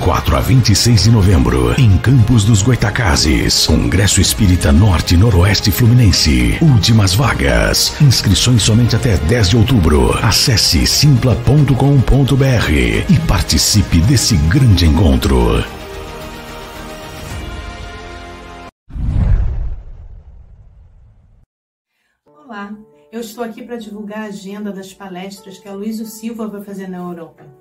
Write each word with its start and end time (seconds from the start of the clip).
24 0.00 0.36
a 0.36 0.40
26 0.40 1.02
de 1.04 1.10
novembro, 1.10 1.78
em 1.78 1.98
Campos 1.98 2.42
dos 2.42 2.62
Goitacazes, 2.62 3.66
Congresso 3.66 4.18
Espírita 4.18 4.72
Norte 4.72 5.14
Noroeste 5.14 5.70
Fluminense. 5.70 6.56
Últimas 6.62 7.12
vagas. 7.12 8.00
Inscrições 8.00 8.62
somente 8.62 8.96
até 8.96 9.18
10 9.18 9.50
de 9.50 9.56
outubro. 9.58 10.12
Acesse 10.24 10.86
simpla.com.br 10.86 11.74
e 13.10 13.18
participe 13.28 14.00
desse 14.00 14.38
grande 14.48 14.86
encontro. 14.86 15.62
Olá, 22.24 22.74
eu 23.12 23.20
estou 23.20 23.44
aqui 23.44 23.62
para 23.62 23.76
divulgar 23.76 24.20
a 24.20 24.28
agenda 24.28 24.72
das 24.72 24.94
palestras 24.94 25.58
que 25.58 25.68
a 25.68 25.74
Luísa 25.74 26.06
Silva 26.06 26.48
vai 26.48 26.64
fazer 26.64 26.88
na 26.88 26.96
Europa. 26.96 27.59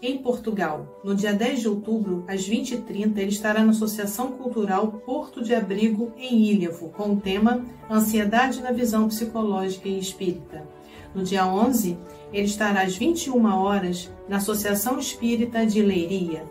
Em 0.00 0.16
Portugal, 0.18 1.00
no 1.02 1.12
dia 1.12 1.32
10 1.32 1.60
de 1.60 1.68
outubro, 1.68 2.22
às 2.28 2.48
20h30, 2.48 3.18
ele 3.18 3.30
estará 3.30 3.64
na 3.64 3.70
Associação 3.70 4.30
Cultural 4.30 4.92
Porto 5.04 5.42
de 5.42 5.52
Abrigo, 5.52 6.12
em 6.16 6.40
Ilhavo, 6.44 6.90
com 6.90 7.14
o 7.14 7.20
tema 7.20 7.64
Ansiedade 7.90 8.62
na 8.62 8.70
Visão 8.70 9.08
Psicológica 9.08 9.88
e 9.88 9.98
Espírita. 9.98 10.64
No 11.12 11.24
dia 11.24 11.44
11, 11.44 11.98
ele 12.32 12.46
estará 12.46 12.82
às 12.82 12.96
21 12.96 13.44
horas 13.52 14.08
na 14.28 14.36
Associação 14.36 15.00
Espírita 15.00 15.66
de 15.66 15.82
Leiria. 15.82 16.44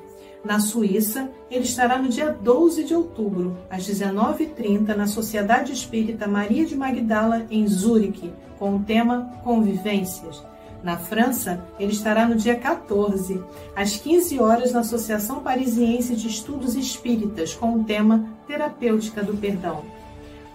Na 0.44 0.60
Suíça, 0.60 1.32
ele 1.50 1.64
estará 1.64 1.98
no 1.98 2.10
dia 2.10 2.32
12 2.32 2.84
de 2.84 2.94
outubro, 2.94 3.58
às 3.70 3.88
19h30, 3.88 4.94
na 4.94 5.08
Sociedade 5.08 5.72
Espírita 5.72 6.28
Maria 6.28 6.66
de 6.66 6.76
Magdala, 6.76 7.46
em 7.50 7.66
Zurique, 7.66 8.34
com 8.60 8.76
o 8.76 8.84
tema 8.84 9.40
Convivências. 9.42 10.44
Na 10.84 10.98
França, 10.98 11.64
ele 11.80 11.92
estará 11.92 12.28
no 12.28 12.36
dia 12.36 12.56
14, 12.56 13.44
às 13.76 13.98
15 13.98 14.40
horas, 14.40 14.72
na 14.72 14.82
Associação 14.82 15.40
Parisiense 15.40 16.16
de 16.16 16.28
Estudos 16.28 16.76
Espíritas, 16.76 17.54
com 17.54 17.74
o 17.74 17.84
tema 17.84 18.26
Terapêutica 18.48 19.24
do 19.24 19.36
Perdão. 19.36 19.84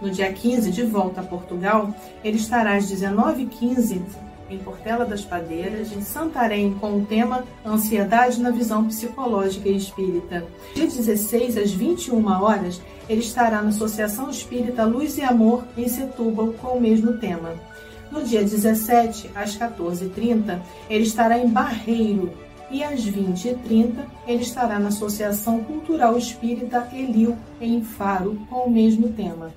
No 0.01 0.09
dia 0.09 0.31
15, 0.31 0.71
de 0.71 0.83
volta 0.83 1.21
a 1.21 1.23
Portugal, 1.23 1.93
ele 2.23 2.37
estará 2.37 2.75
às 2.75 2.91
19h15 2.91 4.01
em 4.49 4.57
Portela 4.59 5.05
das 5.05 5.23
Padeiras, 5.23 5.91
em 5.91 6.01
Santarém, 6.01 6.73
com 6.73 6.97
o 6.97 7.05
tema 7.05 7.43
Ansiedade 7.65 8.41
na 8.41 8.51
Visão 8.51 8.85
Psicológica 8.85 9.69
e 9.69 9.77
Espírita. 9.77 10.45
Dia 10.75 10.85
16, 10.85 11.57
às 11.57 11.71
21 11.71 12.25
horas, 12.41 12.81
ele 13.09 13.21
estará 13.21 13.61
na 13.61 13.69
Associação 13.69 14.29
Espírita 14.29 14.83
Luz 14.83 15.17
e 15.17 15.21
Amor, 15.21 15.63
em 15.77 15.87
Setúbal, 15.87 16.53
com 16.61 16.77
o 16.77 16.81
mesmo 16.81 17.17
tema. 17.17 17.53
No 18.13 18.21
dia 18.21 18.43
17, 18.43 19.31
às 19.33 19.57
14h30, 19.57 20.61
ele 20.87 21.03
estará 21.03 21.39
em 21.39 21.49
Barreiro, 21.49 22.31
e 22.69 22.83
às 22.83 23.03
20h30 23.03 24.05
ele 24.27 24.43
estará 24.43 24.77
na 24.77 24.89
Associação 24.89 25.63
Cultural 25.63 26.15
Espírita 26.15 26.87
Elil, 26.93 27.35
em 27.59 27.83
Faro, 27.83 28.39
com 28.51 28.67
o 28.67 28.69
mesmo 28.69 29.09
tema. 29.09 29.51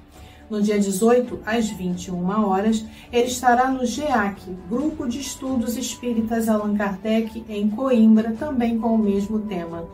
No 0.48 0.62
dia 0.62 0.78
18, 0.78 1.40
às 1.44 1.68
21 1.68 2.46
horas, 2.48 2.82
ele 3.12 3.26
estará 3.26 3.70
no 3.70 3.84
GEAC, 3.84 4.40
Grupo 4.70 5.06
de 5.06 5.20
Estudos 5.20 5.76
Espíritas 5.76 6.48
Allan 6.48 6.78
Kardec, 6.78 7.44
em 7.50 7.68
Coimbra, 7.68 8.34
também 8.38 8.78
com 8.78 8.94
o 8.94 8.98
mesmo 8.98 9.40
tema. 9.40 9.84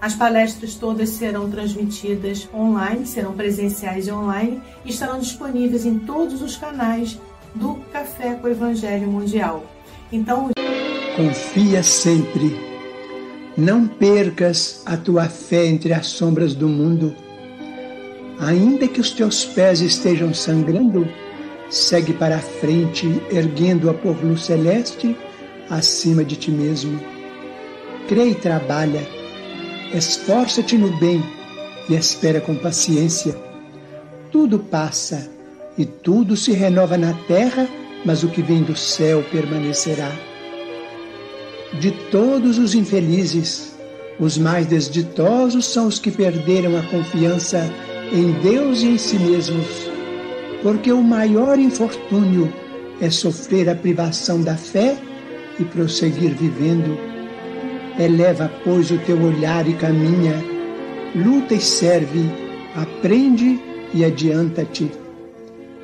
As 0.00 0.14
palestras 0.14 0.76
todas 0.76 1.08
serão 1.08 1.50
transmitidas 1.50 2.48
online, 2.54 3.04
serão 3.04 3.32
presenciais 3.32 4.06
e 4.06 4.12
online 4.12 4.62
e 4.84 4.90
estarão 4.90 5.18
disponíveis 5.18 5.84
em 5.84 5.98
todos 5.98 6.40
os 6.40 6.56
canais 6.56 7.18
do 7.56 7.74
Café 7.92 8.34
com 8.34 8.46
o 8.46 8.50
Evangelho 8.50 9.08
Mundial. 9.08 9.64
Então, 10.12 10.50
confia 11.16 11.82
sempre. 11.82 12.56
Não 13.56 13.86
percas 13.86 14.82
a 14.84 14.96
tua 14.96 15.24
fé 15.28 15.66
entre 15.66 15.92
as 15.92 16.06
sombras 16.08 16.54
do 16.54 16.68
mundo 16.68 17.14
Ainda 18.38 18.86
que 18.86 19.00
os 19.00 19.10
teus 19.12 19.46
pés 19.46 19.80
estejam 19.80 20.34
sangrando, 20.34 21.08
segue 21.70 22.12
para 22.12 22.36
a 22.36 22.40
frente, 22.40 23.06
erguendo 23.30 23.88
a 23.88 23.94
por 23.94 24.22
luz 24.22 24.44
celeste 24.44 25.16
acima 25.70 26.22
de 26.22 26.36
ti 26.36 26.50
mesmo. 26.50 27.00
Crê 28.08 28.30
e 28.30 28.34
trabalha, 28.34 29.00
esforça-te 29.94 30.76
no 30.76 30.94
bem 30.98 31.24
e 31.88 31.94
espera 31.94 32.40
com 32.40 32.54
paciência. 32.54 33.34
Tudo 34.30 34.58
passa 34.58 35.30
e 35.78 35.84
tudo 35.84 36.36
se 36.36 36.52
renova 36.52 36.96
na 36.96 37.12
terra, 37.26 37.68
mas 38.04 38.22
o 38.22 38.28
que 38.28 38.42
vem 38.42 38.62
do 38.62 38.76
céu 38.76 39.24
permanecerá. 39.30 40.10
De 41.80 41.90
todos 42.10 42.58
os 42.58 42.74
infelizes, 42.74 43.76
os 44.18 44.38
mais 44.38 44.66
desditosos 44.66 45.66
são 45.66 45.86
os 45.88 45.98
que 45.98 46.10
perderam 46.10 46.76
a 46.78 46.82
confiança 46.82 47.70
em 48.12 48.32
Deus 48.40 48.82
e 48.82 48.86
em 48.88 48.98
si 48.98 49.18
mesmos, 49.18 49.66
porque 50.62 50.92
o 50.92 51.02
maior 51.02 51.58
infortúnio 51.58 52.52
é 53.00 53.10
sofrer 53.10 53.68
a 53.68 53.74
privação 53.74 54.40
da 54.40 54.56
fé 54.56 54.96
e 55.58 55.64
prosseguir 55.64 56.34
vivendo. 56.34 56.96
Eleva, 57.98 58.50
pois, 58.64 58.90
o 58.90 58.98
teu 58.98 59.20
olhar 59.20 59.68
e 59.68 59.74
caminha, 59.74 60.42
luta 61.14 61.54
e 61.54 61.60
serve, 61.60 62.24
aprende 62.74 63.60
e 63.92 64.04
adianta-te. 64.04 65.05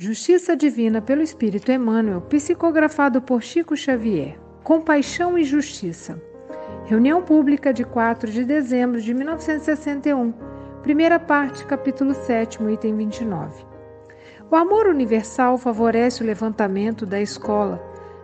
Justiça 0.00 0.54
Divina 0.54 1.02
pelo 1.02 1.22
Espírito 1.22 1.72
Emmanuel, 1.72 2.20
psicografado 2.20 3.20
por 3.20 3.42
Chico 3.42 3.76
Xavier. 3.76 4.38
Compaixão 4.62 5.36
e 5.36 5.42
Justiça. 5.42 6.22
Reunião 6.84 7.20
pública 7.20 7.72
de 7.74 7.82
4 7.82 8.30
de 8.30 8.44
dezembro 8.44 9.00
de 9.00 9.12
1961 9.12 10.32
Primeira 10.84 11.18
parte, 11.18 11.66
capítulo 11.66 12.14
7, 12.14 12.62
item 12.72 12.96
29. 12.96 13.66
O 14.48 14.54
amor 14.54 14.86
universal 14.86 15.58
favorece 15.58 16.22
o 16.22 16.26
levantamento 16.26 17.04
da 17.04 17.20
escola, 17.20 17.82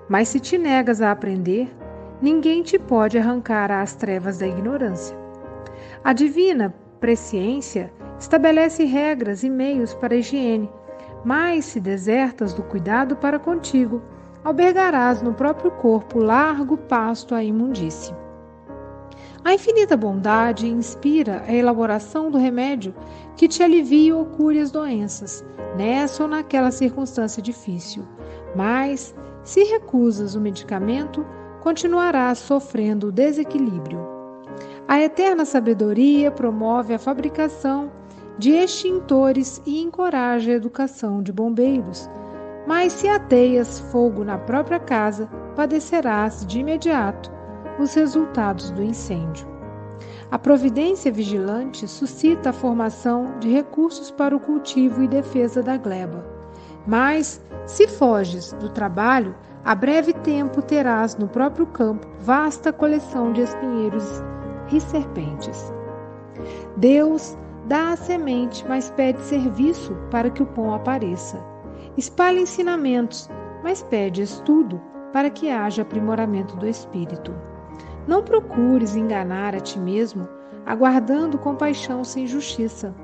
mas 0.08 0.28
se 0.28 0.38
te 0.38 0.56
negas 0.56 1.02
a 1.02 1.10
aprender, 1.10 1.68
ninguém 2.22 2.62
te 2.62 2.78
pode 2.78 3.18
arrancar 3.18 3.72
às 3.72 3.96
trevas 3.96 4.38
da 4.38 4.46
ignorância. 4.46 5.16
A 6.04 6.12
divina 6.12 6.72
presciência 7.00 7.92
estabelece 8.16 8.84
regras 8.84 9.42
e 9.42 9.50
meios 9.50 9.92
para 9.92 10.14
a 10.14 10.18
higiene, 10.18 10.70
mas 11.24 11.64
se 11.64 11.80
desertas 11.80 12.52
do 12.52 12.62
cuidado 12.62 13.16
para 13.16 13.38
contigo, 13.38 14.02
albergarás 14.44 15.22
no 15.22 15.32
próprio 15.32 15.70
corpo 15.70 16.18
largo 16.18 16.76
pasto 16.76 17.34
à 17.34 17.42
imundície. 17.42 18.14
A 19.42 19.52
infinita 19.52 19.96
bondade 19.96 20.66
inspira 20.66 21.42
a 21.46 21.52
elaboração 21.52 22.30
do 22.30 22.38
remédio 22.38 22.94
que 23.36 23.48
te 23.48 23.62
alivia 23.62 24.16
ou 24.16 24.24
cure 24.24 24.58
as 24.58 24.70
doenças, 24.70 25.44
nessa 25.76 26.22
ou 26.22 26.28
naquela 26.28 26.70
circunstância 26.70 27.42
difícil. 27.42 28.04
Mas, 28.56 29.14
se 29.42 29.62
recusas 29.64 30.34
o 30.34 30.40
medicamento, 30.40 31.26
continuarás 31.60 32.38
sofrendo 32.38 33.08
o 33.08 33.12
desequilíbrio. 33.12 33.98
A 34.86 35.00
eterna 35.00 35.44
sabedoria 35.44 36.30
promove 36.30 36.94
a 36.94 36.98
fabricação 36.98 37.90
de 38.38 38.50
extintores 38.50 39.62
e 39.64 39.80
encoraja 39.80 40.50
a 40.50 40.54
educação 40.54 41.22
de 41.22 41.32
bombeiros. 41.32 42.08
Mas 42.66 42.92
se 42.92 43.08
ateias 43.08 43.78
fogo 43.78 44.24
na 44.24 44.38
própria 44.38 44.80
casa, 44.80 45.28
padecerás 45.54 46.44
de 46.46 46.60
imediato 46.60 47.30
os 47.78 47.94
resultados 47.94 48.70
do 48.70 48.82
incêndio. 48.82 49.46
A 50.30 50.38
providência 50.38 51.12
vigilante 51.12 51.86
suscita 51.86 52.50
a 52.50 52.52
formação 52.52 53.38
de 53.38 53.52
recursos 53.52 54.10
para 54.10 54.34
o 54.34 54.40
cultivo 54.40 55.02
e 55.02 55.08
defesa 55.08 55.62
da 55.62 55.76
gleba. 55.76 56.24
Mas, 56.86 57.40
se 57.66 57.86
foges 57.86 58.52
do 58.54 58.68
trabalho, 58.68 59.34
a 59.64 59.74
breve 59.74 60.12
tempo 60.12 60.60
terás 60.60 61.16
no 61.16 61.28
próprio 61.28 61.66
campo 61.66 62.06
vasta 62.20 62.72
coleção 62.72 63.32
de 63.32 63.42
espinheiros 63.42 64.22
e 64.72 64.80
serpentes. 64.80 65.72
Deus 66.76 67.36
dá 67.66 67.92
a 67.92 67.96
semente, 67.96 68.64
mas 68.68 68.90
pede 68.90 69.20
serviço 69.22 69.94
para 70.10 70.30
que 70.30 70.42
o 70.42 70.46
pão 70.46 70.74
apareça. 70.74 71.42
Espalha 71.96 72.40
ensinamentos, 72.40 73.28
mas 73.62 73.82
pede 73.82 74.22
estudo 74.22 74.80
para 75.12 75.30
que 75.30 75.50
haja 75.50 75.82
aprimoramento 75.82 76.56
do 76.56 76.66
espírito. 76.66 77.34
Não 78.06 78.22
procures 78.22 78.96
enganar 78.96 79.54
a 79.54 79.60
ti 79.60 79.78
mesmo 79.78 80.28
aguardando 80.66 81.38
compaixão 81.38 82.02
sem 82.04 82.26
justiça. 82.26 82.94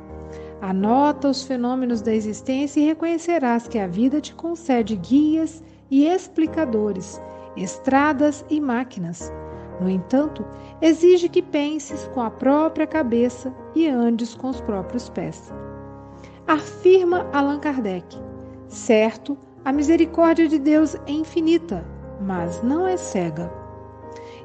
Anota 0.60 1.28
os 1.28 1.42
fenômenos 1.42 2.02
da 2.02 2.14
existência 2.14 2.80
e 2.80 2.86
reconhecerás 2.86 3.66
que 3.66 3.78
a 3.78 3.86
vida 3.86 4.20
te 4.20 4.34
concede 4.34 4.96
guias 4.96 5.62
e 5.90 6.06
explicadores, 6.06 7.20
estradas 7.56 8.44
e 8.48 8.60
máquinas. 8.60 9.32
No 9.80 9.88
entanto, 9.88 10.44
exige 10.80 11.28
que 11.28 11.40
penses 11.40 12.06
com 12.08 12.20
a 12.20 12.30
própria 12.30 12.86
cabeça 12.86 13.52
e 13.74 13.88
andes 13.88 14.34
com 14.34 14.50
os 14.50 14.60
próprios 14.60 15.08
pés. 15.08 15.52
Afirma 16.46 17.26
Allan 17.32 17.58
Kardec: 17.58 18.18
certo, 18.68 19.38
a 19.64 19.72
misericórdia 19.72 20.46
de 20.46 20.58
Deus 20.58 20.94
é 21.06 21.12
infinita, 21.12 21.84
mas 22.20 22.62
não 22.62 22.86
é 22.86 22.96
cega. 22.96 23.50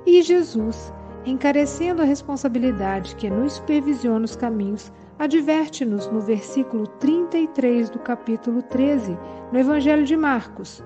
E 0.05 0.21
Jesus, 0.21 0.93
encarecendo 1.25 2.01
a 2.01 2.05
responsabilidade 2.05 3.15
que 3.15 3.29
nos 3.29 3.53
supervisiona 3.53 4.23
os 4.23 4.35
caminhos, 4.35 4.91
adverte-nos 5.17 6.07
no 6.07 6.21
versículo 6.21 6.87
33 6.87 7.89
do 7.89 7.99
capítulo 7.99 8.61
13, 8.61 9.17
no 9.51 9.59
Evangelho 9.59 10.05
de 10.05 10.15
Marcos: 10.15 10.83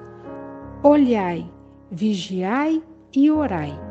Olhai, 0.82 1.52
vigiai 1.92 2.82
e 3.14 3.30
orai. 3.30 3.89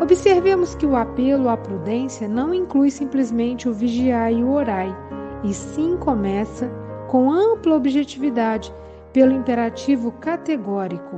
Observemos 0.00 0.74
que 0.74 0.86
o 0.86 0.96
apelo 0.96 1.48
à 1.48 1.56
prudência 1.56 2.26
não 2.26 2.54
inclui 2.54 2.90
simplesmente 2.90 3.68
o 3.68 3.74
vigiar 3.74 4.32
e 4.32 4.42
o 4.42 4.52
orai, 4.52 4.94
e 5.42 5.52
sim 5.52 5.96
começa 5.96 6.70
com 7.08 7.30
ampla 7.30 7.76
objetividade 7.76 8.74
pelo 9.12 9.32
imperativo 9.32 10.10
categórico: 10.12 11.16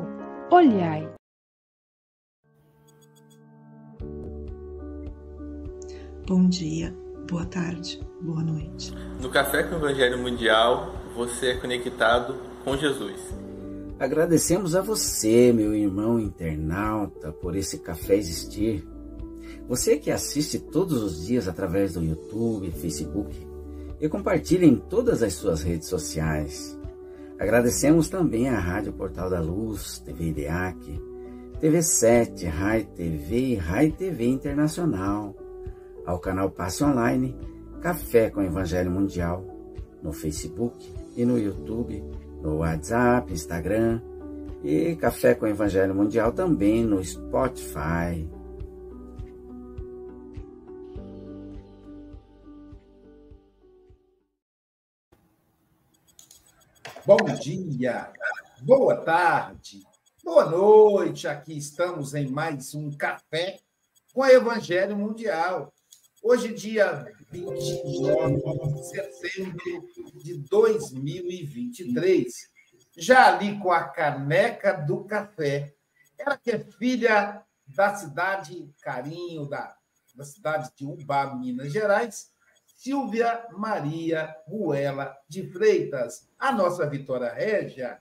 olhai. 0.50 1.08
Bom 6.26 6.48
dia, 6.48 6.92
boa 7.30 7.46
tarde, 7.46 8.00
boa 8.20 8.42
noite. 8.42 8.92
No 9.22 9.30
Café 9.30 9.62
com 9.62 9.76
o 9.76 9.78
Evangelho 9.78 10.18
Mundial, 10.18 10.92
você 11.14 11.50
é 11.50 11.54
conectado 11.54 12.34
com 12.64 12.76
Jesus. 12.76 13.45
Agradecemos 13.98 14.76
a 14.76 14.82
você, 14.82 15.52
meu 15.54 15.74
irmão 15.74 16.20
internauta, 16.20 17.32
por 17.32 17.56
esse 17.56 17.78
café 17.78 18.16
existir. 18.16 18.86
Você 19.66 19.96
que 19.96 20.10
assiste 20.10 20.58
todos 20.58 21.02
os 21.02 21.26
dias 21.26 21.48
através 21.48 21.94
do 21.94 22.04
YouTube, 22.04 22.70
Facebook 22.72 23.34
e 23.98 24.06
compartilha 24.06 24.66
em 24.66 24.76
todas 24.76 25.22
as 25.22 25.32
suas 25.32 25.62
redes 25.62 25.88
sociais. 25.88 26.78
Agradecemos 27.38 28.10
também 28.10 28.50
à 28.50 28.58
Rádio 28.58 28.92
Portal 28.92 29.30
da 29.30 29.40
Luz, 29.40 29.98
TV 30.00 30.28
IDEAC, 30.28 31.02
TV7, 31.60 32.48
Rai 32.48 32.84
TV 32.84 33.38
e 33.38 33.54
Rai 33.54 33.90
TV 33.90 34.26
Internacional 34.26 35.34
ao 36.04 36.18
canal 36.18 36.50
Passe 36.50 36.84
Online 36.84 37.34
Café 37.80 38.28
com 38.28 38.42
Evangelho 38.42 38.90
Mundial 38.90 39.44
no 40.02 40.12
Facebook 40.12 40.86
e 41.16 41.24
no 41.24 41.38
YouTube, 41.38 42.02
no 42.40 42.58
WhatsApp, 42.58 43.32
Instagram 43.32 44.00
e 44.62 44.96
Café 44.96 45.34
com 45.34 45.46
Evangelho 45.46 45.94
Mundial 45.94 46.32
também 46.32 46.84
no 46.84 47.02
Spotify. 47.04 48.28
Bom 57.04 57.18
dia, 57.40 58.12
boa 58.62 58.96
tarde, 58.96 59.80
boa 60.24 60.44
noite. 60.46 61.28
Aqui 61.28 61.56
estamos 61.56 62.14
em 62.14 62.28
mais 62.28 62.74
um 62.74 62.90
Café 62.90 63.58
com 64.12 64.26
Evangelho 64.26 64.96
Mundial. 64.96 65.72
Hoje, 66.20 66.52
dia 66.52 67.06
29 67.30 68.72
de 68.74 68.88
setembro 68.88 69.88
de 70.22 70.38
2023, 70.48 72.32
já 72.96 73.28
ali 73.28 73.58
com 73.58 73.72
a 73.72 73.84
caneca 73.84 74.72
do 74.72 75.04
café, 75.04 75.74
ela 76.18 76.36
que 76.36 76.50
é 76.50 76.58
filha 76.58 77.42
da 77.66 77.94
cidade 77.94 78.72
Carinho, 78.82 79.48
da, 79.48 79.76
da 80.14 80.24
cidade 80.24 80.70
de 80.76 80.86
Ubá, 80.86 81.34
Minas 81.34 81.72
Gerais, 81.72 82.30
Silvia 82.64 83.46
Maria 83.52 84.34
Ruela 84.46 85.16
de 85.28 85.50
Freitas, 85.50 86.28
a 86.38 86.52
nossa 86.52 86.88
Vitória 86.88 87.32
Régia. 87.32 87.98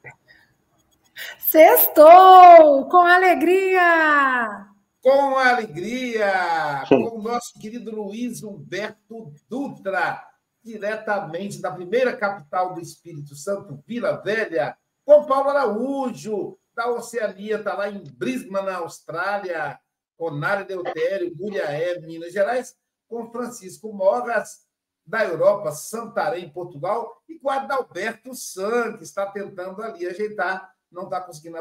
Sextou! 1.39 2.87
Com 2.89 2.97
alegria! 2.97 4.74
Com 5.05 5.37
alegria, 5.37 6.83
com 6.89 7.19
o 7.19 7.21
nosso 7.21 7.59
querido 7.59 7.91
Luiz 7.91 8.41
Humberto 8.41 9.31
Dutra, 9.47 10.19
diretamente 10.63 11.61
da 11.61 11.71
primeira 11.71 12.17
capital 12.17 12.73
do 12.73 12.81
Espírito 12.81 13.35
Santo, 13.35 13.83
Vila 13.85 14.19
Velha, 14.23 14.75
com 15.05 15.23
Paulo 15.27 15.51
Araújo, 15.51 16.57
da 16.73 16.89
Oceania, 16.89 17.57
está 17.57 17.75
lá 17.75 17.87
em 17.87 18.03
Brisbane, 18.03 18.65
na 18.65 18.77
Austrália, 18.77 19.79
com 20.17 20.31
Nária 20.31 20.65
Deutério, 20.65 21.35
Muriaé, 21.37 21.99
Minas 21.99 22.33
Gerais, 22.33 22.75
com 23.07 23.31
Francisco 23.31 23.93
Mogas, 23.93 24.65
da 25.05 25.23
Europa, 25.23 25.71
Santarém, 25.71 26.49
Portugal, 26.49 27.21
e 27.29 27.37
com 27.37 27.51
Adalberto 27.51 28.33
San, 28.33 28.97
que 28.97 29.03
está 29.03 29.27
tentando 29.27 29.83
ali 29.83 30.07
ajeitar 30.07 30.74
não 30.95 31.03
está 31.03 31.21
conseguindo 31.21 31.57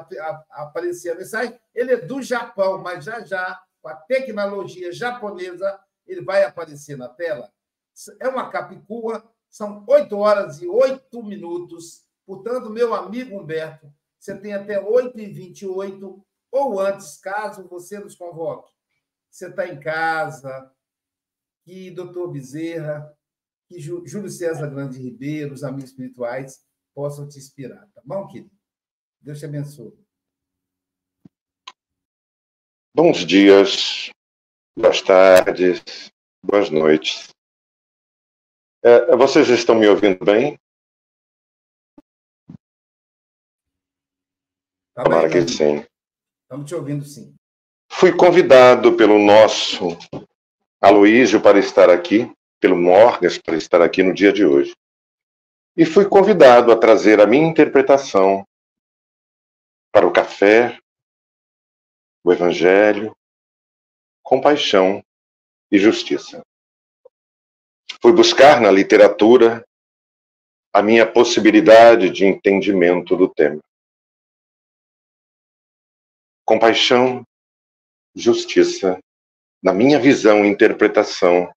aparecer 0.50 1.10
a 1.10 1.16
mensagem. 1.16 1.58
Ele 1.74 1.92
é 1.92 1.96
do 1.96 2.22
Japão, 2.22 2.78
mas 2.78 3.04
já 3.04 3.20
já, 3.20 3.60
com 3.82 3.88
a 3.88 3.94
tecnologia 3.94 4.92
japonesa, 4.92 5.78
ele 6.06 6.22
vai 6.22 6.44
aparecer 6.44 6.96
na 6.96 7.08
tela. 7.08 7.52
É 8.20 8.28
uma 8.28 8.48
capicua, 8.50 9.28
são 9.50 9.84
8 9.86 10.16
horas 10.16 10.62
e 10.62 10.66
8 10.66 11.22
minutos. 11.22 12.04
Portanto, 12.24 12.70
meu 12.70 12.94
amigo 12.94 13.38
Humberto, 13.38 13.92
você 14.18 14.36
tem 14.38 14.54
até 14.54 14.80
8 14.80 15.18
e 15.20 15.26
28 15.26 16.24
ou 16.50 16.80
antes, 16.80 17.18
caso 17.18 17.68
você 17.68 17.98
nos 17.98 18.14
convoque. 18.14 18.72
Você 19.28 19.48
está 19.48 19.66
em 19.66 19.80
casa, 19.80 20.72
que 21.64 21.90
doutor 21.90 22.30
Bezerra, 22.30 23.12
que 23.66 23.80
Júlio 23.80 24.30
César 24.30 24.68
Grande 24.68 24.98
Ribeiro, 24.98 25.52
os 25.52 25.64
amigos 25.64 25.90
espirituais, 25.90 26.64
possam 26.94 27.28
te 27.28 27.38
inspirar, 27.38 27.88
tá 27.92 28.00
bom, 28.04 28.26
querido? 28.28 28.54
Deus 29.24 29.38
te 29.38 29.46
abençoe. 29.46 29.90
Bons 32.94 33.24
dias, 33.24 34.10
boas 34.78 35.00
tardes, 35.00 35.82
boas 36.44 36.68
noites. 36.68 37.30
É, 38.82 39.16
vocês 39.16 39.48
estão 39.48 39.76
me 39.76 39.88
ouvindo 39.88 40.22
bem? 40.22 40.58
Tá 44.94 45.04
Tomara 45.04 45.30
que 45.30 45.48
sim. 45.48 45.82
Estamos 46.42 46.68
te 46.68 46.74
ouvindo 46.74 47.02
sim. 47.06 47.34
Fui 47.90 48.14
convidado 48.14 48.94
pelo 48.94 49.18
nosso 49.18 49.96
Aloísio 50.82 51.40
para 51.40 51.58
estar 51.58 51.88
aqui, 51.88 52.30
pelo 52.60 52.76
Morgas 52.76 53.38
para 53.38 53.56
estar 53.56 53.80
aqui 53.80 54.02
no 54.02 54.12
dia 54.12 54.34
de 54.34 54.44
hoje. 54.44 54.74
E 55.74 55.86
fui 55.86 56.06
convidado 56.06 56.70
a 56.70 56.76
trazer 56.76 57.22
a 57.22 57.26
minha 57.26 57.48
interpretação 57.48 58.46
para 59.94 60.08
o 60.08 60.12
café, 60.12 60.76
o 62.24 62.32
evangelho, 62.32 63.16
compaixão 64.24 65.00
e 65.70 65.78
justiça. 65.78 66.42
Fui 68.02 68.12
buscar 68.12 68.60
na 68.60 68.72
literatura 68.72 69.64
a 70.72 70.82
minha 70.82 71.08
possibilidade 71.10 72.10
de 72.10 72.24
entendimento 72.26 73.16
do 73.16 73.32
tema. 73.32 73.60
Compaixão, 76.44 77.24
justiça, 78.16 78.98
na 79.62 79.72
minha 79.72 80.00
visão 80.00 80.44
e 80.44 80.48
interpretação 80.48 81.54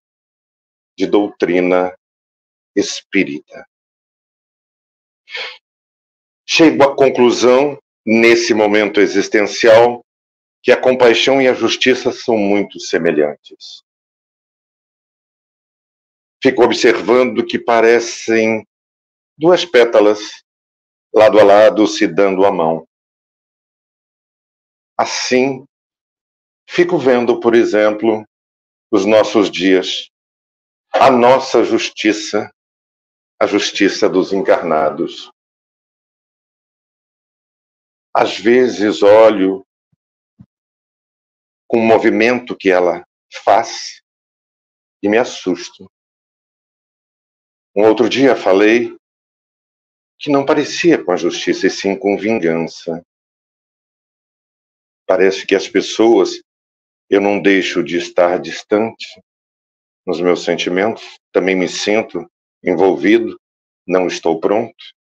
de 0.95 1.07
doutrina 1.07 1.91
espírita. 2.75 3.67
Chego 6.45 6.83
à 6.83 6.95
conclusão 6.95 7.79
nesse 8.07 8.53
momento 8.53 9.01
existencial 9.01 10.01
que 10.63 10.71
a 10.71 10.81
compaixão 10.81 11.41
e 11.41 11.47
a 11.49 11.53
justiça 11.53 12.09
são 12.09 12.37
muito 12.37 12.79
semelhantes. 12.79 13.83
Fico 16.41 16.63
observando 16.63 17.45
que 17.45 17.59
parecem 17.59 18.65
duas 19.37 19.65
pétalas 19.65 20.19
lado 21.13 21.37
a 21.37 21.43
lado 21.43 21.85
se 21.85 22.07
dando 22.07 22.45
a 22.45 22.51
mão. 22.51 22.87
Assim, 24.97 25.65
fico 26.69 26.97
vendo, 26.97 27.41
por 27.41 27.55
exemplo, 27.55 28.23
os 28.89 29.05
nossos 29.05 29.51
dias, 29.51 30.09
a 30.93 31.11
nossa 31.11 31.61
justiça, 31.63 32.49
a 33.39 33.45
justiça 33.45 34.07
dos 34.07 34.31
encarnados, 34.31 35.29
às 38.17 38.39
vezes 38.39 39.03
olho 39.03 39.63
com 41.67 41.77
o 41.77 41.85
movimento 41.85 42.57
que 42.57 42.71
ela 42.71 43.05
faz 43.43 44.01
e 45.03 45.07
me 45.07 45.19
assusto. 45.19 45.87
Um 47.75 47.83
outro 47.83 48.09
dia 48.09 48.35
falei 48.35 48.97
que 50.17 50.31
não 50.31 50.43
parecia 50.43 51.03
com 51.03 51.11
a 51.11 51.15
justiça, 51.15 51.67
e 51.67 51.69
sim 51.69 51.95
com 51.95 52.17
vingança. 52.17 53.05
Parece 55.05 55.45
que 55.45 55.53
as 55.53 55.67
pessoas, 55.67 56.41
eu 57.07 57.21
não 57.21 57.39
deixo 57.39 57.83
de 57.83 57.97
estar 57.97 58.41
distante 58.41 59.21
nos 60.07 60.19
meus 60.19 60.43
sentimentos, 60.43 61.19
também 61.31 61.55
me 61.55 61.69
sinto 61.69 62.27
envolvido, 62.63 63.39
não 63.85 64.07
estou 64.07 64.39
pronto. 64.39 64.96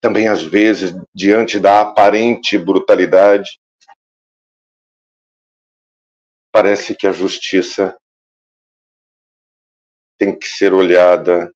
Também, 0.00 0.28
às 0.28 0.42
vezes, 0.42 0.92
diante 1.14 1.58
da 1.58 1.80
aparente 1.80 2.58
brutalidade, 2.58 3.58
parece 6.52 6.94
que 6.94 7.06
a 7.06 7.12
justiça 7.12 7.98
tem 10.18 10.36
que 10.38 10.46
ser 10.46 10.72
olhada 10.72 11.52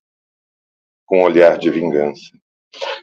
com 1.05 1.19
um 1.19 1.23
olhar 1.23 1.57
de 1.57 1.69
vingança. 1.69 2.31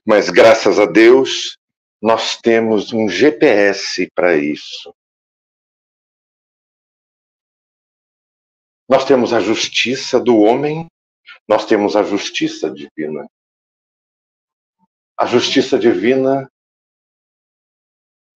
Mas 0.06 0.30
graças 0.30 0.78
a 0.78 0.86
Deus, 0.86 1.58
nós 2.00 2.36
temos 2.36 2.92
um 2.92 3.08
GPS 3.08 4.08
para 4.14 4.36
isso. 4.36 4.94
Nós 8.88 9.04
temos 9.04 9.34
a 9.34 9.40
justiça 9.40 10.18
do 10.18 10.38
homem, 10.38 10.86
nós 11.46 11.66
temos 11.66 11.94
a 11.96 12.02
justiça 12.02 12.70
divina. 12.70 13.28
A 15.20 15.26
justiça 15.26 15.76
divina 15.76 16.48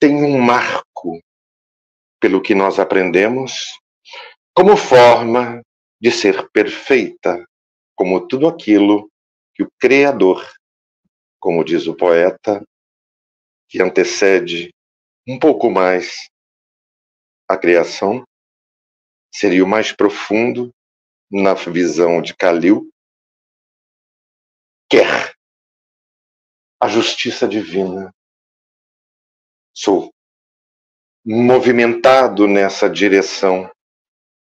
tem 0.01 0.17
um 0.17 0.37
marco, 0.37 1.21
pelo 2.21 2.43
que 2.43 2.57
nós 2.57 2.81
aprendemos, 2.81 3.79
como 4.53 4.77
forma 4.77 5.63
de 6.01 6.11
ser 6.11 6.51
perfeita, 6.51 7.47
como 7.95 8.27
tudo 8.27 8.49
aquilo 8.49 9.09
que 9.55 9.63
o 9.63 9.71
Criador, 9.81 10.45
como 11.39 11.65
diz 11.65 11.87
o 11.87 11.95
poeta, 11.95 12.61
que 13.69 13.81
antecede 13.81 14.75
um 15.25 15.39
pouco 15.39 15.71
mais 15.71 16.29
a 17.49 17.57
criação, 17.57 18.25
seria 19.33 19.65
o 19.65 19.69
mais 19.69 19.93
profundo 19.93 20.75
na 21.31 21.55
visão 21.55 22.21
de 22.21 22.35
Kalil, 22.35 22.91
quer 24.91 25.32
a 26.83 26.89
justiça 26.89 27.47
divina. 27.47 28.13
Sou 29.73 30.13
movimentado 31.25 32.49
nessa 32.49 32.91
direção, 32.91 33.71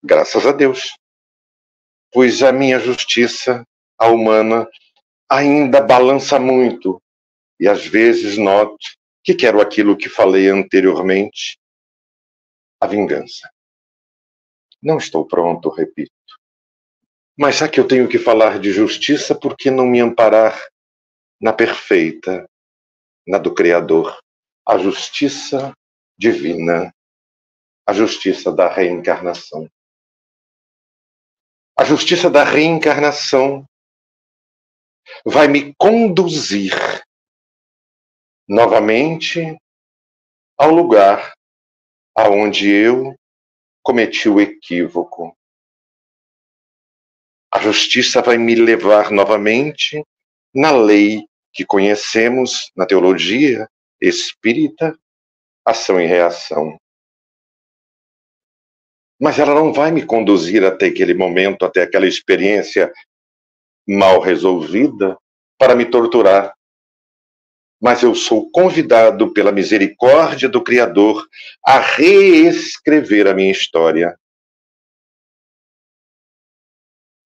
graças 0.03 0.45
a 0.45 0.51
Deus, 0.51 0.97
pois 2.11 2.43
a 2.43 2.51
minha 2.51 2.81
justiça, 2.81 3.65
a 3.97 4.09
humana, 4.09 4.69
ainda 5.31 5.81
balança 5.81 6.41
muito 6.41 7.01
e 7.61 7.69
às 7.69 7.87
vezes 7.87 8.37
noto 8.37 8.85
que 9.23 9.33
quero 9.33 9.61
aquilo 9.61 9.97
que 9.97 10.09
falei 10.09 10.49
anteriormente, 10.49 11.57
a 12.81 12.89
vingança. 12.89 13.49
Não 14.83 14.99
estou 14.99 15.25
pronto, 15.25 15.69
repito. 15.69 16.11
Mas 17.39 17.59
já 17.59 17.69
que 17.69 17.79
eu 17.79 17.87
tenho 17.87 18.09
que 18.09 18.19
falar 18.19 18.59
de 18.59 18.73
justiça, 18.73 19.37
por 19.37 19.57
que 19.57 19.71
não 19.71 19.87
me 19.87 20.01
amparar 20.01 20.74
na 21.41 21.53
perfeita, 21.53 22.49
na 23.27 23.39
do 23.39 23.55
Criador, 23.55 24.19
a 24.67 24.79
justiça 24.79 25.73
divina, 26.17 26.95
a 27.87 27.93
justiça 27.93 28.53
da 28.53 28.69
reencarnação? 28.69 29.69
A 31.77 31.85
justiça 31.85 32.31
da 32.31 32.45
reencarnação 32.45 33.65
vai 35.25 35.49
me 35.49 35.75
conduzir 35.75 36.73
novamente 38.49 39.57
ao 40.57 40.71
lugar 40.71 41.35
aonde 42.17 42.71
eu 42.71 43.15
cometi 43.83 44.29
o 44.29 44.41
equívoco. 44.41 45.37
A 47.53 47.59
justiça 47.59 48.23
vai 48.23 48.39
me 48.39 48.55
levar 48.55 49.11
novamente 49.11 50.03
na 50.55 50.71
lei 50.71 51.27
que 51.53 51.65
conhecemos 51.65 52.71
na 52.77 52.87
teologia 52.87 53.69
espírita, 54.01 54.97
ação 55.65 56.01
e 56.01 56.07
reação. 56.07 56.79
Mas 59.21 59.39
ela 59.39 59.55
não 59.55 59.73
vai 59.73 59.91
me 59.91 60.05
conduzir 60.05 60.65
até 60.65 60.87
aquele 60.87 61.15
momento, 61.15 61.65
até 61.65 61.83
aquela 61.83 62.07
experiência 62.07 62.93
mal 63.87 64.21
resolvida 64.21 65.17
para 65.59 65.75
me 65.75 65.87
torturar. 65.87 66.55
Mas 67.81 68.03
eu 68.03 68.15
sou 68.15 68.51
convidado 68.51 69.33
pela 69.33 69.53
misericórdia 69.53 70.49
do 70.49 70.63
Criador 70.63 71.27
a 71.65 71.79
reescrever 71.79 73.27
a 73.27 73.35
minha 73.35 73.51
história. 73.51 74.19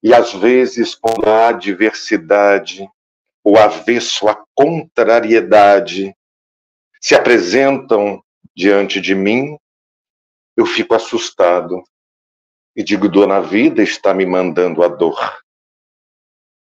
E 0.03 0.15
às 0.15 0.33
vezes, 0.33 0.95
quando 0.95 1.29
a 1.29 1.49
adversidade, 1.49 2.89
o 3.45 3.57
avesso, 3.57 4.29
a 4.29 4.45
contrariedade 4.55 6.15
se 7.01 7.15
apresentam 7.15 8.23
diante 8.55 9.01
de 9.01 9.15
mim, 9.15 9.57
eu 10.57 10.67
fico 10.67 10.95
assustado 10.95 11.83
e 12.77 12.83
digo: 12.83 13.09
Dona 13.09 13.41
Vida 13.41 13.83
está 13.83 14.13
me 14.13 14.27
mandando 14.27 14.83
a 14.83 14.89
dor. 14.89 15.41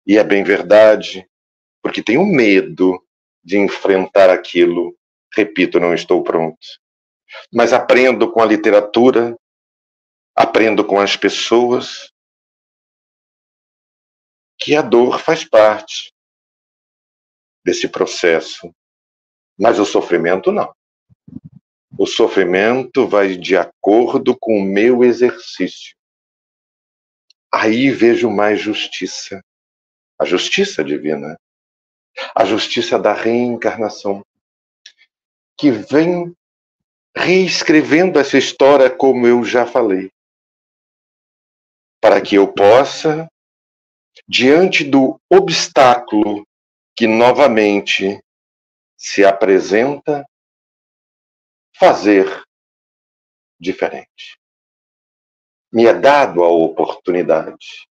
E 0.06 0.16
é 0.16 0.24
bem 0.24 0.44
verdade, 0.44 1.28
porque 1.82 2.02
tenho 2.02 2.24
medo 2.24 3.02
de 3.42 3.58
enfrentar 3.58 4.30
aquilo. 4.30 4.96
Repito, 5.34 5.80
não 5.80 5.94
estou 5.94 6.22
pronto. 6.22 6.58
Mas 7.52 7.72
aprendo 7.72 8.30
com 8.30 8.40
a 8.40 8.46
literatura, 8.46 9.36
aprendo 10.34 10.84
com 10.84 10.98
as 10.98 11.16
pessoas, 11.16 12.10
que 14.58 14.74
a 14.74 14.82
dor 14.82 15.20
faz 15.20 15.44
parte 15.44 16.12
desse 17.68 17.86
processo. 17.86 18.74
Mas 19.58 19.78
o 19.78 19.84
sofrimento 19.84 20.50
não. 20.50 20.74
O 21.98 22.06
sofrimento 22.06 23.06
vai 23.06 23.36
de 23.36 23.58
acordo 23.58 24.34
com 24.38 24.58
o 24.58 24.64
meu 24.64 25.04
exercício. 25.04 25.94
Aí 27.52 27.90
vejo 27.90 28.30
mais 28.30 28.58
justiça 28.58 29.42
a 30.20 30.24
justiça 30.24 30.82
divina, 30.82 31.38
a 32.34 32.44
justiça 32.44 32.98
da 32.98 33.12
reencarnação, 33.12 34.24
que 35.56 35.70
vem 35.70 36.34
reescrevendo 37.16 38.18
essa 38.18 38.36
história 38.36 38.90
como 38.90 39.28
eu 39.28 39.44
já 39.44 39.64
falei, 39.64 40.10
para 42.00 42.20
que 42.20 42.34
eu 42.34 42.52
possa, 42.52 43.28
diante 44.26 44.82
do 44.82 45.20
obstáculo 45.30 46.47
que 46.98 47.06
novamente 47.06 48.20
se 48.96 49.24
apresenta, 49.24 50.28
fazer 51.78 52.42
diferente. 53.56 54.36
Me 55.72 55.86
é 55.86 55.94
dado 55.94 56.42
a 56.42 56.48
oportunidade 56.48 57.86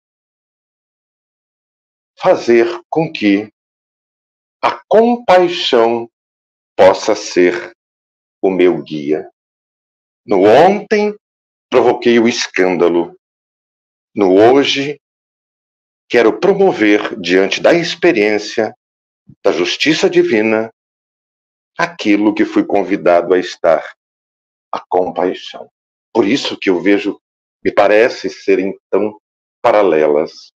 fazer 2.19 2.67
com 2.89 3.09
que 3.09 3.49
a 4.61 4.77
compaixão 4.89 6.11
possa 6.75 7.15
ser 7.15 7.71
o 8.41 8.49
meu 8.49 8.83
guia. 8.83 9.31
No 10.25 10.43
ontem, 10.43 11.15
provoquei 11.69 12.19
o 12.19 12.27
escândalo. 12.27 13.17
No 14.13 14.35
hoje, 14.35 14.99
quero 16.09 16.41
promover, 16.41 17.17
diante 17.17 17.61
da 17.61 17.73
experiência 17.73 18.75
da 19.43 19.51
justiça 19.51 20.09
divina, 20.09 20.71
aquilo 21.77 22.33
que 22.33 22.45
fui 22.45 22.65
convidado 22.65 23.33
a 23.33 23.39
estar, 23.39 23.95
a 24.71 24.79
compaixão. 24.87 25.69
Por 26.13 26.25
isso 26.25 26.57
que 26.57 26.69
eu 26.69 26.81
vejo, 26.81 27.19
me 27.63 27.71
parece 27.71 28.29
serem 28.29 28.77
tão 28.89 29.19
paralelas. 29.61 30.51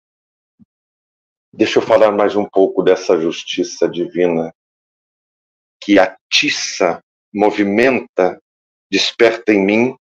Deixa 1.53 1.79
eu 1.79 1.83
falar 1.83 2.11
mais 2.11 2.35
um 2.35 2.45
pouco 2.45 2.83
dessa 2.83 3.19
justiça 3.19 3.89
divina 3.89 4.53
que 5.81 5.97
atiça, 5.97 7.01
movimenta, 7.33 8.39
desperta 8.91 9.53
em 9.53 9.65
mim 9.65 9.95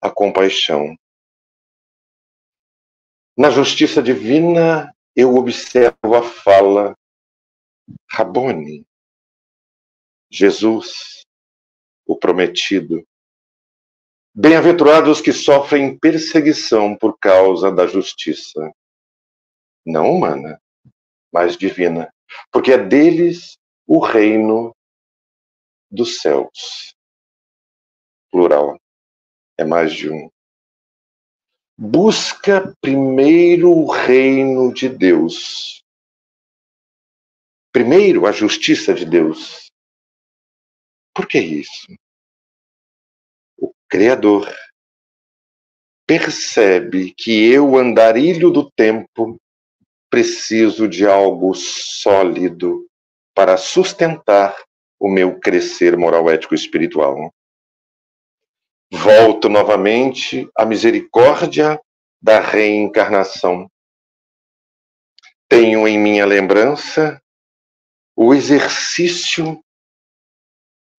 a 0.00 0.10
compaixão. 0.10 0.96
Na 3.36 3.50
justiça 3.50 4.02
divina, 4.02 4.92
eu 5.14 5.36
observo 5.36 6.14
a 6.14 6.22
fala 6.22 6.94
Rabone, 8.10 8.86
Jesus, 10.30 11.22
o 12.06 12.16
prometido. 12.16 13.06
Bem-aventurados 14.34 15.20
que 15.20 15.32
sofrem 15.32 15.98
perseguição 15.98 16.96
por 16.96 17.18
causa 17.18 17.72
da 17.72 17.86
justiça, 17.86 18.72
não 19.84 20.12
humana, 20.12 20.60
mas 21.32 21.56
divina, 21.56 22.12
porque 22.52 22.72
é 22.72 22.78
deles 22.78 23.58
o 23.86 23.98
reino 23.98 24.74
dos 25.90 26.20
céus. 26.20 26.94
Plural, 28.30 28.78
é 29.56 29.64
mais 29.64 29.92
de 29.92 30.10
um. 30.10 30.30
Busca 31.76 32.74
primeiro 32.80 33.70
o 33.70 33.90
reino 33.90 34.72
de 34.72 34.88
Deus. 34.88 35.82
Primeiro 37.78 38.26
a 38.26 38.32
justiça 38.32 38.92
de 38.92 39.04
Deus. 39.04 39.70
Por 41.14 41.28
que 41.28 41.38
isso? 41.38 41.86
Criador, 43.88 44.52
percebe 46.04 47.14
que 47.16 47.30
eu, 47.48 47.76
andarilho 47.76 48.50
do 48.50 48.68
tempo, 48.68 49.40
preciso 50.10 50.88
de 50.88 51.06
algo 51.06 51.54
sólido 51.54 52.84
para 53.32 53.56
sustentar 53.56 54.60
o 54.98 55.08
meu 55.08 55.38
crescer 55.38 55.96
moral, 55.96 56.28
ético 56.28 56.54
e 56.54 56.58
espiritual. 56.58 57.32
Volto 58.90 59.48
novamente 59.48 60.50
à 60.56 60.66
misericórdia 60.66 61.80
da 62.20 62.40
reencarnação. 62.40 63.70
Tenho 65.48 65.86
em 65.86 65.96
minha 65.96 66.26
lembrança 66.26 67.22
o 68.20 68.34
exercício 68.34 69.62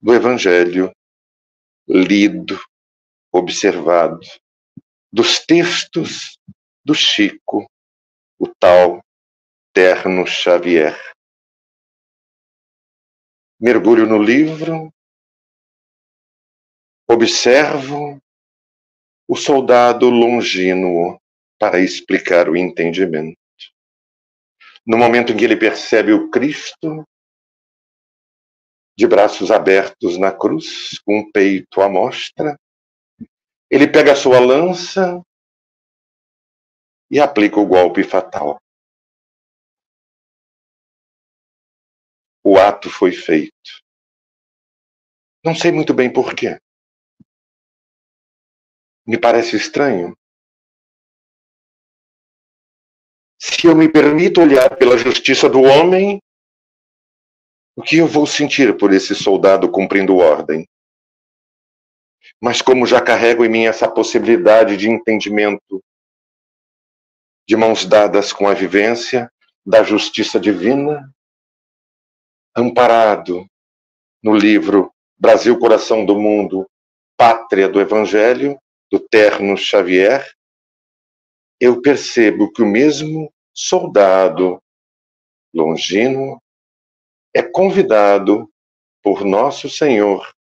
do 0.02 0.14
Evangelho 0.14 0.90
lido 1.86 2.58
observado 3.30 4.22
dos 5.12 5.40
textos 5.46 6.40
do 6.82 6.96
Chico, 6.96 7.70
o 8.40 8.48
tal 8.48 9.04
Terno 9.74 10.26
Xavier. 10.26 10.98
Mergulho 13.60 14.06
no 14.06 14.18
livro, 14.18 14.90
observo 17.06 18.18
o 19.28 19.36
soldado 19.36 20.10
longínquo 20.10 21.22
para 21.60 21.82
explicar 21.82 22.48
o 22.48 22.56
entendimento. 22.56 23.38
No 24.90 24.98
momento 24.98 25.32
em 25.32 25.38
que 25.38 25.44
ele 25.44 25.56
percebe 25.56 26.14
o 26.14 26.32
Cristo, 26.32 27.08
de 28.98 29.06
braços 29.08 29.52
abertos 29.52 30.18
na 30.18 30.36
cruz, 30.36 30.98
com 31.06 31.20
o 31.20 31.32
peito 31.32 31.80
à 31.80 31.88
mostra, 31.88 32.60
ele 33.70 33.88
pega 33.88 34.14
a 34.14 34.16
sua 34.16 34.40
lança 34.40 35.22
e 37.12 37.20
aplica 37.20 37.60
o 37.60 37.68
golpe 37.68 38.04
fatal. 38.04 38.60
O 42.44 42.58
ato 42.58 42.90
foi 42.90 43.12
feito. 43.12 43.84
Não 45.46 45.54
sei 45.54 45.72
muito 45.72 45.94
bem 45.94 46.12
porquê. 46.12 46.60
Me 49.06 49.20
parece 49.22 49.56
estranho. 49.56 50.18
Se 53.42 53.68
eu 53.68 53.76
me 53.76 53.90
permito 53.90 54.42
olhar 54.42 54.76
pela 54.76 54.98
justiça 54.98 55.50
do 55.50 55.62
homem, 55.62 56.22
o 57.74 57.82
que 57.82 57.98
eu 57.98 58.08
vou 58.08 58.28
sentir 58.28 58.78
por 58.78 58.92
esse 58.92 59.16
soldado 59.16 59.72
cumprindo 59.72 60.18
ordem? 60.18 60.68
Mas 62.42 62.62
como 62.62 62.86
já 62.86 63.02
carrego 63.02 63.46
em 63.46 63.50
mim 63.50 63.66
essa 63.66 63.90
possibilidade 63.90 64.76
de 64.76 64.90
entendimento, 64.90 65.82
de 67.48 67.56
mãos 67.56 67.86
dadas 67.86 68.34
com 68.34 68.48
a 68.48 68.54
vivência 68.54 69.32
da 69.66 69.84
justiça 69.84 70.38
divina, 70.38 71.10
amparado 72.56 73.46
no 74.22 74.36
livro 74.36 74.94
Brasil, 75.18 75.58
Coração 75.58 76.06
do 76.06 76.20
Mundo, 76.20 76.70
Pátria 77.16 77.70
do 77.70 77.80
Evangelho, 77.80 78.60
do 78.92 79.00
Terno 79.00 79.56
Xavier, 79.58 80.30
eu 81.60 81.82
percebo 81.82 82.52
que 82.52 82.62
o 82.62 82.68
mesmo 82.68 83.34
soldado 83.54 84.62
longino 85.54 86.42
é 87.34 87.44
convidado 87.44 88.50
por 89.02 89.26
nosso 89.26 89.70
Senhor 89.70 90.34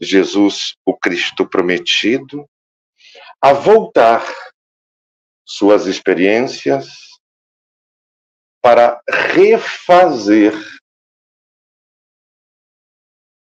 Jesus, 0.00 0.76
o 0.84 0.96
Cristo 0.96 1.46
prometido, 1.46 2.48
a 3.40 3.52
voltar 3.52 4.24
suas 5.44 5.86
experiências 5.86 6.88
para 8.62 9.00
refazer 9.08 10.54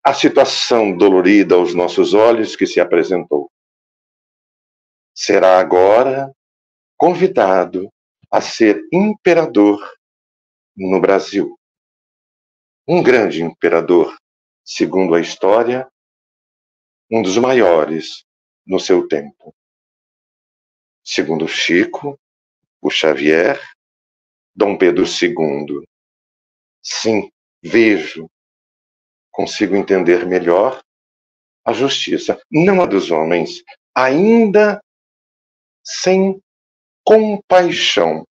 a 0.04 0.14
situação 0.14 0.96
dolorida 0.96 1.54
aos 1.54 1.74
nossos 1.74 2.14
olhos 2.14 2.56
que 2.56 2.66
se 2.66 2.80
apresentou. 2.80 3.50
Será 5.14 5.58
agora 5.58 6.32
convidado 6.98 7.88
a 8.30 8.40
ser 8.40 8.86
imperador 8.92 9.80
no 10.76 11.00
Brasil. 11.00 11.56
Um 12.86 13.02
grande 13.02 13.42
imperador, 13.42 14.18
segundo 14.64 15.14
a 15.14 15.20
história, 15.20 15.88
um 17.10 17.22
dos 17.22 17.38
maiores 17.38 18.24
no 18.66 18.80
seu 18.80 19.06
tempo. 19.06 19.54
Segundo 21.04 21.46
Chico, 21.46 22.18
o 22.82 22.90
Xavier, 22.90 23.58
Dom 24.54 24.76
Pedro 24.76 25.04
II. 25.04 25.86
Sim, 26.82 27.30
vejo, 27.62 28.28
consigo 29.30 29.76
entender 29.76 30.26
melhor 30.26 30.82
a 31.64 31.72
justiça, 31.72 32.40
não 32.50 32.82
a 32.82 32.86
dos 32.86 33.10
homens, 33.10 33.62
ainda 33.94 34.82
sem 35.84 36.42
compaixão. 37.08 38.22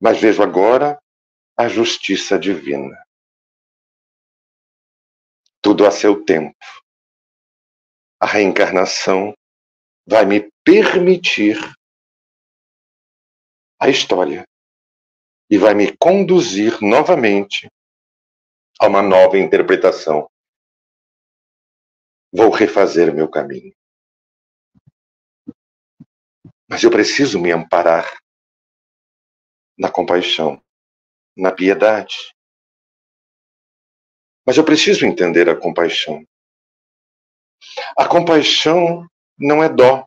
Mas 0.00 0.18
vejo 0.18 0.42
agora 0.42 0.98
a 1.54 1.68
justiça 1.68 2.38
divina. 2.38 2.96
Tudo 5.60 5.86
a 5.86 5.90
seu 5.90 6.24
tempo 6.24 6.56
a 8.18 8.26
reencarnação 8.26 9.34
vai 10.06 10.24
me 10.24 10.50
permitir 10.64 11.56
a 13.78 13.88
história 13.90 14.44
e 15.50 15.58
vai 15.58 15.74
me 15.74 15.94
conduzir 15.96 16.80
novamente 16.82 17.66
a 18.78 18.86
uma 18.86 19.02
nova 19.02 19.38
interpretação. 19.38 20.26
Vou 22.32 22.50
refazer 22.50 23.14
meu 23.14 23.28
caminho. 23.28 23.74
Mas 26.70 26.84
eu 26.84 26.90
preciso 26.90 27.40
me 27.40 27.50
amparar 27.50 28.16
na 29.76 29.90
compaixão, 29.90 30.62
na 31.36 31.50
piedade. 31.50 32.14
Mas 34.46 34.56
eu 34.56 34.64
preciso 34.64 35.04
entender 35.04 35.48
a 35.48 35.56
compaixão. 35.56 36.24
A 37.98 38.06
compaixão 38.06 39.04
não 39.36 39.64
é 39.64 39.68
dó, 39.68 40.06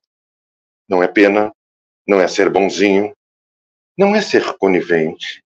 não 0.87 1.03
é 1.03 1.07
pena, 1.07 1.51
não 2.07 2.21
é 2.21 2.29
ser 2.29 2.49
bonzinho, 2.49 3.13
não 3.97 4.15
é 4.15 4.21
ser 4.21 4.57
conivente. 4.57 5.43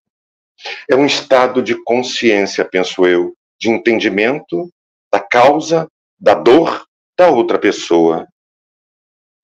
É 0.88 0.96
um 0.96 1.06
estado 1.06 1.64
de 1.64 1.82
consciência, 1.84 2.64
penso 2.64 3.08
eu, 3.08 3.36
de 3.60 3.70
entendimento 3.72 4.72
da 5.12 5.20
causa, 5.20 5.90
da 6.20 6.36
dor 6.36 6.88
da 7.18 7.30
outra 7.30 7.58
pessoa. 7.58 8.28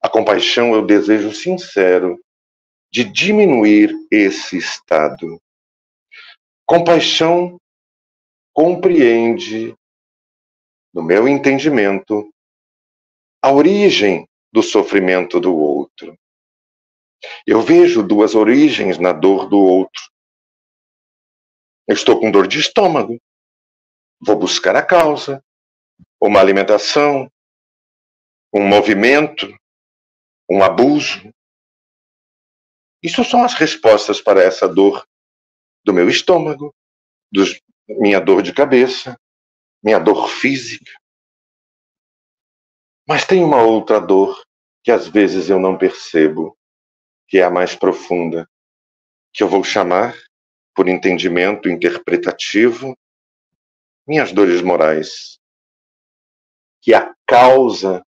A 0.03 0.09
compaixão 0.09 0.75
é 0.75 0.77
o 0.77 0.85
desejo 0.85 1.33
sincero 1.33 2.21
de 2.91 3.05
diminuir 3.05 3.95
esse 4.11 4.57
estado. 4.57 5.41
Compaixão 6.65 7.57
compreende, 8.53 9.73
no 10.93 11.01
meu 11.01 11.25
entendimento, 11.25 12.29
a 13.41 13.49
origem 13.49 14.27
do 14.51 14.61
sofrimento 14.61 15.39
do 15.39 15.55
outro. 15.55 16.19
Eu 17.47 17.61
vejo 17.61 18.03
duas 18.03 18.35
origens 18.35 18.99
na 18.99 19.13
dor 19.13 19.47
do 19.47 19.57
outro. 19.57 20.03
Eu 21.87 21.95
estou 21.95 22.19
com 22.19 22.29
dor 22.29 22.45
de 22.45 22.59
estômago. 22.59 23.17
Vou 24.19 24.35
buscar 24.35 24.75
a 24.75 24.85
causa. 24.85 25.41
Uma 26.21 26.41
alimentação, 26.41 27.31
um 28.53 28.67
movimento, 28.67 29.47
um 30.49 30.63
abuso. 30.63 31.33
Isso 33.01 33.23
são 33.23 33.43
as 33.43 33.53
respostas 33.53 34.21
para 34.21 34.41
essa 34.41 34.67
dor 34.67 35.05
do 35.83 35.93
meu 35.93 36.09
estômago, 36.09 36.73
dos, 37.31 37.59
minha 37.87 38.19
dor 38.19 38.41
de 38.41 38.53
cabeça, 38.53 39.17
minha 39.83 39.99
dor 39.99 40.29
física. 40.29 40.91
Mas 43.07 43.25
tem 43.25 43.43
uma 43.43 43.61
outra 43.61 43.99
dor 43.99 44.41
que 44.83 44.91
às 44.91 45.07
vezes 45.07 45.49
eu 45.49 45.59
não 45.59 45.77
percebo, 45.77 46.57
que 47.27 47.37
é 47.37 47.43
a 47.43 47.49
mais 47.49 47.75
profunda, 47.75 48.47
que 49.33 49.43
eu 49.43 49.47
vou 49.47 49.63
chamar, 49.63 50.15
por 50.75 50.87
entendimento 50.87 51.69
interpretativo, 51.69 52.97
minhas 54.07 54.31
dores 54.31 54.61
morais. 54.61 55.39
Que 56.81 56.93
a 56.93 57.13
causa 57.25 58.05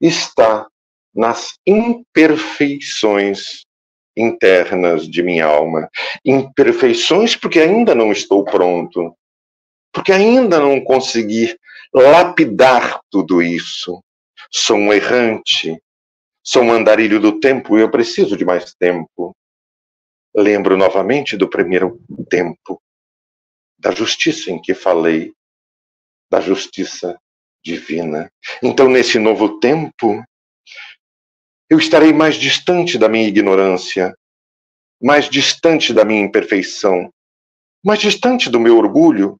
está 0.00 0.68
nas 1.16 1.54
imperfeições 1.66 3.64
internas 4.16 5.08
de 5.08 5.22
minha 5.22 5.46
alma. 5.46 5.88
Imperfeições 6.24 7.34
porque 7.34 7.58
ainda 7.58 7.94
não 7.94 8.12
estou 8.12 8.44
pronto, 8.44 9.16
porque 9.92 10.12
ainda 10.12 10.60
não 10.60 10.80
consegui 10.82 11.56
lapidar 11.92 13.00
tudo 13.10 13.42
isso. 13.42 14.02
Sou 14.52 14.76
um 14.76 14.92
errante, 14.92 15.80
sou 16.42 16.62
um 16.62 16.72
andarilho 16.72 17.18
do 17.18 17.40
tempo 17.40 17.78
e 17.78 17.80
eu 17.80 17.90
preciso 17.90 18.36
de 18.36 18.44
mais 18.44 18.74
tempo. 18.74 19.34
Lembro 20.34 20.76
novamente 20.76 21.36
do 21.36 21.48
primeiro 21.48 21.98
tempo, 22.28 22.80
da 23.78 23.90
justiça 23.90 24.50
em 24.50 24.60
que 24.60 24.74
falei, 24.74 25.32
da 26.30 26.40
justiça 26.40 27.18
divina. 27.64 28.30
Então, 28.62 28.88
nesse 28.88 29.18
novo 29.18 29.58
tempo, 29.58 30.22
eu 31.68 31.78
estarei 31.78 32.12
mais 32.12 32.36
distante 32.36 32.96
da 32.98 33.08
minha 33.08 33.26
ignorância, 33.26 34.16
mais 35.02 35.28
distante 35.28 35.92
da 35.92 36.04
minha 36.04 36.22
imperfeição, 36.22 37.12
mais 37.84 38.00
distante 38.00 38.48
do 38.48 38.60
meu 38.60 38.76
orgulho, 38.78 39.38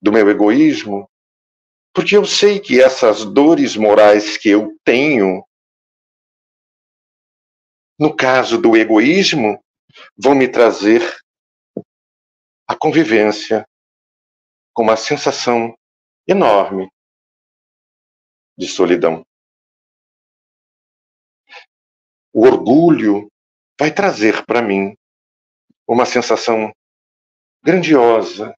do 0.00 0.10
meu 0.10 0.28
egoísmo, 0.28 1.08
porque 1.94 2.16
eu 2.16 2.24
sei 2.24 2.58
que 2.58 2.80
essas 2.80 3.24
dores 3.24 3.76
morais 3.76 4.36
que 4.36 4.48
eu 4.48 4.76
tenho, 4.82 5.44
no 7.98 8.16
caso 8.16 8.60
do 8.60 8.76
egoísmo, 8.76 9.62
vão 10.16 10.34
me 10.34 10.48
trazer 10.48 11.02
a 12.66 12.74
convivência 12.74 13.66
com 14.72 14.82
uma 14.82 14.96
sensação 14.96 15.76
enorme 16.26 16.90
de 18.56 18.66
solidão. 18.66 19.22
O 22.32 22.46
orgulho 22.46 23.28
vai 23.78 23.92
trazer 23.92 24.46
para 24.46 24.62
mim 24.62 24.96
uma 25.86 26.06
sensação 26.06 26.72
grandiosa, 27.62 28.54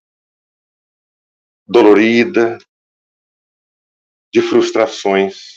dolorida, 1.67 2.59
de 4.33 4.43
frustrações, 4.43 5.57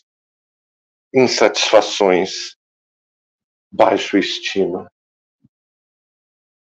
insatisfações, 1.14 2.56
baixa 3.72 4.18
estima. 4.18 4.92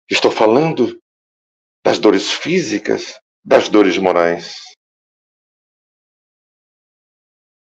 Estou 0.09 0.31
falando 0.31 0.99
das 1.83 1.99
dores 1.99 2.31
físicas, 2.31 3.19
das 3.43 3.69
dores 3.69 3.97
morais. 3.97 4.57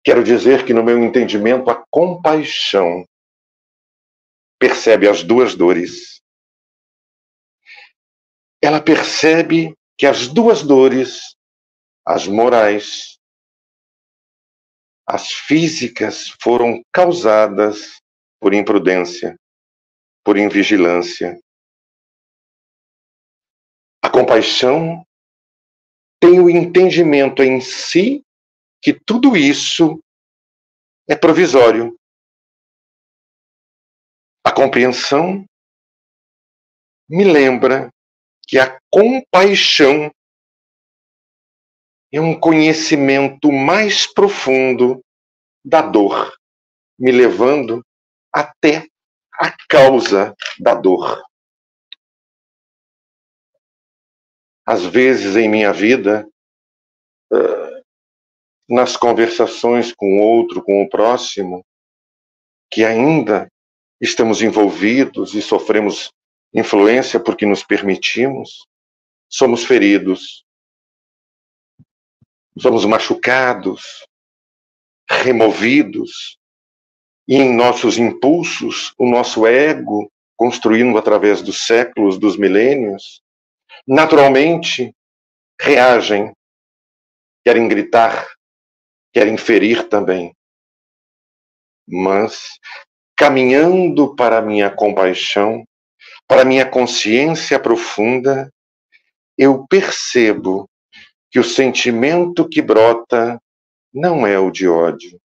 Quero 0.04 0.22
dizer 0.22 0.66
que, 0.66 0.74
no 0.74 0.82
meu 0.82 0.98
entendimento, 0.98 1.70
a 1.70 1.84
compaixão 1.90 3.04
percebe 4.62 5.08
as 5.08 5.24
duas 5.24 5.56
dores. 5.56 6.22
Ela 8.62 8.80
percebe 8.80 9.76
que 9.98 10.06
as 10.06 10.28
duas 10.28 10.62
dores, 10.62 11.34
as 12.06 12.28
morais, 12.28 13.18
as 15.04 15.32
físicas, 15.32 16.28
foram 16.40 16.80
causadas 16.92 18.00
por 18.38 18.54
imprudência, 18.54 19.36
por 20.24 20.38
invigilância. 20.38 21.40
A 24.00 24.08
compaixão 24.08 25.04
tem 26.20 26.38
o 26.38 26.48
entendimento 26.48 27.42
em 27.42 27.60
si 27.60 28.22
que 28.80 28.94
tudo 28.94 29.36
isso 29.36 30.00
é 31.08 31.16
provisório, 31.16 31.98
a 34.44 34.52
compreensão 34.52 35.44
me 37.08 37.24
lembra 37.24 37.90
que 38.46 38.58
a 38.58 38.78
compaixão 38.90 40.10
é 42.12 42.20
um 42.20 42.38
conhecimento 42.38 43.50
mais 43.50 44.06
profundo 44.06 45.00
da 45.64 45.80
dor, 45.80 46.36
me 46.98 47.10
levando 47.10 47.82
até 48.32 48.86
a 49.34 49.54
causa 49.68 50.34
da 50.58 50.74
dor. 50.74 51.22
Às 54.66 54.84
vezes 54.84 55.36
em 55.36 55.48
minha 55.48 55.72
vida, 55.72 56.28
nas 58.68 58.96
conversações 58.96 59.92
com 59.92 60.18
o 60.18 60.22
outro, 60.22 60.62
com 60.62 60.82
o 60.82 60.88
próximo, 60.88 61.64
que 62.70 62.84
ainda 62.84 63.48
estamos 64.02 64.42
envolvidos 64.42 65.32
e 65.32 65.40
sofremos 65.40 66.12
influência 66.52 67.20
porque 67.20 67.46
nos 67.46 67.62
permitimos, 67.62 68.66
somos 69.28 69.64
feridos, 69.64 70.44
somos 72.58 72.84
machucados, 72.84 74.04
removidos, 75.08 76.36
e 77.28 77.36
em 77.36 77.54
nossos 77.54 77.96
impulsos, 77.96 78.92
o 78.98 79.08
nosso 79.08 79.46
ego, 79.46 80.10
construindo 80.36 80.98
através 80.98 81.40
dos 81.40 81.64
séculos, 81.64 82.18
dos 82.18 82.36
milênios, 82.36 83.22
naturalmente 83.86 84.92
reagem, 85.60 86.32
querem 87.44 87.68
gritar, 87.68 88.28
querem 89.12 89.36
ferir 89.36 89.88
também. 89.88 90.34
Mas 91.86 92.48
caminhando 93.22 94.16
para 94.16 94.38
a 94.38 94.42
minha 94.42 94.68
compaixão, 94.68 95.64
para 96.26 96.42
a 96.42 96.44
minha 96.44 96.68
consciência 96.68 97.56
profunda, 97.56 98.52
eu 99.38 99.64
percebo 99.68 100.68
que 101.30 101.38
o 101.38 101.44
sentimento 101.44 102.48
que 102.48 102.60
brota 102.60 103.40
não 103.94 104.26
é 104.26 104.40
o 104.40 104.50
de 104.50 104.66
ódio, 104.66 105.20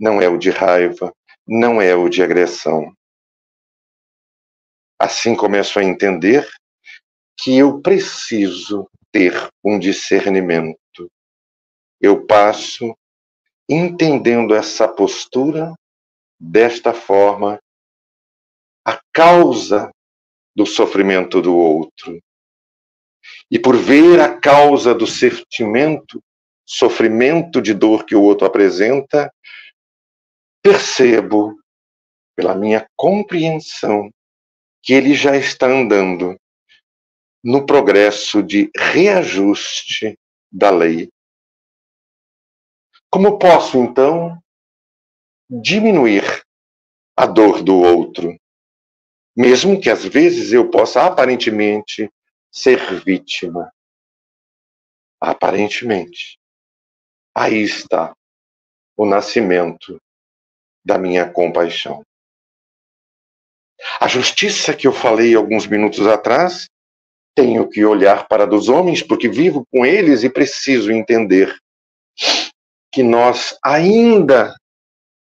não 0.00 0.22
é 0.22 0.28
o 0.28 0.38
de 0.38 0.48
raiva, 0.48 1.12
não 1.46 1.82
é 1.82 1.94
o 1.94 2.08
de 2.08 2.22
agressão. 2.22 2.90
Assim 4.98 5.36
começo 5.36 5.78
a 5.78 5.84
entender 5.84 6.48
que 7.38 7.58
eu 7.58 7.82
preciso 7.82 8.88
ter 9.12 9.50
um 9.62 9.78
discernimento. 9.78 10.78
Eu 12.00 12.24
passo 12.24 12.96
entendendo 13.68 14.54
essa 14.54 14.88
postura 14.88 15.74
desta 16.38 16.92
forma 16.92 17.60
a 18.84 19.00
causa 19.12 19.90
do 20.54 20.66
sofrimento 20.66 21.40
do 21.40 21.56
outro. 21.56 22.20
E 23.50 23.58
por 23.58 23.76
ver 23.76 24.20
a 24.20 24.38
causa 24.38 24.94
do 24.94 25.06
sentimento, 25.06 26.22
sofrimento 26.66 27.60
de 27.60 27.72
dor 27.74 28.04
que 28.04 28.14
o 28.14 28.22
outro 28.22 28.46
apresenta, 28.46 29.32
percebo, 30.62 31.56
pela 32.36 32.54
minha 32.54 32.86
compreensão, 32.96 34.10
que 34.82 34.92
ele 34.92 35.14
já 35.14 35.36
está 35.36 35.66
andando 35.66 36.36
no 37.42 37.64
progresso 37.64 38.42
de 38.42 38.70
reajuste 38.76 40.18
da 40.50 40.70
lei. 40.70 41.10
Como 43.10 43.38
posso, 43.38 43.78
então, 43.78 44.42
diminuir 45.48 46.42
a 47.16 47.26
dor 47.26 47.62
do 47.62 47.76
outro, 47.76 48.36
mesmo 49.36 49.80
que 49.80 49.90
às 49.90 50.04
vezes 50.04 50.52
eu 50.52 50.70
possa 50.70 51.04
aparentemente 51.04 52.10
ser 52.50 53.02
vítima. 53.04 53.72
Aparentemente. 55.20 56.38
Aí 57.34 57.62
está 57.62 58.14
o 58.96 59.04
nascimento 59.04 60.00
da 60.84 60.98
minha 60.98 61.28
compaixão. 61.28 62.04
A 64.00 64.06
justiça 64.06 64.74
que 64.74 64.86
eu 64.86 64.92
falei 64.92 65.34
alguns 65.34 65.66
minutos 65.66 66.06
atrás, 66.06 66.68
tenho 67.34 67.68
que 67.68 67.84
olhar 67.84 68.28
para 68.28 68.46
dos 68.46 68.68
homens 68.68 69.02
porque 69.02 69.28
vivo 69.28 69.66
com 69.70 69.84
eles 69.84 70.22
e 70.22 70.30
preciso 70.30 70.92
entender 70.92 71.56
que 72.92 73.02
nós 73.02 73.58
ainda 73.64 74.54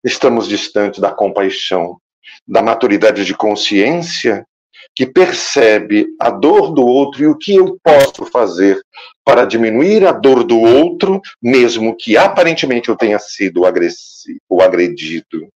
estamos 0.06 0.46
distantes 0.46 1.00
da 1.00 1.12
compaixão, 1.12 2.00
da 2.46 2.62
maturidade 2.62 3.24
de 3.24 3.34
consciência 3.34 4.46
que 4.94 5.04
percebe 5.04 6.06
a 6.20 6.30
dor 6.30 6.72
do 6.72 6.86
outro 6.86 7.22
e 7.22 7.26
o 7.26 7.36
que 7.36 7.56
eu 7.56 7.78
posso 7.82 8.24
fazer 8.26 8.80
para 9.24 9.44
diminuir 9.44 10.06
a 10.06 10.12
dor 10.12 10.44
do 10.44 10.60
outro, 10.60 11.20
mesmo 11.42 11.94
que 11.96 12.16
aparentemente 12.16 12.88
eu 12.88 12.96
tenha 12.96 13.18
sido 13.18 13.62
ou 14.48 14.62
agredido. 14.62 15.48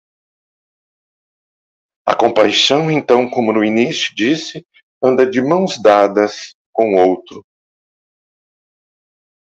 A 2.04 2.14
compaixão, 2.14 2.90
então, 2.90 3.30
como 3.30 3.52
no 3.52 3.64
início 3.64 4.12
disse, 4.16 4.66
anda 5.00 5.24
de 5.24 5.40
mãos 5.40 5.80
dadas 5.80 6.56
com 6.72 6.94
o 6.94 7.08
outro. 7.08 7.44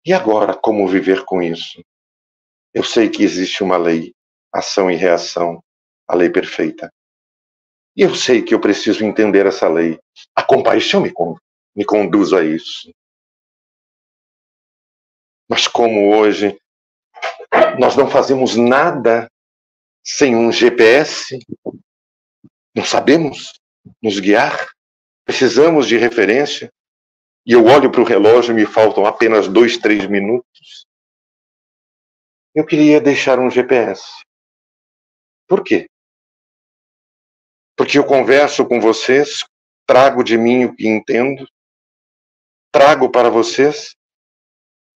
E 0.04 0.12
agora, 0.12 0.54
como 0.54 0.88
viver 0.88 1.24
com 1.24 1.42
isso? 1.42 1.84
Eu 2.72 2.82
sei 2.82 3.08
que 3.08 3.22
existe 3.22 3.62
uma 3.62 3.76
lei, 3.76 4.14
ação 4.54 4.90
e 4.90 4.94
reação, 4.94 5.62
a 6.06 6.14
lei 6.14 6.30
perfeita. 6.30 6.92
E 7.96 8.02
eu 8.02 8.14
sei 8.14 8.42
que 8.42 8.54
eu 8.54 8.60
preciso 8.60 9.04
entender 9.04 9.46
essa 9.46 9.68
lei. 9.68 9.98
A 10.34 10.42
compaixão 10.42 11.00
me, 11.00 11.12
me 11.74 11.84
conduz 11.84 12.32
a 12.32 12.44
isso. 12.44 12.92
Mas 15.48 15.66
como 15.66 16.14
hoje 16.14 16.58
nós 17.78 17.96
não 17.96 18.08
fazemos 18.08 18.56
nada 18.56 19.28
sem 20.04 20.36
um 20.36 20.50
GPS, 20.50 21.38
não 22.74 22.84
sabemos 22.84 23.52
nos 24.02 24.18
guiar, 24.18 24.70
precisamos 25.24 25.86
de 25.86 25.96
referência, 25.96 26.70
e 27.46 27.52
eu 27.52 27.64
olho 27.64 27.90
para 27.90 28.00
o 28.00 28.04
relógio 28.04 28.52
e 28.52 28.54
me 28.54 28.66
faltam 28.66 29.04
apenas 29.04 29.48
dois, 29.48 29.76
três 29.76 30.06
minutos. 30.06 30.86
Eu 32.54 32.64
queria 32.64 33.00
deixar 33.00 33.38
um 33.38 33.50
GPS. 33.50 34.02
Por 35.46 35.62
quê? 35.62 35.86
Porque 37.76 37.98
eu 37.98 38.04
converso 38.04 38.66
com 38.66 38.80
vocês, 38.80 39.44
trago 39.86 40.22
de 40.22 40.38
mim 40.38 40.64
o 40.64 40.74
que 40.74 40.86
entendo, 40.86 41.46
trago 42.72 43.10
para 43.10 43.28
vocês, 43.28 43.94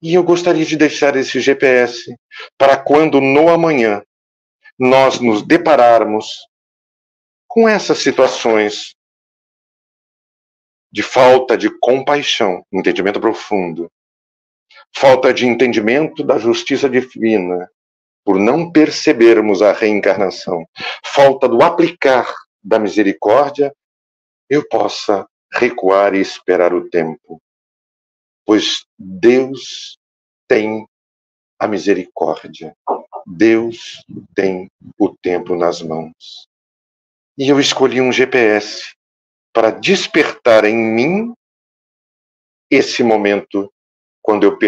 e 0.00 0.14
eu 0.14 0.22
gostaria 0.22 0.64
de 0.64 0.76
deixar 0.76 1.16
esse 1.16 1.40
GPS 1.40 2.16
para 2.56 2.76
quando 2.76 3.20
no 3.20 3.48
amanhã 3.48 4.02
nós 4.78 5.20
nos 5.20 5.42
depararmos 5.42 6.28
com 7.48 7.68
essas 7.68 7.98
situações 7.98 8.94
de 10.90 11.02
falta 11.02 11.58
de 11.58 11.68
compaixão, 11.80 12.64
entendimento 12.72 13.20
profundo, 13.20 13.90
falta 14.96 15.34
de 15.34 15.46
entendimento 15.46 16.22
da 16.22 16.38
justiça 16.38 16.88
divina, 16.88 17.68
por 18.24 18.38
não 18.38 18.70
percebermos 18.70 19.62
a 19.62 19.72
reencarnação, 19.72 20.66
falta 21.04 21.48
do 21.48 21.62
aplicar 21.62 22.32
da 22.62 22.78
misericórdia, 22.78 23.74
eu 24.48 24.66
possa 24.68 25.26
recuar 25.52 26.14
e 26.14 26.20
esperar 26.20 26.74
o 26.74 26.88
tempo. 26.88 27.40
Pois 28.44 28.84
Deus 28.98 29.98
tem 30.46 30.86
a 31.58 31.66
misericórdia. 31.66 32.74
Deus 33.26 34.02
tem 34.34 34.70
o 34.98 35.14
tempo 35.16 35.54
nas 35.54 35.82
mãos. 35.82 36.48
E 37.36 37.48
eu 37.48 37.60
escolhi 37.60 38.00
um 38.00 38.12
GPS 38.12 38.94
para 39.52 39.70
despertar 39.70 40.64
em 40.64 40.76
mim 40.76 41.34
esse 42.70 43.02
momento 43.02 43.72
quando 44.22 44.44
eu 44.44 44.58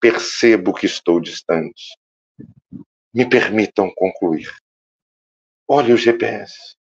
percebo 0.00 0.72
que 0.72 0.86
estou 0.86 1.20
distante. 1.20 1.96
Me 3.16 3.26
permitam 3.26 3.90
concluir. 3.96 4.54
Olhe 5.66 5.94
o 5.94 5.96
GPS. 5.96 6.76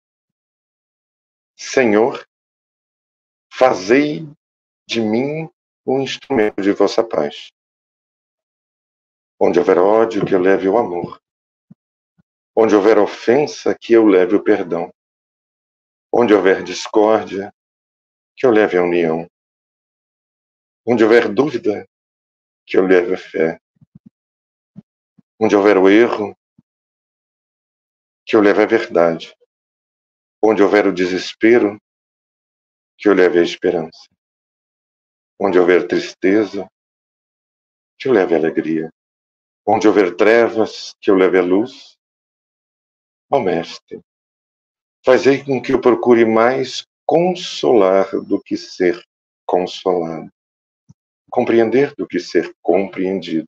Senhor, 1.58 2.28
fazei 3.50 4.28
de 4.86 5.00
mim 5.00 5.50
um 5.88 6.02
instrumento 6.02 6.62
de 6.62 6.74
vossa 6.74 7.02
paz. 7.02 7.54
Onde 9.40 9.60
houver 9.60 9.78
ódio, 9.78 10.26
que 10.26 10.36
eu 10.36 10.42
leve 10.42 10.68
o 10.68 10.78
amor. 10.78 11.22
Onde 12.54 12.76
houver 12.76 12.98
ofensa, 12.98 13.74
que 13.74 13.94
eu 13.94 14.06
leve 14.06 14.36
o 14.36 14.44
perdão. 14.44 14.94
Onde 16.12 16.34
houver 16.34 16.66
discórdia, 16.66 17.50
que 18.36 18.46
eu 18.46 18.52
leve 18.52 18.78
a 18.78 18.84
união. 18.84 19.26
Onde 20.86 21.02
houver 21.02 21.34
dúvida, 21.34 21.88
que 22.66 22.76
eu 22.76 22.86
leve 22.86 23.14
a 23.14 23.18
fé. 23.18 23.58
Onde 25.40 25.56
houver 25.56 25.78
o 25.78 25.90
erro, 25.90 26.36
que 28.26 28.36
eu 28.36 28.42
leve 28.42 28.64
a 28.64 28.66
verdade. 28.66 29.36
Onde 30.42 30.64
houver 30.64 30.88
o 30.88 30.94
desespero, 30.94 31.78
que 32.98 33.10
eu 33.10 33.14
leve 33.14 33.40
a 33.40 33.44
esperança. 33.44 34.08
Onde 35.40 35.60
houver 35.60 35.88
tristeza, 35.88 36.70
que 38.00 38.08
eu 38.08 38.14
leve 38.14 38.34
a 38.34 38.38
alegria. 38.38 38.90
Onde 39.68 39.88
houver 39.88 40.16
trevas, 40.16 40.94
que 41.02 41.12
eu 41.12 41.16
leve 41.16 41.38
a 41.38 41.42
luz. 41.42 41.98
Ó 43.30 43.40
Mestre, 43.40 44.00
fazei 45.04 45.44
com 45.44 45.62
que 45.62 45.74
eu 45.74 45.82
procure 45.82 46.24
mais 46.24 46.86
consolar 47.06 48.10
do 48.24 48.42
que 48.42 48.56
ser 48.56 49.04
consolado, 49.46 50.32
compreender 51.30 51.94
do 51.96 52.08
que 52.08 52.20
ser 52.20 52.56
compreendido, 52.62 53.48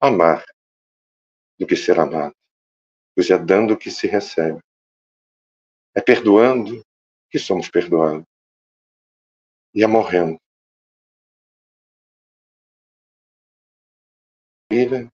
amar 0.00 0.44
do 1.58 1.66
que 1.66 1.76
ser 1.76 1.98
amado, 1.98 2.34
pois 3.14 3.30
é 3.30 3.38
dando 3.38 3.76
que 3.76 3.90
se 3.90 4.06
recebe. 4.06 4.60
É 5.94 6.00
perdoando 6.00 6.82
que 7.30 7.38
somos 7.38 7.68
perdoados. 7.68 8.24
E 9.74 9.82
é 9.82 9.86
morrendo. 9.86 10.38
Ir 14.70 15.10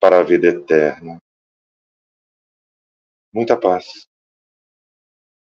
para 0.00 0.20
a 0.20 0.22
vida 0.22 0.48
eterna. 0.48 1.18
Muita 3.32 3.58
paz. 3.58 4.08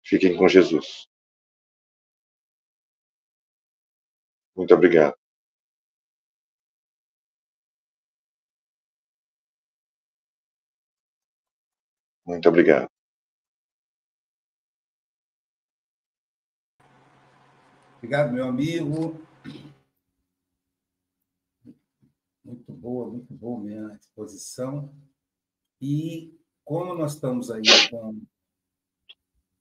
Fiquem 0.03 0.35
com 0.35 0.47
Jesus. 0.47 1.07
Muito 4.55 4.73
obrigado. 4.73 5.22
Muito 12.25 12.47
obrigado. 12.47 12.89
Obrigado, 17.97 18.33
meu 18.33 18.47
amigo. 18.47 19.19
Muito 22.43 22.73
boa, 22.73 23.09
muito 23.09 23.33
boa 23.33 23.91
a 23.91 23.95
exposição. 23.95 24.93
E 25.81 26.37
como 26.65 26.93
nós 26.95 27.13
estamos 27.13 27.49
aí 27.49 27.61
com 27.89 28.21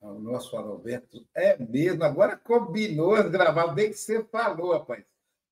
o 0.00 0.18
nosso 0.18 0.56
Adalberto, 0.56 1.24
é 1.34 1.56
mesmo, 1.56 2.02
agora 2.02 2.36
combinou 2.36 3.14
gravar 3.30 3.68
bem 3.68 3.90
que 3.90 3.96
você 3.96 4.24
falou, 4.24 4.72
rapaz. 4.72 5.04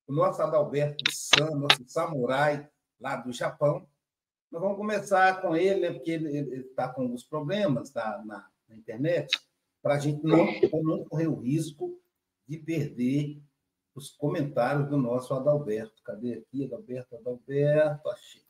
O 0.05 0.13
nosso 0.13 0.41
Adalberto 0.41 1.09
San, 1.09 1.51
nosso 1.51 1.83
samurai 1.87 2.69
lá 2.99 3.15
do 3.15 3.31
Japão. 3.31 3.87
Nós 4.51 4.61
vamos 4.61 4.77
começar 4.77 5.41
com 5.41 5.55
ele, 5.55 5.79
né, 5.79 5.93
porque 5.93 6.11
ele 6.11 6.57
está 6.57 6.89
com 6.89 7.03
alguns 7.03 7.23
problemas 7.23 7.93
na, 7.93 8.23
na, 8.25 8.47
na 8.67 8.75
internet, 8.75 9.39
para 9.81 9.95
a 9.95 9.99
gente 9.99 10.21
não, 10.23 10.45
não 10.83 11.05
correr 11.05 11.27
o 11.27 11.39
risco 11.39 11.97
de 12.47 12.57
perder 12.57 13.41
os 13.95 14.09
comentários 14.09 14.89
do 14.89 14.97
nosso 14.97 15.33
Adalberto. 15.33 16.03
Cadê 16.03 16.33
aqui, 16.33 16.65
Adalberto? 16.65 17.15
Adalberto, 17.15 18.09
achei. 18.09 18.43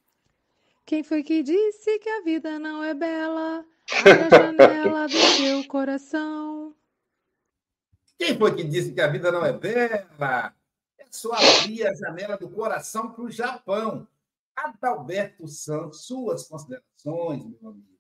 Quem 0.86 1.04
foi 1.04 1.24
que 1.24 1.44
disse 1.44 2.00
que 2.00 2.10
a 2.10 2.22
vida 2.22 2.58
não 2.58 2.84
é 2.84 2.94
bela? 2.94 3.64
Abre 4.00 4.12
a 4.12 4.30
janela 4.30 5.08
do 5.08 5.18
seu 5.18 5.68
coração. 5.68 6.76
Quem 8.18 8.38
foi 8.38 8.56
que 8.56 8.64
disse 8.64 8.92
que 8.94 9.02
a 9.02 9.08
vida 9.08 9.32
não 9.32 9.46
é 9.46 9.54
bela? 9.54 10.54
É 10.98 11.06
só 11.10 11.32
abrir 11.34 11.86
a 11.86 11.94
janela 11.94 12.38
do 12.38 12.50
coração 12.50 13.12
para 13.12 13.24
o 13.24 13.32
Japão. 13.32 14.08
Adalberto 14.56 15.48
Santos, 15.48 16.06
suas 16.06 16.48
considerações, 16.48 17.46
meu 17.62 17.72
amigo. 17.72 17.92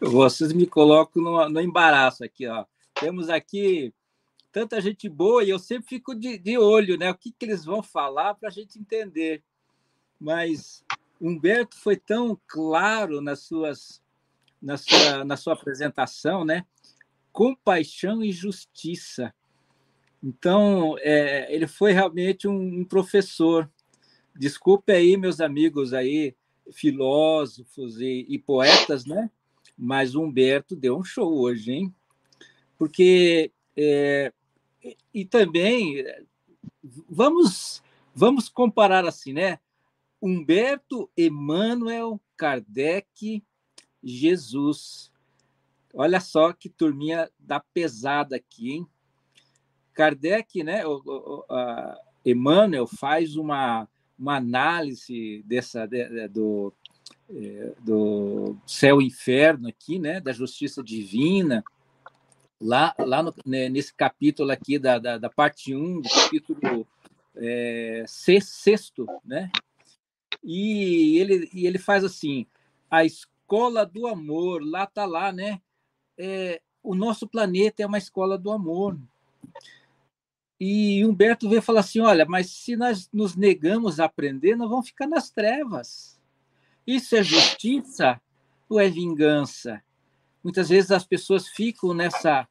Vocês 0.00 0.52
me 0.52 0.66
colocam 0.66 1.22
no, 1.22 1.48
no 1.48 1.60
embaraço 1.60 2.24
aqui, 2.24 2.46
ó. 2.46 2.64
Temos 2.94 3.28
aqui 3.28 3.92
tanta 4.52 4.80
gente 4.80 5.08
boa 5.08 5.44
e 5.44 5.50
eu 5.50 5.58
sempre 5.58 5.88
fico 5.88 6.14
de, 6.14 6.38
de 6.38 6.56
olho, 6.56 6.96
né? 6.96 7.10
O 7.10 7.14
que, 7.14 7.32
que 7.32 7.44
eles 7.44 7.64
vão 7.64 7.82
falar 7.82 8.34
para 8.34 8.48
a 8.48 8.52
gente 8.52 8.78
entender. 8.78 9.42
Mas 10.20 10.84
Humberto 11.20 11.76
foi 11.76 11.96
tão 11.96 12.40
claro 12.46 13.20
nas 13.20 13.40
suas, 13.40 14.02
na, 14.60 14.76
sua, 14.76 15.24
na 15.24 15.36
sua 15.36 15.52
apresentação, 15.54 16.44
né? 16.44 16.64
Compaixão 17.32 18.22
e 18.22 18.32
justiça. 18.32 19.34
Então, 20.22 20.96
é, 21.00 21.52
ele 21.54 21.66
foi 21.66 21.92
realmente 21.92 22.48
um, 22.48 22.80
um 22.80 22.84
professor. 22.84 23.70
Desculpe 24.38 24.92
aí, 24.92 25.16
meus 25.16 25.40
amigos 25.40 25.92
aí, 25.92 26.34
filósofos 26.72 28.00
e, 28.00 28.24
e 28.28 28.38
poetas, 28.38 29.04
né? 29.04 29.30
Mas 29.76 30.14
Humberto 30.14 30.74
deu 30.74 30.96
um 30.96 31.04
show 31.04 31.40
hoje, 31.40 31.72
hein? 31.72 31.94
porque 32.78 33.52
É, 33.76 34.32
e 35.12 35.24
também 35.24 36.04
vamos 37.08 37.82
vamos 38.14 38.48
comparar 38.48 39.04
assim, 39.04 39.32
né? 39.32 39.58
Humberto 40.22 41.10
Emanuel 41.16 42.20
Kardec 42.36 43.42
Jesus. 44.02 45.12
Olha 45.92 46.20
só 46.20 46.52
que 46.52 46.68
turminha 46.68 47.30
da 47.38 47.60
pesada 47.60 48.36
aqui, 48.36 48.72
hein? 48.72 48.86
Kardec, 49.92 50.62
né? 50.62 50.86
O, 50.86 51.02
o, 51.04 51.44
Emmanuel 52.24 52.86
faz 52.86 53.36
uma, 53.36 53.88
uma 54.18 54.36
análise 54.36 55.42
dessa 55.46 55.86
de, 55.86 56.28
do, 56.28 56.72
é, 57.30 57.72
do 57.80 58.56
céu 58.66 59.00
e 59.00 59.06
inferno 59.06 59.68
aqui, 59.68 59.98
né? 59.98 60.20
Da 60.20 60.32
justiça 60.32 60.82
divina 60.82 61.62
lá, 62.60 62.94
lá 62.98 63.22
no, 63.22 63.34
né, 63.46 63.68
nesse 63.68 63.94
capítulo 63.94 64.50
aqui 64.50 64.78
da, 64.78 64.98
da, 64.98 65.18
da, 65.18 65.30
parte 65.30 65.74
1, 65.74 66.00
do 66.00 66.08
capítulo 66.08 66.86
é, 67.36 68.04
sexto, 68.06 69.06
né? 69.24 69.50
E 70.42 71.18
ele, 71.18 71.48
e 71.52 71.66
ele 71.66 71.78
faz 71.78 72.04
assim, 72.04 72.46
a 72.90 73.04
escola 73.04 73.84
do 73.84 74.06
amor, 74.06 74.62
lá 74.64 74.84
está 74.84 75.04
lá, 75.04 75.32
né? 75.32 75.60
É, 76.16 76.60
o 76.82 76.94
nosso 76.94 77.28
planeta 77.28 77.82
é 77.82 77.86
uma 77.86 77.98
escola 77.98 78.36
do 78.36 78.50
amor. 78.50 78.98
E 80.60 81.04
Humberto 81.04 81.48
veio 81.48 81.62
falar 81.62 81.80
assim: 81.80 82.00
olha, 82.00 82.24
mas 82.26 82.50
se 82.50 82.76
nós 82.76 83.08
nos 83.12 83.36
negamos 83.36 84.00
a 84.00 84.06
aprender, 84.06 84.56
nós 84.56 84.68
vamos 84.68 84.86
ficar 84.86 85.06
nas 85.06 85.30
trevas. 85.30 86.18
Isso 86.86 87.14
é 87.16 87.22
justiça 87.22 88.20
ou 88.68 88.80
é 88.80 88.88
vingança? 88.88 89.82
Muitas 90.42 90.68
vezes 90.68 90.90
as 90.90 91.04
pessoas 91.04 91.46
ficam 91.48 91.92
nessa 91.92 92.48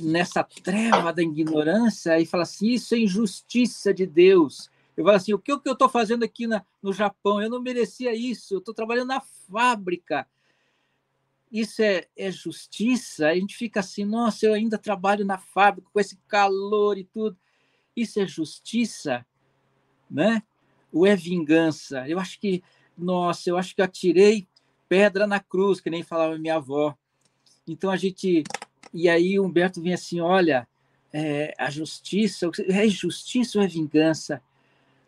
nessa 0.00 0.42
treva 0.42 1.12
da 1.12 1.22
ignorância 1.22 2.18
e 2.18 2.26
falam 2.26 2.42
assim: 2.42 2.68
isso 2.68 2.94
é 2.94 2.98
injustiça 2.98 3.94
de 3.94 4.06
Deus. 4.06 4.70
Eu 4.96 5.04
falo 5.04 5.16
assim: 5.16 5.32
o 5.32 5.38
que, 5.38 5.52
o 5.52 5.60
que 5.60 5.68
eu 5.68 5.74
estou 5.74 5.88
fazendo 5.88 6.24
aqui 6.24 6.46
na, 6.46 6.64
no 6.82 6.92
Japão? 6.92 7.40
Eu 7.40 7.50
não 7.50 7.60
merecia 7.60 8.14
isso, 8.14 8.54
eu 8.54 8.58
estou 8.58 8.74
trabalhando 8.74 9.08
na 9.08 9.20
fábrica. 9.20 10.26
Isso 11.50 11.82
é, 11.82 12.06
é 12.16 12.30
justiça? 12.30 13.28
A 13.28 13.34
gente 13.34 13.56
fica 13.56 13.80
assim: 13.80 14.04
nossa, 14.04 14.46
eu 14.46 14.54
ainda 14.54 14.78
trabalho 14.78 15.24
na 15.24 15.38
fábrica 15.38 15.88
com 15.92 16.00
esse 16.00 16.16
calor 16.28 16.98
e 16.98 17.04
tudo. 17.04 17.36
Isso 17.94 18.20
é 18.20 18.26
justiça? 18.26 19.24
Né? 20.10 20.42
Ou 20.92 21.06
é 21.06 21.16
vingança? 21.16 22.08
Eu 22.08 22.18
acho 22.18 22.38
que, 22.38 22.62
nossa, 22.96 23.50
eu 23.50 23.56
acho 23.56 23.74
que 23.74 23.80
eu 23.80 23.84
atirei 23.84 24.46
pedra 24.88 25.26
na 25.26 25.40
cruz, 25.40 25.80
que 25.80 25.90
nem 25.90 26.02
falava 26.02 26.38
minha 26.38 26.56
avó. 26.56 26.96
Então 27.66 27.90
a 27.90 27.96
gente. 27.96 28.44
E 28.92 29.08
aí 29.08 29.38
Humberto 29.38 29.82
vem 29.82 29.94
assim: 29.94 30.20
olha, 30.20 30.66
é, 31.12 31.54
a 31.58 31.70
justiça, 31.70 32.50
é 32.68 32.88
justiça 32.88 33.58
ou 33.58 33.64
é 33.64 33.68
vingança? 33.68 34.42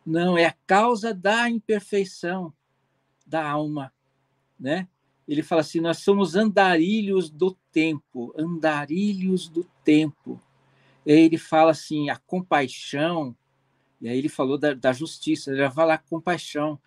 Não, 0.04 0.38
é 0.38 0.46
a 0.46 0.54
causa 0.66 1.12
da 1.12 1.50
imperfeição 1.50 2.52
da 3.26 3.46
alma, 3.46 3.92
né? 4.58 4.88
Ele 5.28 5.42
fala 5.42 5.60
assim: 5.60 5.80
nós 5.80 5.98
somos 5.98 6.34
andarilhos 6.34 7.28
do 7.28 7.56
tempo, 7.70 8.32
andarilhos 8.36 9.48
do 9.48 9.64
tempo. 9.84 10.40
E 11.04 11.12
aí 11.12 11.20
ele 11.20 11.36
fala 11.36 11.72
assim: 11.72 12.08
a 12.08 12.16
compaixão, 12.16 13.36
e 14.00 14.08
aí 14.08 14.16
ele 14.16 14.30
falou 14.30 14.56
da, 14.56 14.72
da 14.72 14.92
justiça, 14.92 15.50
ele 15.50 15.60
vai 15.60 15.70
falar 15.70 15.98
compaixão. 15.98 16.80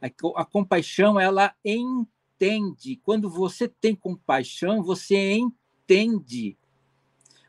A, 0.00 0.06
a 0.36 0.44
compaixão, 0.44 1.18
ela 1.18 1.52
entende. 1.64 2.96
Quando 3.02 3.28
você 3.28 3.66
tem 3.66 3.94
compaixão, 3.94 4.82
você 4.82 5.32
entende. 5.32 6.56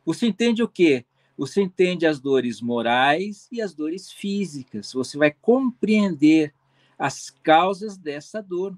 Você 0.04 0.26
entende 0.26 0.64
o 0.64 0.68
quê? 0.68 1.06
Você 1.38 1.62
entende 1.62 2.06
as 2.06 2.20
dores 2.20 2.62
morais 2.62 3.48
e 3.52 3.62
as 3.62 3.74
dores 3.74 4.12
físicas. 4.12 4.92
Você 4.94 5.18
vai 5.18 5.32
compreender 5.32 6.54
as 6.98 7.30
causas 7.30 7.98
dessa 7.98 8.42
dor. 8.42 8.78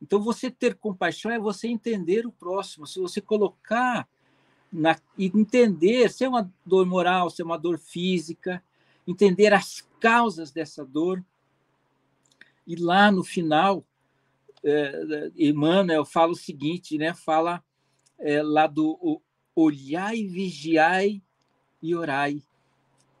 Então, 0.00 0.20
você 0.20 0.50
ter 0.50 0.76
compaixão 0.76 1.30
é 1.30 1.38
você 1.38 1.68
entender 1.68 2.26
o 2.26 2.32
próximo. 2.32 2.86
Se 2.86 3.00
você 3.00 3.20
colocar 3.20 4.08
na, 4.72 4.96
e 5.16 5.26
entender 5.26 6.10
se 6.10 6.24
é 6.24 6.28
uma 6.28 6.50
dor 6.64 6.86
moral, 6.86 7.30
se 7.30 7.42
é 7.42 7.44
uma 7.44 7.58
dor 7.58 7.78
física, 7.78 8.62
entender 9.06 9.52
as 9.52 9.86
causas 9.98 10.50
dessa 10.50 10.84
dor. 10.84 11.24
E 12.66 12.76
lá 12.76 13.10
no 13.10 13.24
final, 13.24 13.84
é, 14.62 15.30
Emmanuel 15.36 16.04
fala 16.04 16.32
o 16.32 16.36
seguinte, 16.36 16.98
né? 16.98 17.14
Fala 17.14 17.64
é, 18.18 18.42
lá 18.42 18.66
do 18.66 19.20
olhai, 19.54 20.24
vigiai 20.24 21.22
e 21.82 21.94
orai, 21.94 22.42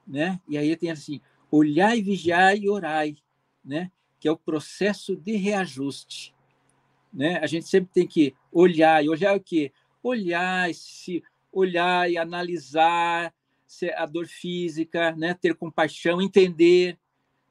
né? 0.06 0.40
E 0.48 0.58
aí 0.58 0.76
tem 0.76 0.90
assim, 0.90 1.20
olhai, 1.50 2.02
vigiai 2.02 2.58
e 2.58 2.68
orai, 2.68 3.16
né? 3.64 3.90
Que 4.20 4.28
é 4.28 4.32
o 4.32 4.36
processo 4.36 5.16
de 5.16 5.36
reajuste, 5.36 6.34
né? 7.18 7.40
A 7.42 7.48
gente 7.48 7.66
sempre 7.66 7.90
tem 7.92 8.06
que 8.06 8.32
olhar, 8.52 9.04
e 9.04 9.08
olhar 9.08 9.36
o 9.36 9.40
quê? 9.40 9.72
Olhar, 10.00 10.72
se 10.72 11.20
olhar 11.52 12.08
e 12.08 12.16
analisar 12.16 13.34
a 13.96 14.06
dor 14.06 14.28
física, 14.28 15.10
né? 15.16 15.34
Ter 15.34 15.56
compaixão, 15.56 16.22
entender 16.22 16.96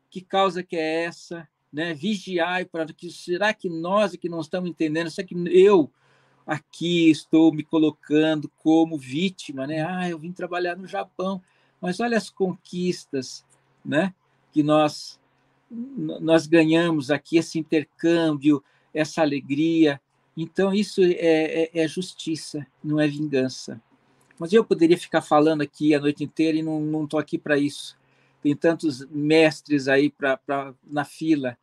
que 0.10 0.22
causa 0.22 0.64
que 0.64 0.78
é 0.78 1.04
essa, 1.04 1.46
né? 1.72 1.94
Vigiai 1.94 2.64
para 2.64 2.86
que 2.94 3.12
será 3.12 3.54
que 3.54 3.70
nós 3.70 4.16
que 4.16 4.30
não 4.30 4.40
estamos 4.40 4.70
entendendo, 4.70 5.12
será 5.12 5.28
que 5.28 5.36
eu 5.50 5.92
aqui 6.46 7.12
estou 7.12 7.54
me 7.54 7.62
colocando 7.62 8.50
como 8.64 8.98
vítima, 8.98 9.68
né? 9.68 9.86
Ah, 9.86 10.10
eu 10.10 10.18
vim 10.18 10.32
trabalhar 10.32 10.78
no 10.78 10.88
Japão, 10.88 11.42
mas 11.82 12.00
olha 12.00 12.16
as 12.16 12.30
conquistas, 12.30 13.46
né? 13.84 14.14
Que 14.54 14.64
nós 14.64 15.20
nós 15.70 16.48
ganhamos 16.48 17.12
aqui 17.12 17.36
esse 17.36 17.60
intercâmbio, 17.60 18.64
essa 18.98 19.22
alegria. 19.22 20.00
Então 20.36 20.74
isso 20.74 21.02
é, 21.02 21.64
é, 21.64 21.70
é 21.74 21.88
justiça, 21.88 22.66
não 22.84 23.00
é 23.00 23.08
vingança. 23.08 23.82
Mas 24.40 24.54
eu 24.54 24.64
poderia 24.64 24.98
ficar 24.98 25.22
falando 25.22 25.62
aqui 25.62 25.96
a 25.96 26.00
noite 26.00 26.24
inteira 26.24 26.58
e 26.58 26.64
não 26.64 27.04
estou 27.04 27.20
aqui 27.20 27.38
para 27.38 27.58
isso. 27.58 27.98
Tem 28.42 28.56
tantos 28.56 29.06
mestres 29.10 29.88
aí 29.88 30.10
pra, 30.10 30.38
pra, 30.38 30.74
na 30.86 31.04
fila 31.04 31.58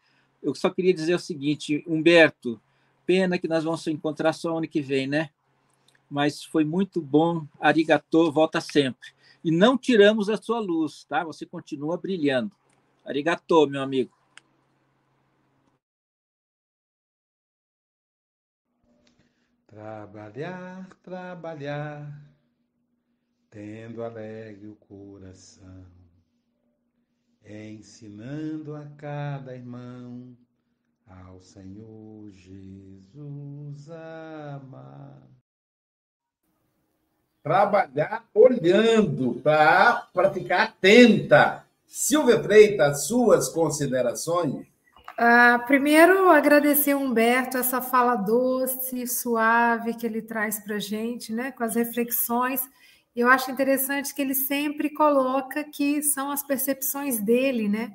eu 0.44 0.55
só 0.55 0.68
queria 0.68 0.92
dizer 0.92 1.14
o 1.14 1.18
seguinte, 1.18 1.83
Humberto, 1.87 2.61
pena 3.07 3.38
que 3.38 3.49
nós 3.49 3.64
vamos 3.64 3.83
se 3.83 3.90
encontrar 3.90 4.35
só 4.35 4.59
ano 4.59 4.68
que 4.68 4.83
vem, 4.83 5.07
né? 5.07 5.31
Mas 6.09 6.44
foi 6.44 6.64
muito 6.64 7.01
bom, 7.01 7.47
arigatô, 7.59 8.31
volta 8.31 8.61
sempre. 8.61 9.09
E 9.42 9.51
não 9.51 9.79
tiramos 9.79 10.29
a 10.29 10.37
sua 10.37 10.61
luz, 10.61 11.05
tá? 11.09 11.25
Você 11.25 11.47
continua 11.47 11.97
brilhando. 11.97 12.53
Arigatô, 13.07 13.66
meu 13.66 13.81
amigo. 13.81 14.11
Trabalhar, 19.75 20.89
trabalhar, 21.03 22.31
tendo 23.51 24.05
alegre 24.05 24.69
o 24.69 24.77
coração 24.77 25.85
ensinando 27.45 28.77
a 28.77 28.87
cada 28.97 29.53
irmão 29.53 30.37
ao 31.09 31.41
Senhor 31.41 32.31
Jesus 32.31 33.91
amar. 33.91 35.29
Trabalhar 37.43 38.29
olhando 38.33 39.41
para 39.43 40.33
ficar 40.33 40.62
atenta. 40.68 41.66
Silvia 41.85 42.41
Freitas, 42.41 43.09
suas 43.09 43.49
considerações? 43.49 44.74
Ah, 45.17 45.62
primeiro, 45.67 46.29
agradecer 46.31 46.95
Humberto 46.95 47.57
essa 47.57 47.81
fala 47.81 48.17
doce, 48.17 49.07
suave 49.07 49.95
que 49.95 50.05
ele 50.07 50.21
traz 50.21 50.59
para 50.59 50.77
a 50.77 50.81
gente, 50.81 51.33
né, 51.33 51.53
com 51.53 51.62
as 51.62 51.77
reflexões 51.77 52.61
eu 53.15 53.29
acho 53.29 53.51
interessante 53.51 54.12
que 54.12 54.21
ele 54.21 54.35
sempre 54.35 54.91
coloca 54.91 55.62
que 55.62 56.03
são 56.03 56.33
as 56.33 56.43
percepções 56.43 57.21
dele, 57.21 57.69
né? 57.69 57.93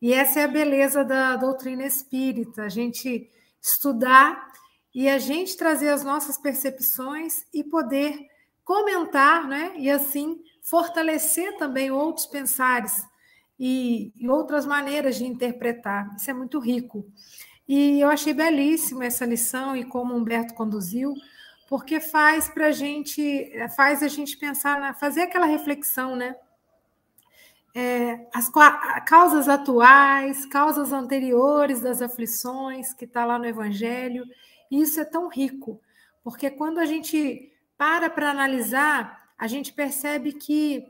E 0.00 0.12
essa 0.12 0.40
é 0.40 0.44
a 0.44 0.48
beleza 0.48 1.02
da 1.02 1.36
doutrina 1.36 1.84
espírita, 1.84 2.64
a 2.64 2.68
gente 2.68 3.30
estudar 3.62 4.52
e 4.94 5.08
a 5.08 5.18
gente 5.18 5.56
trazer 5.56 5.88
as 5.88 6.04
nossas 6.04 6.36
percepções 6.36 7.46
e 7.52 7.64
poder 7.64 8.28
comentar, 8.62 9.48
né? 9.48 9.72
E 9.78 9.88
assim 9.90 10.38
fortalecer 10.60 11.56
também 11.56 11.90
outros 11.90 12.26
pensares 12.26 13.02
e, 13.58 14.12
e 14.16 14.28
outras 14.28 14.66
maneiras 14.66 15.16
de 15.16 15.24
interpretar. 15.24 16.14
Isso 16.16 16.30
é 16.30 16.34
muito 16.34 16.58
rico. 16.58 17.06
E 17.66 18.00
eu 18.00 18.08
achei 18.08 18.32
belíssima 18.32 19.04
essa 19.04 19.26
lição 19.26 19.76
e 19.76 19.84
como 19.84 20.14
Humberto 20.14 20.54
conduziu 20.54 21.14
porque 21.68 22.00
faz 22.00 22.48
para 22.48 22.68
a 22.68 22.72
gente, 22.72 23.52
faz 23.76 24.02
a 24.02 24.08
gente 24.08 24.38
pensar, 24.38 24.80
na, 24.80 24.94
fazer 24.94 25.22
aquela 25.22 25.44
reflexão, 25.44 26.16
né? 26.16 26.34
É, 27.74 28.26
as 28.34 28.50
causas 29.06 29.48
atuais, 29.48 30.46
causas 30.46 30.92
anteriores 30.92 31.80
das 31.80 32.00
aflições, 32.00 32.94
que 32.94 33.04
está 33.04 33.24
lá 33.26 33.38
no 33.38 33.44
Evangelho, 33.44 34.24
e 34.70 34.80
isso 34.80 34.98
é 34.98 35.04
tão 35.04 35.28
rico, 35.28 35.80
porque 36.24 36.50
quando 36.50 36.78
a 36.78 36.86
gente 36.86 37.52
para 37.76 38.08
para 38.10 38.30
analisar 38.30 39.28
a 39.38 39.46
gente 39.46 39.72
percebe 39.72 40.32
que 40.32 40.84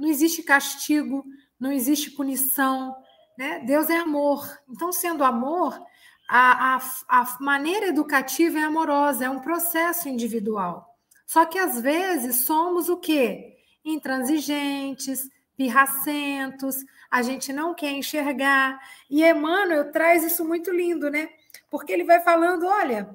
não 0.00 0.08
existe 0.08 0.42
castigo, 0.42 1.24
não 1.62 1.70
existe 1.70 2.10
punição, 2.10 2.92
né? 3.38 3.60
Deus 3.60 3.88
é 3.88 3.96
amor. 3.96 4.44
Então, 4.68 4.92
sendo 4.92 5.22
amor, 5.22 5.80
a, 6.28 6.74
a, 6.74 6.80
a 7.08 7.36
maneira 7.38 7.86
educativa 7.86 8.58
é 8.58 8.62
amorosa, 8.64 9.26
é 9.26 9.30
um 9.30 9.38
processo 9.38 10.08
individual. 10.08 10.98
Só 11.24 11.46
que 11.46 11.60
às 11.60 11.80
vezes 11.80 12.44
somos 12.46 12.88
o 12.88 12.96
quê? 12.96 13.58
Intransigentes, 13.84 15.30
pirracentos, 15.56 16.84
a 17.08 17.22
gente 17.22 17.52
não 17.52 17.76
quer 17.76 17.92
enxergar. 17.92 18.80
E 19.08 19.22
Emmanuel 19.22 19.92
traz 19.92 20.24
isso 20.24 20.44
muito 20.44 20.72
lindo, 20.72 21.08
né? 21.08 21.28
Porque 21.70 21.92
ele 21.92 22.02
vai 22.02 22.18
falando: 22.24 22.66
olha, 22.66 23.08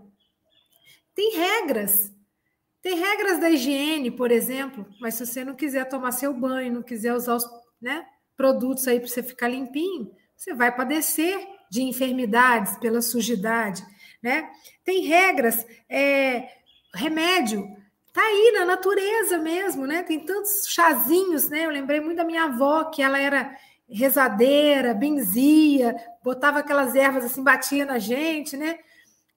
tem 1.13 1.35
regras. 1.35 2.15
Tem 2.81 2.95
regras 2.95 3.41
da 3.41 3.49
higiene, 3.49 4.09
por 4.09 4.31
exemplo, 4.31 4.87
mas 5.01 5.15
se 5.15 5.25
você 5.25 5.43
não 5.43 5.53
quiser 5.53 5.83
tomar 5.89 6.13
seu 6.13 6.33
banho, 6.33 6.75
não 6.75 6.81
quiser 6.81 7.13
usar 7.13 7.35
os 7.35 7.45
né, 7.81 8.05
produtos 8.38 8.88
aí 8.88 8.99
para 8.99 9.09
você 9.09 9.23
ficar 9.23 9.49
limpinho, 9.49 10.15
você 10.35 10.53
vai 10.53 10.73
padecer 10.73 11.45
de 11.69 11.81
enfermidades 11.81 12.77
pela 12.77 13.01
sujidade, 13.01 13.83
né? 14.21 14.49
Tem 14.85 15.01
regras, 15.01 15.65
é, 15.89 16.47
remédio, 16.93 17.67
tá 18.13 18.21
aí 18.21 18.53
na 18.53 18.65
natureza 18.65 19.38
mesmo, 19.39 19.85
né? 19.85 20.03
Tem 20.03 20.19
tantos 20.19 20.67
chazinhos, 20.69 21.49
né? 21.49 21.65
Eu 21.65 21.71
lembrei 21.71 21.99
muito 21.99 22.17
da 22.17 22.23
minha 22.23 22.45
avó, 22.45 22.85
que 22.85 23.01
ela 23.01 23.19
era 23.19 23.53
rezadeira, 23.89 24.93
benzia, 24.93 25.95
botava 26.23 26.59
aquelas 26.59 26.95
ervas 26.95 27.25
assim, 27.25 27.43
batia 27.43 27.85
na 27.85 27.99
gente, 27.99 28.55
né? 28.55 28.79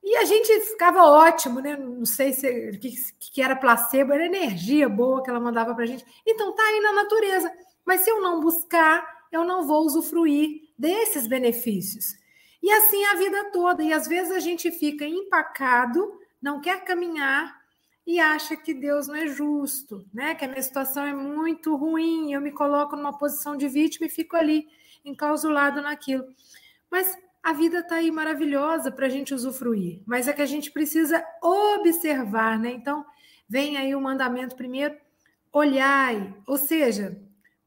E 0.02 0.16
a 0.16 0.24
gente 0.24 0.60
ficava 0.60 1.04
ótimo, 1.04 1.60
né? 1.60 1.76
Não 1.76 2.06
sei 2.06 2.32
se 2.32 2.78
que, 2.78 2.94
que 3.32 3.42
era 3.42 3.54
placebo, 3.54 4.12
era 4.12 4.24
energia 4.24 4.88
boa 4.88 5.22
que 5.22 5.30
ela 5.30 5.40
mandava 5.40 5.74
para 5.74 5.86
gente. 5.86 6.04
Então 6.26 6.54
tá 6.54 6.62
aí 6.62 6.80
na 6.80 6.92
natureza. 6.92 7.52
Mas 7.90 8.02
se 8.02 8.10
eu 8.10 8.22
não 8.22 8.38
buscar, 8.38 9.04
eu 9.32 9.44
não 9.44 9.66
vou 9.66 9.84
usufruir 9.84 10.62
desses 10.78 11.26
benefícios. 11.26 12.14
E 12.62 12.70
assim 12.70 13.04
a 13.06 13.16
vida 13.16 13.50
toda. 13.50 13.82
E 13.82 13.92
às 13.92 14.06
vezes 14.06 14.30
a 14.30 14.38
gente 14.38 14.70
fica 14.70 15.04
empacado, 15.04 16.20
não 16.40 16.60
quer 16.60 16.84
caminhar 16.84 17.60
e 18.06 18.20
acha 18.20 18.56
que 18.56 18.72
Deus 18.72 19.08
não 19.08 19.16
é 19.16 19.26
justo, 19.26 20.06
né? 20.14 20.36
Que 20.36 20.44
a 20.44 20.48
minha 20.48 20.62
situação 20.62 21.04
é 21.04 21.12
muito 21.12 21.74
ruim, 21.74 22.32
eu 22.32 22.40
me 22.40 22.52
coloco 22.52 22.94
numa 22.94 23.18
posição 23.18 23.56
de 23.56 23.66
vítima 23.66 24.06
e 24.06 24.08
fico 24.08 24.36
ali 24.36 24.68
enclausulado 25.04 25.82
naquilo. 25.82 26.24
Mas 26.88 27.18
a 27.42 27.52
vida 27.52 27.80
está 27.80 27.96
aí 27.96 28.12
maravilhosa 28.12 28.92
para 28.92 29.06
a 29.06 29.10
gente 29.10 29.34
usufruir, 29.34 30.00
mas 30.06 30.28
é 30.28 30.32
que 30.32 30.42
a 30.42 30.46
gente 30.46 30.70
precisa 30.70 31.24
observar, 31.42 32.56
né? 32.56 32.70
Então, 32.70 33.04
vem 33.48 33.76
aí 33.76 33.96
o 33.96 34.00
mandamento 34.00 34.54
primeiro, 34.54 34.96
olhai, 35.52 36.32
ou 36.46 36.56
seja, 36.56 37.20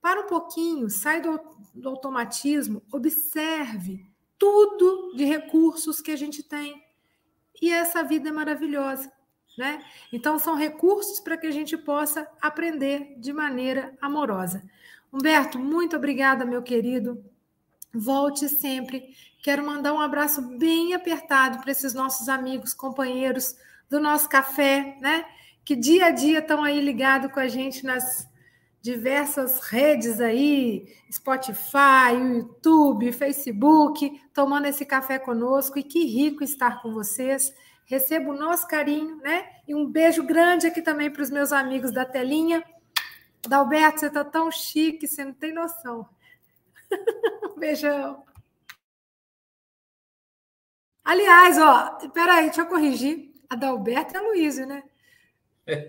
para 0.04 0.20
um 0.20 0.28
pouquinho, 0.28 0.90
sai 0.90 1.22
do, 1.22 1.40
do 1.74 1.88
automatismo, 1.88 2.84
observe 2.92 4.06
tudo 4.38 5.16
de 5.16 5.24
recursos 5.24 6.02
que 6.02 6.12
a 6.12 6.18
gente 6.18 6.44
tem. 6.44 6.84
E 7.62 7.72
essa 7.72 8.04
vida 8.04 8.28
é 8.28 8.32
maravilhosa, 8.34 9.10
né? 9.58 9.82
Então, 10.12 10.38
são 10.38 10.58
recursos 10.58 11.22
para 11.22 11.38
que 11.38 11.48
a 11.48 11.52
gente 11.52 11.78
possa 11.78 12.30
aprender 12.42 13.16
de 13.18 13.32
maneira 13.32 13.98
amorosa. 14.02 14.70
Humberto, 15.12 15.58
muito 15.58 15.96
obrigada, 15.96 16.44
meu 16.44 16.62
querido. 16.62 17.24
Volte 17.94 18.50
sempre. 18.50 19.16
Quero 19.42 19.66
mandar 19.66 19.94
um 19.94 20.02
abraço 20.02 20.42
bem 20.58 20.94
apertado 20.94 21.60
para 21.60 21.72
esses 21.72 21.94
nossos 21.94 22.28
amigos, 22.28 22.74
companheiros 22.74 23.56
do 23.90 24.02
nosso 24.02 24.28
café, 24.28 24.98
né? 25.00 25.26
Que 25.64 25.78
dia 25.78 26.08
a 26.08 26.12
dia 26.12 26.40
estão 26.40 26.62
aí 26.62 26.82
ligados 26.82 27.32
com 27.32 27.40
a 27.40 27.48
gente 27.48 27.86
nas 27.86 28.28
diversas 28.84 29.62
redes 29.62 30.20
aí, 30.20 30.94
Spotify, 31.10 32.12
YouTube, 32.36 33.14
Facebook, 33.14 34.22
tomando 34.34 34.66
esse 34.66 34.86
café 34.86 35.18
conosco 35.18 35.80
e 35.80 35.84
que 35.84 36.06
rico 36.06 36.44
estar 36.44 36.82
com 36.82 36.92
vocês. 36.92 37.56
Recebo 37.86 38.32
o 38.32 38.38
nosso 38.38 38.68
carinho, 38.68 39.16
né? 39.18 39.50
E 39.66 39.74
um 39.74 39.90
beijo 39.90 40.22
grande 40.24 40.68
aqui 40.68 40.82
também 40.82 41.10
para 41.10 41.22
os 41.22 41.32
meus 41.32 41.54
amigos 41.54 41.94
da 41.94 42.04
telinha. 42.04 42.62
Dalberto, 43.48 44.02
você 44.02 44.08
está 44.08 44.26
tão 44.26 44.52
chique, 44.52 45.08
você 45.08 45.24
não 45.24 45.34
tem 45.34 45.54
noção. 45.54 46.06
Beijão. 47.58 48.22
Aliás, 51.06 51.58
ó, 51.58 52.10
peraí, 52.10 52.46
deixa 52.46 52.62
eu 52.62 52.68
corrigir. 52.68 53.32
A 53.50 53.56
Dalberto 53.56 54.14
e 54.14 54.18
a 54.18 54.22
Luísa, 54.22 54.66
né? 54.66 54.84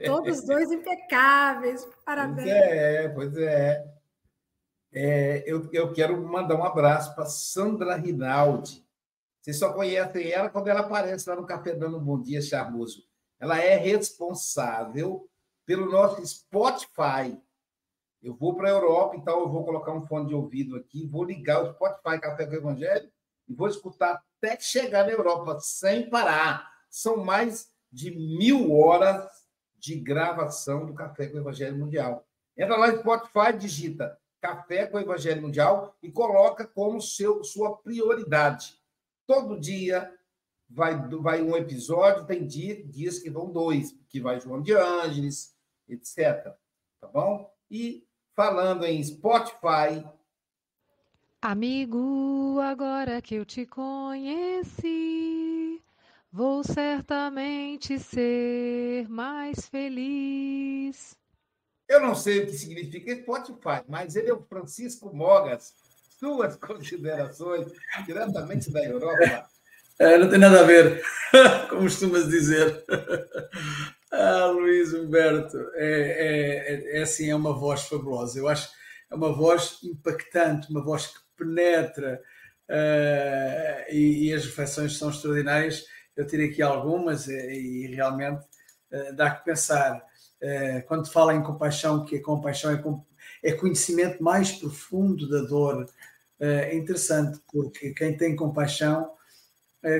Todos 0.04 0.44
dois 0.46 0.70
impecáveis. 0.70 1.88
Parabéns. 2.04 2.48
Pois 2.48 2.56
é, 2.56 3.08
pois 3.08 3.36
é. 3.36 3.94
é 4.92 5.44
eu, 5.46 5.68
eu 5.72 5.92
quero 5.92 6.20
mandar 6.26 6.56
um 6.56 6.64
abraço 6.64 7.14
para 7.14 7.26
Sandra 7.26 7.96
Rinaldi. 7.96 8.84
Vocês 9.40 9.58
só 9.58 9.72
conhecem 9.72 10.30
ela 10.30 10.48
quando 10.48 10.68
ela 10.68 10.80
aparece 10.80 11.28
lá 11.28 11.36
no 11.36 11.46
Café 11.46 11.74
Dando 11.74 12.00
Bom 12.00 12.20
Dia 12.20 12.40
Charmoso. 12.40 13.04
Ela 13.38 13.58
é 13.58 13.76
responsável 13.76 15.28
pelo 15.66 15.90
nosso 15.90 16.24
Spotify. 16.26 17.38
Eu 18.22 18.34
vou 18.34 18.54
para 18.54 18.68
a 18.68 18.72
Europa, 18.72 19.16
então 19.16 19.40
eu 19.40 19.50
vou 19.50 19.64
colocar 19.64 19.92
um 19.92 20.06
fone 20.06 20.28
de 20.28 20.34
ouvido 20.34 20.76
aqui, 20.76 21.06
vou 21.06 21.24
ligar 21.24 21.62
o 21.62 21.74
Spotify 21.74 22.18
Café 22.18 22.46
com 22.46 22.52
o 22.52 22.56
Evangelho 22.56 23.10
e 23.46 23.52
vou 23.52 23.68
escutar 23.68 24.22
até 24.38 24.58
chegar 24.58 25.04
na 25.04 25.12
Europa, 25.12 25.58
sem 25.60 26.08
parar. 26.08 26.66
São 26.88 27.18
mais 27.18 27.68
de 27.92 28.10
mil 28.10 28.72
horas 28.72 29.43
de 29.84 29.96
gravação 29.96 30.86
do 30.86 30.94
Café 30.94 31.26
com 31.26 31.36
o 31.36 31.40
Evangelho 31.40 31.76
Mundial. 31.76 32.26
Entra 32.56 32.76
lá 32.76 32.90
no 32.90 32.98
Spotify, 32.98 33.56
digita 33.58 34.18
Café 34.40 34.86
com 34.86 34.98
o 34.98 35.00
Evangelho 35.00 35.40
Mundial 35.40 35.96
e 36.02 36.10
coloca 36.10 36.66
como 36.66 37.00
seu, 37.00 37.42
sua 37.42 37.78
prioridade. 37.78 38.78
Todo 39.26 39.58
dia 39.58 40.12
vai, 40.68 40.94
vai 41.08 41.40
um 41.40 41.56
episódio, 41.56 42.26
tem 42.26 42.46
dia, 42.46 42.84
dias 42.84 43.18
que 43.18 43.30
vão 43.30 43.50
dois, 43.50 43.98
que 44.08 44.20
vai 44.20 44.38
João 44.40 44.60
de 44.60 44.74
Ângeles, 44.74 45.56
etc. 45.88 46.54
Tá 47.00 47.08
bom? 47.08 47.50
E 47.70 48.06
falando 48.34 48.84
em 48.84 49.02
Spotify. 49.02 50.06
Amigo, 51.40 52.58
agora 52.60 53.22
que 53.22 53.36
eu 53.36 53.46
te 53.46 53.64
conheci, 53.64 55.43
vou 56.34 56.64
certamente 56.64 57.96
ser 57.96 59.08
mais 59.08 59.68
feliz. 59.68 61.16
Eu 61.88 62.00
não 62.00 62.12
sei 62.16 62.40
o 62.40 62.46
que 62.46 62.52
significa 62.54 63.14
Spotify, 63.14 63.84
mas 63.88 64.16
ele 64.16 64.30
é 64.30 64.34
o 64.34 64.42
Francisco 64.42 65.14
Mogas. 65.14 65.72
Suas 66.18 66.56
considerações 66.58 67.70
diretamente 68.04 68.72
da 68.72 68.84
Europa. 68.84 69.46
É, 70.00 70.18
não 70.18 70.28
tem 70.28 70.40
nada 70.40 70.58
a 70.58 70.64
ver, 70.64 71.00
como 71.70 71.82
costumas 71.82 72.28
dizer. 72.28 72.84
Ah, 74.16 74.46
Luís 74.46 74.94
Humberto, 74.94 75.58
é, 75.74 76.68
é, 76.94 76.98
é, 76.98 77.02
assim, 77.02 77.30
é 77.30 77.34
uma 77.34 77.52
voz 77.52 77.82
fabulosa. 77.88 78.38
Eu 78.38 78.46
acho 78.46 78.70
é 79.10 79.14
uma 79.16 79.32
voz 79.32 79.80
impactante, 79.82 80.70
uma 80.70 80.84
voz 80.84 81.08
que 81.08 81.18
penetra 81.36 82.22
uh, 82.70 83.92
e, 83.92 84.28
e, 84.28 84.32
as 84.32 84.44
reflexões 84.44 84.96
são 84.96 85.10
extraordinárias. 85.10 85.84
Eu 86.16 86.26
tirei 86.26 86.50
aqui 86.50 86.62
algumas 86.62 87.26
e, 87.26 87.32
e 87.32 87.86
realmente 87.94 88.44
uh, 88.92 89.14
dá 89.14 89.30
que 89.30 89.44
pensar. 89.44 90.02
Uh, 90.40 90.86
quando 90.86 91.10
fala 91.10 91.34
em 91.34 91.42
compaixão, 91.42 92.04
que 92.04 92.16
a 92.16 92.22
compaixão 92.22 92.70
é, 93.42 93.50
é 93.50 93.52
conhecimento 93.52 94.22
mais 94.22 94.52
profundo 94.52 95.28
da 95.28 95.42
dor, 95.42 95.86
é 96.40 96.76
interessante, 96.76 97.40
porque 97.50 97.94
quem 97.94 98.16
tem 98.16 98.34
compaixão 98.34 99.12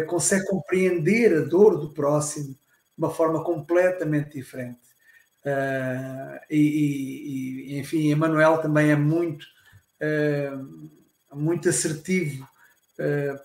consegue 0.09 0.45
compreender 0.47 1.33
a 1.33 1.41
dor 1.43 1.79
do 1.79 1.95
próximo 1.95 2.49
de 2.49 2.59
uma 2.99 3.09
forma 3.09 3.43
completamente 3.43 4.33
diferente. 4.33 4.81
E, 6.51 7.71
e, 7.71 7.79
enfim, 7.79 8.11
Emanuel 8.11 8.59
também 8.59 8.91
é 8.91 8.97
muito, 8.97 9.47
muito 11.33 11.69
assertivo, 11.69 12.47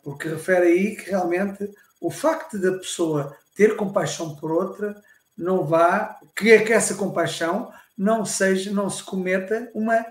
porque 0.03 0.27
refere 0.27 0.65
aí 0.65 0.95
que 0.95 1.11
realmente 1.11 1.69
o 1.99 2.09
facto 2.09 2.59
da 2.59 2.73
pessoa 2.73 3.35
ter 3.55 3.75
compaixão 3.75 4.35
por 4.35 4.51
outra 4.51 5.01
não 5.37 5.65
vá, 5.65 6.19
que, 6.35 6.59
que 6.59 6.73
essa 6.73 6.95
compaixão 6.95 7.71
não 7.97 8.25
seja, 8.25 8.71
não 8.71 8.89
se 8.89 9.03
cometa 9.03 9.69
uma 9.73 10.05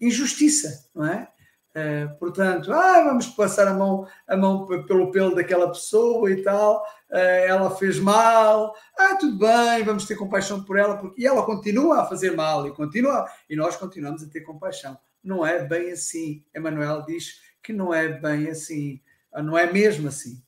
injustiça, 0.00 0.88
não 0.94 1.04
é? 1.04 1.28
Uh, 1.76 2.18
portanto, 2.18 2.72
ah, 2.72 3.02
vamos 3.04 3.26
passar 3.26 3.68
a 3.68 3.74
mão, 3.74 4.08
a 4.26 4.34
mão 4.34 4.66
pelo 4.86 5.10
pelo 5.10 5.34
daquela 5.34 5.68
pessoa 5.68 6.30
e 6.30 6.42
tal, 6.42 6.82
uh, 7.10 7.14
ela 7.14 7.76
fez 7.76 7.98
mal, 7.98 8.74
ah, 8.98 9.14
tudo 9.16 9.36
bem, 9.36 9.84
vamos 9.84 10.06
ter 10.06 10.16
compaixão 10.16 10.64
por 10.64 10.78
ela, 10.78 10.96
porque 10.96 11.20
e 11.20 11.26
ela 11.26 11.44
continua 11.44 12.00
a 12.00 12.06
fazer 12.06 12.34
mal 12.34 12.66
e 12.66 12.72
continua, 12.72 13.28
e 13.50 13.54
nós 13.54 13.76
continuamos 13.76 14.22
a 14.22 14.26
ter 14.26 14.40
compaixão. 14.40 14.96
Não 15.22 15.44
é 15.44 15.62
bem 15.64 15.92
assim. 15.92 16.42
Emanuel 16.54 17.04
diz 17.04 17.42
que 17.62 17.74
não 17.74 17.92
é 17.92 18.08
bem 18.08 18.48
assim, 18.48 18.98
não 19.44 19.58
é 19.58 19.70
mesmo 19.70 20.08
assim. 20.08 20.42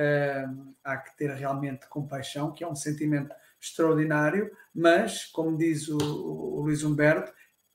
Uh, 0.00 0.74
há 0.82 0.96
que 0.96 1.16
ter 1.16 1.30
realmente 1.30 1.86
compaixão, 1.88 2.52
que 2.52 2.64
é 2.64 2.68
um 2.68 2.74
sentimento 2.74 3.34
extraordinário, 3.60 4.50
mas, 4.74 5.26
como 5.26 5.58
diz 5.58 5.88
o, 5.88 5.98
o 5.98 6.62
Luís 6.62 6.82
Humberto, 6.82 7.32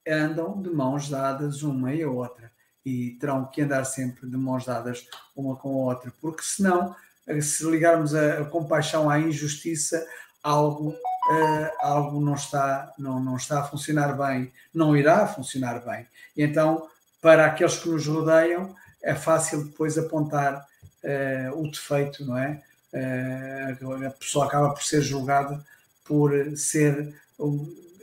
andam 0.07 0.59
de 0.61 0.69
mãos 0.69 1.09
dadas 1.09 1.61
uma 1.61 1.93
e 1.93 2.01
a 2.01 2.09
outra. 2.09 2.51
E 2.83 3.11
terão 3.19 3.45
que 3.45 3.61
andar 3.61 3.83
sempre 3.83 4.27
de 4.27 4.37
mãos 4.37 4.65
dadas 4.65 5.07
uma 5.35 5.55
com 5.55 5.69
a 5.69 5.93
outra, 5.93 6.11
porque 6.21 6.41
senão, 6.43 6.95
se 7.41 7.69
ligarmos 7.69 8.15
a, 8.15 8.41
a 8.41 8.45
compaixão 8.45 9.09
à 9.09 9.19
injustiça, 9.19 10.05
algo, 10.43 10.89
uh, 10.91 11.69
algo 11.81 12.21
não, 12.21 12.35
está, 12.35 12.93
não, 12.97 13.19
não 13.19 13.35
está 13.35 13.61
a 13.61 13.63
funcionar 13.63 14.15
bem, 14.15 14.51
não 14.73 14.95
irá 14.95 15.27
funcionar 15.27 15.83
bem. 15.83 16.07
E 16.37 16.43
então, 16.43 16.87
para 17.21 17.45
aqueles 17.47 17.77
que 17.77 17.89
nos 17.89 18.05
rodeiam, 18.05 18.75
é 19.03 19.15
fácil 19.15 19.65
depois 19.65 19.97
apontar 19.97 20.65
uh, 21.05 21.59
o 21.59 21.69
defeito, 21.69 22.25
não 22.25 22.37
é? 22.37 22.61
Uh, 22.93 24.05
a 24.05 24.09
pessoa 24.11 24.45
acaba 24.45 24.73
por 24.73 24.83
ser 24.83 25.01
julgada 25.01 25.63
por 26.05 26.31
ser, 26.55 27.13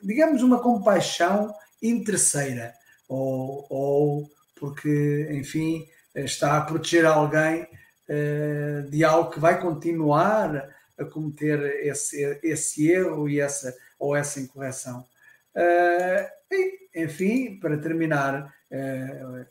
digamos, 0.03 0.43
uma 0.43 0.61
compaixão 0.61 1.55
interesseira, 1.81 2.75
ou, 3.09 3.65
ou 3.71 4.31
porque, 4.57 5.29
enfim, 5.31 5.89
está 6.15 6.59
a 6.59 6.63
proteger 6.63 7.07
alguém 7.07 7.63
uh, 7.63 8.91
de 8.91 9.05
algo 9.05 9.31
que 9.31 9.41
vai 9.41 9.61
continuar 9.61 10.69
a 10.99 11.05
cometer 11.05 11.87
esse, 11.87 12.39
esse 12.43 12.91
erro 12.91 13.29
e 13.29 13.41
essa, 13.41 13.75
ou 13.99 14.15
essa 14.15 14.41
incorreção. 14.41 15.07
Uh, 15.55 16.29
e, 16.51 17.05
enfim, 17.05 17.59
para 17.59 17.79
terminar 17.79 18.55
uh, 18.71 19.47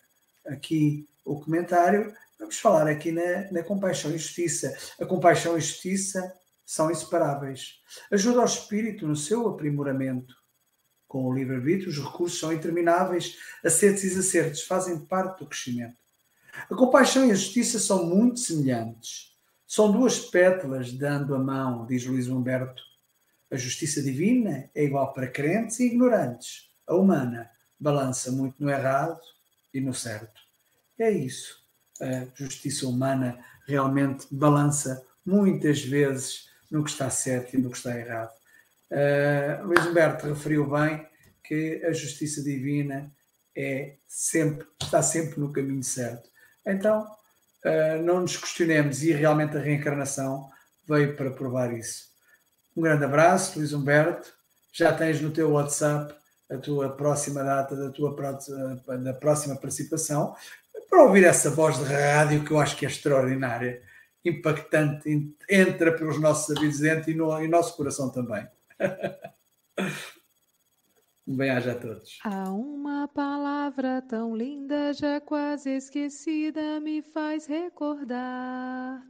aqui 0.46 1.08
o 1.26 1.40
comentário, 1.40 2.14
vamos 2.42 2.60
falar 2.60 2.88
aqui 2.88 3.12
na, 3.12 3.52
na 3.52 3.64
compaixão 3.64 4.12
e 4.12 4.18
justiça. 4.18 4.76
A 5.00 5.06
compaixão 5.06 5.56
e 5.56 5.62
justiça 5.62 6.34
são 6.66 6.90
inseparáveis. 6.90 7.80
Ajuda 8.12 8.40
ao 8.40 8.46
espírito 8.46 9.08
no 9.08 9.16
seu 9.16 9.48
aprimoramento. 9.48 10.36
Com 11.08 11.26
o 11.26 11.34
livre-arbítrio, 11.34 11.90
os 11.90 12.00
recursos 12.00 12.40
são 12.40 12.52
intermináveis, 12.52 13.38
acertos 13.64 14.04
e 14.04 14.10
desacertos 14.10 14.64
fazem 14.64 14.98
parte 15.06 15.40
do 15.40 15.46
crescimento. 15.46 15.96
A 16.70 16.76
compaixão 16.76 17.26
e 17.26 17.32
a 17.32 17.36
justiça 17.36 17.80
são 17.80 18.06
muito 18.06 18.40
semelhantes. 18.40 19.32
São 19.68 19.92
duas 19.92 20.20
pétalas 20.20 20.92
dando 20.92 21.36
a 21.36 21.40
mão, 21.40 21.86
diz 21.86 22.06
Luís 22.06 22.28
Humberto. 22.28 22.82
A 23.52 23.56
justiça 23.56 24.02
divina 24.02 24.70
é 24.74 24.84
igual 24.84 25.14
para 25.14 25.28
crentes 25.28 25.80
e 25.80 25.86
ignorantes. 25.86 26.72
A 26.88 26.96
humana 26.96 27.50
balança 27.80 28.32
muito 28.32 28.62
no 28.62 28.70
errado 28.70 29.20
e 29.74 29.80
no 29.80 29.94
certo. 29.94 30.42
É 30.98 31.12
isso. 31.12 31.61
A 32.02 32.26
justiça 32.36 32.88
humana 32.88 33.38
realmente 33.68 34.28
balança 34.32 35.04
muitas 35.26 35.84
vezes 35.84 36.50
no 36.70 36.84
que 36.84 36.90
está 36.90 37.10
certo 37.10 37.56
e 37.56 37.62
no 37.62 37.70
que 37.70 37.78
está 37.78 37.98
errado. 37.98 38.32
Uh, 38.90 39.66
Luís 39.66 39.86
Humberto 39.86 40.28
referiu 40.28 40.70
bem 40.70 41.06
que 41.44 41.82
a 41.86 41.94
justiça 41.94 42.42
divina 42.42 43.12
é 43.56 43.96
sempre, 44.08 44.68
está 44.82 45.02
sempre 45.02 45.40
no 45.40 45.52
caminho 45.52 45.84
certo. 45.84 46.30
Então, 46.66 47.04
uh, 47.66 48.02
não 48.04 48.22
nos 48.22 48.38
questionemos 48.38 49.04
e 49.04 49.12
realmente 49.12 49.56
a 49.56 49.62
reencarnação 49.62 50.50
veio 50.88 51.16
para 51.16 51.32
provar 51.32 51.74
isso. 51.74 52.10
Um 52.76 52.82
grande 52.82 53.04
abraço, 53.04 53.60
Luís 53.60 53.74
Humberto. 53.74 54.32
Já 54.74 54.94
tens 54.94 55.22
no 55.22 55.32
teu 55.32 55.52
WhatsApp 55.52 56.14
a 56.50 56.58
tua 56.58 56.90
próxima 56.90 57.44
data 57.44 57.76
da 57.76 57.90
tua 57.90 58.14
da 59.04 59.14
próxima 59.14 59.56
participação 59.56 60.36
para 60.92 61.04
ouvir 61.06 61.24
essa 61.24 61.50
voz 61.50 61.78
de 61.78 61.86
rádio 61.86 62.44
que 62.44 62.52
eu 62.52 62.60
acho 62.60 62.76
que 62.76 62.86
é 62.86 62.90
extraordinária 62.90 63.82
impactante, 64.24 65.34
entra 65.50 65.96
pelos 65.96 66.20
nossos 66.20 66.56
ouvidos 66.56 66.80
dentro 66.80 67.10
e 67.10 67.16
no, 67.16 67.42
e 67.42 67.48
nosso 67.48 67.78
coração 67.78 68.12
também. 68.12 68.46
Um 71.28 71.38
bem-aja 71.38 71.74
a 71.74 71.76
todos. 71.76 72.20
Há 72.26 72.52
uma 72.52 73.08
palavra 73.08 74.02
tão 74.02 74.36
linda, 74.36 74.92
já 74.92 75.22
quase 75.22 75.70
esquecida, 75.70 76.80
me 76.80 77.04
faz 77.04 77.46
recordar. 77.46 79.02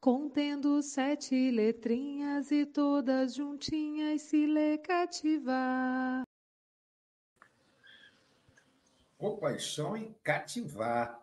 Contendo 0.00 0.82
sete 0.82 1.50
letrinhas 1.50 2.50
e 2.50 2.64
todas 2.64 3.34
juntinhas 3.34 4.22
se 4.22 4.46
lê 4.46 4.78
cativar. 4.78 6.22
Compaixão 9.18 9.98
e 9.98 10.14
cativar. 10.24 11.19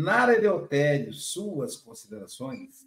Nara 0.00 0.32
Eleutério, 0.32 1.12
suas 1.12 1.74
considerações? 1.74 2.86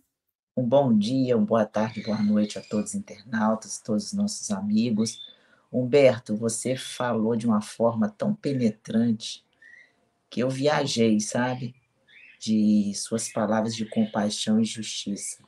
Um 0.55 0.63
bom 0.63 0.97
dia, 0.97 1.35
uma 1.35 1.45
boa 1.45 1.65
tarde, 1.65 2.01
boa 2.01 2.21
noite 2.23 2.57
a 2.57 2.61
todos 2.61 2.91
os 2.91 2.95
internautas, 2.95 3.81
todos 3.81 4.05
os 4.05 4.13
nossos 4.13 4.49
amigos. 4.49 5.19
Humberto, 5.69 6.37
você 6.37 6.77
falou 6.77 7.35
de 7.35 7.45
uma 7.45 7.59
forma 7.59 8.07
tão 8.07 8.33
penetrante 8.33 9.45
que 10.29 10.39
eu 10.39 10.49
viajei, 10.49 11.19
sabe? 11.19 11.75
De 12.39 12.93
suas 12.95 13.27
palavras 13.27 13.75
de 13.75 13.85
compaixão 13.87 14.61
e 14.61 14.63
justiça. 14.63 15.43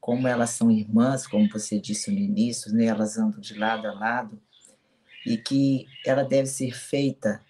Como 0.00 0.26
elas 0.26 0.48
são 0.48 0.70
irmãs, 0.70 1.26
como 1.26 1.46
você 1.50 1.78
disse 1.78 2.10
no 2.10 2.18
início, 2.18 2.72
né? 2.72 2.86
elas 2.86 3.18
andam 3.18 3.38
de 3.38 3.52
lado 3.52 3.86
a 3.86 3.92
lado, 3.92 4.40
e 5.26 5.36
que 5.36 5.86
ela 6.06 6.24
deve 6.24 6.46
ser 6.46 6.74
feita 6.74 7.44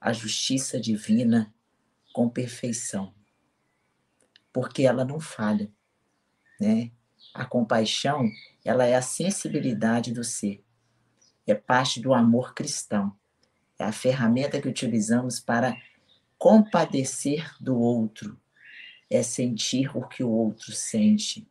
a 0.00 0.10
justiça 0.10 0.80
divina 0.80 1.53
com 2.14 2.28
perfeição, 2.28 3.12
porque 4.52 4.84
ela 4.84 5.04
não 5.04 5.18
falha, 5.18 5.68
né? 6.60 6.92
A 7.34 7.44
compaixão, 7.44 8.30
ela 8.64 8.84
é 8.84 8.94
a 8.94 9.02
sensibilidade 9.02 10.12
do 10.12 10.22
ser, 10.22 10.64
é 11.44 11.56
parte 11.56 12.00
do 12.00 12.14
amor 12.14 12.54
cristão, 12.54 13.12
é 13.76 13.82
a 13.82 13.90
ferramenta 13.90 14.60
que 14.60 14.68
utilizamos 14.68 15.40
para 15.40 15.76
compadecer 16.38 17.52
do 17.60 17.76
outro, 17.76 18.40
é 19.10 19.20
sentir 19.20 19.90
o 19.96 20.06
que 20.06 20.22
o 20.22 20.30
outro 20.30 20.70
sente, 20.70 21.48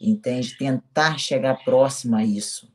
entende? 0.00 0.58
Tentar 0.58 1.16
chegar 1.16 1.62
próximo 1.62 2.16
a 2.16 2.24
isso, 2.24 2.68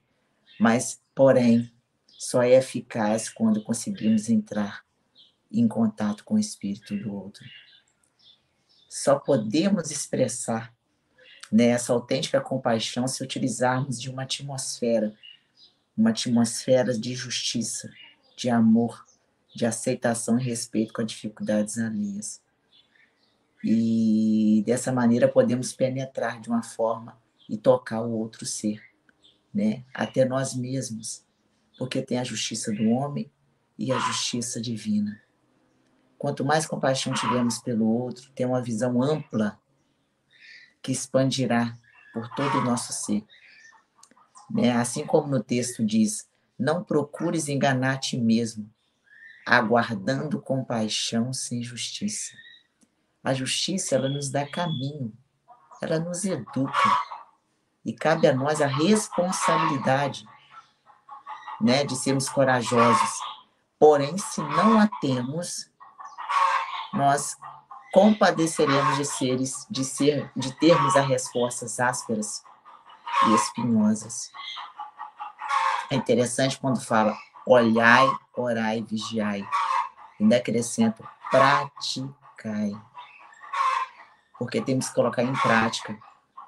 mas, 0.58 1.02
porém, 1.14 1.70
só 2.08 2.42
é 2.42 2.54
eficaz 2.54 3.28
quando 3.28 3.62
conseguimos 3.62 4.30
entrar 4.30 4.88
em 5.52 5.68
contato 5.68 6.24
com 6.24 6.36
o 6.36 6.40
espírito 6.40 6.96
do 6.96 7.14
outro. 7.14 7.46
Só 8.88 9.20
podemos 9.20 9.92
expressar 9.92 10.74
né, 11.52 11.68
essa 11.68 11.94
autêntica 11.94 12.40
compaixão 12.40 13.08
se 13.08 13.24
utilizarmos 13.24 14.00
de 14.00 14.10
uma 14.10 14.24
atmosfera, 14.24 15.16
uma 15.98 16.12
atmosfera 16.12 16.98
de 16.98 17.14
justiça, 17.16 17.90
de 18.38 18.50
amor, 18.50 19.06
de 19.56 19.66
aceitação 19.66 20.40
e 20.40 20.44
respeito 20.44 20.94
com 20.94 21.02
as 21.02 21.08
dificuldades 21.08 21.78
alheias. 21.78 22.42
E 23.64 24.64
dessa 24.66 24.92
maneira 24.92 25.28
podemos 25.28 25.74
penetrar 25.74 26.40
de 26.40 26.50
uma 26.50 26.64
forma 26.64 27.20
e 27.50 27.58
tocar 27.58 28.02
o 28.02 28.12
outro 28.12 28.46
ser, 28.46 28.82
né? 29.54 29.84
até 29.94 30.24
nós 30.24 30.56
mesmos, 30.56 31.26
porque 31.78 32.02
tem 32.02 32.20
a 32.20 32.24
justiça 32.24 32.72
do 32.72 32.90
homem 32.90 33.30
e 33.78 33.92
a 33.92 34.00
justiça 34.00 34.62
divina. 34.62 35.22
Quanto 36.20 36.44
mais 36.44 36.66
compaixão 36.66 37.14
tivermos 37.14 37.60
pelo 37.60 37.88
outro, 37.88 38.30
ter 38.32 38.46
uma 38.46 38.62
visão 38.62 39.02
ampla 39.02 39.58
que 40.84 40.92
expandirá 40.92 41.78
por 42.14 42.28
todo 42.36 42.58
o 42.58 42.62
nosso 42.62 42.92
ser. 42.92 43.26
Né? 44.52 44.74
Assim 44.74 45.06
como 45.06 45.30
no 45.30 45.42
texto 45.42 45.84
diz: 45.84 46.30
não 46.58 46.84
procures 46.84 47.48
enganar 47.48 47.94
a 47.94 47.98
ti 47.98 48.18
mesmo, 48.18 48.70
aguardando 49.46 50.42
compaixão 50.42 51.32
sem 51.32 51.64
justiça. 51.64 52.34
A 53.24 53.34
justiça, 53.34 53.96
ela 53.96 54.10
nos 54.10 54.30
dá 54.30 54.46
caminho, 54.46 55.14
ela 55.82 56.00
nos 56.00 56.26
educa. 56.26 57.00
E 57.86 57.94
cabe 57.94 58.28
a 58.28 58.36
nós 58.36 58.62
a 58.62 58.68
responsabilidade 58.68 60.26
né, 61.62 61.86
de 61.86 61.96
sermos 61.96 62.28
corajosos. 62.28 63.20
Porém, 63.80 64.18
se 64.18 64.42
não 64.42 64.78
a 64.78 64.88
temos, 65.00 65.69
nós 66.94 67.38
compadeceremos 67.92 68.98
de 68.98 69.06
seres, 69.06 69.66
de 69.70 69.84
ser, 69.84 70.32
de 70.36 70.52
termos 70.54 70.96
as 70.96 71.08
respostas 71.08 71.80
ásperas 71.80 72.44
e 73.28 73.34
espinhosas. 73.34 74.32
É 75.90 75.96
interessante 75.96 76.60
quando 76.60 76.80
fala 76.82 77.18
olhai, 77.46 78.08
orai, 78.36 78.84
vigiai. 78.84 79.48
Ainda 80.20 80.38
acrescento 80.38 81.08
praticai. 81.32 82.72
Porque 84.38 84.62
temos 84.62 84.90
que 84.90 84.96
colocar 84.96 85.24
em 85.24 85.34
prática 85.34 85.98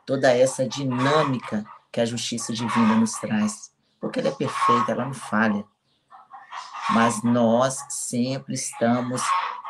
toda 0.05 0.31
essa 0.31 0.67
dinâmica 0.67 1.65
que 1.91 1.99
a 1.99 2.05
justiça 2.05 2.53
divina 2.53 2.95
nos 2.95 3.13
traz. 3.13 3.71
Porque 3.99 4.19
ela 4.19 4.29
é 4.29 4.31
perfeita, 4.31 4.91
ela 4.91 5.05
não 5.05 5.13
falha. 5.13 5.65
Mas 6.91 7.23
nós 7.23 7.83
sempre 7.89 8.53
estamos 8.53 9.21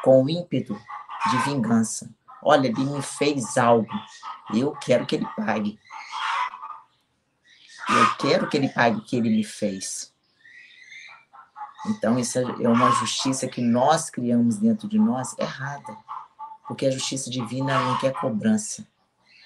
com 0.03 0.27
ímpeto 0.27 0.79
de 1.29 1.37
vingança. 1.39 2.09
Olha, 2.43 2.67
ele 2.67 2.83
me 2.85 3.01
fez 3.01 3.57
algo, 3.57 3.87
eu 4.53 4.71
quero 4.73 5.05
que 5.05 5.15
ele 5.15 5.27
pague. 5.37 5.79
Eu 7.87 8.15
quero 8.17 8.49
que 8.49 8.57
ele 8.57 8.69
pague 8.69 8.97
o 8.97 9.03
que 9.03 9.15
ele 9.15 9.29
me 9.29 9.43
fez. 9.43 10.11
Então, 11.85 12.17
isso 12.17 12.39
é 12.39 12.67
uma 12.67 12.91
justiça 12.91 13.47
que 13.47 13.61
nós 13.61 14.09
criamos 14.09 14.57
dentro 14.57 14.87
de 14.87 14.99
nós 14.99 15.35
errada. 15.37 15.97
Porque 16.67 16.85
a 16.85 16.91
justiça 16.91 17.29
divina 17.29 17.79
não 17.79 17.97
quer 17.97 18.13
cobrança. 18.13 18.87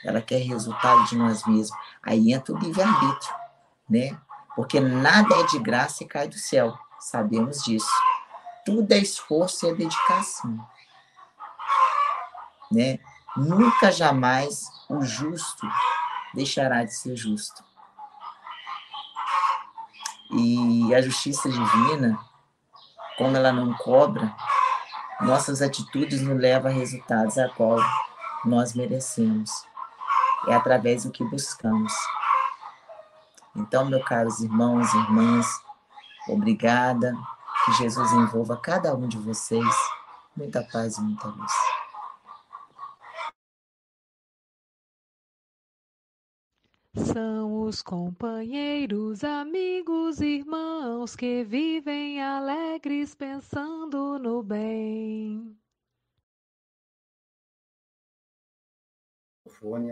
Ela 0.04 0.22
quer 0.22 0.42
resultado 0.42 1.06
de 1.06 1.18
nós 1.18 1.46
mesmos. 1.48 1.78
Aí 2.04 2.32
entra 2.32 2.54
o 2.54 2.58
livre-arbítrio, 2.58 3.34
né? 3.90 4.18
Porque 4.56 4.80
nada 4.80 5.36
é 5.36 5.44
de 5.44 5.60
graça 5.60 6.04
e 6.04 6.08
cai 6.08 6.28
do 6.28 6.38
céu. 6.38 6.78
Sabemos 7.00 7.64
disso. 7.64 7.90
Tudo 8.66 8.92
é 8.92 8.98
esforço 8.98 9.66
e 9.66 9.70
é 9.70 9.76
dedicação. 9.76 10.68
Né? 12.72 13.00
Nunca 13.38 13.92
jamais 13.92 14.70
o 14.90 15.04
justo 15.04 15.68
deixará 16.34 16.84
de 16.84 16.94
ser 16.94 17.16
justo. 17.16 17.64
E 20.32 20.94
a 20.94 21.02
justiça 21.02 21.50
divina, 21.50 22.20
como 23.18 23.38
ela 23.38 23.54
não 23.54 23.74
cobra, 23.74 24.36
nossas 25.22 25.62
atitudes 25.62 26.22
nos 26.22 26.38
levam 26.38 26.72
a 26.72 26.74
resultados 26.74 27.38
a 27.38 27.48
qual 27.50 27.78
nós 28.44 28.74
merecemos. 28.74 29.52
É 30.48 30.54
através 30.54 31.04
do 31.04 31.12
que 31.12 31.24
buscamos. 31.24 31.94
Então, 33.56 33.86
meus 33.86 34.04
caros 34.04 34.42
irmãos 34.42 34.94
e 34.94 34.98
irmãs, 34.98 35.48
obrigada. 36.28 37.16
Que 37.66 37.72
Jesus 37.74 38.12
envolva 38.12 38.56
cada 38.62 38.96
um 38.96 39.08
de 39.08 39.18
vocês. 39.18 39.76
Muita 40.38 40.64
paz 40.64 40.98
e 40.98 41.02
muita 41.02 41.28
luz. 41.28 41.52
São 47.12 47.64
os 47.64 47.82
companheiros, 47.82 49.24
amigos, 49.24 50.22
irmãos 50.22 51.16
que 51.16 51.44
vivem 51.44 52.22
alegres 52.22 53.16
pensando 53.16 54.20
no 54.20 54.44
bem. 54.44 55.58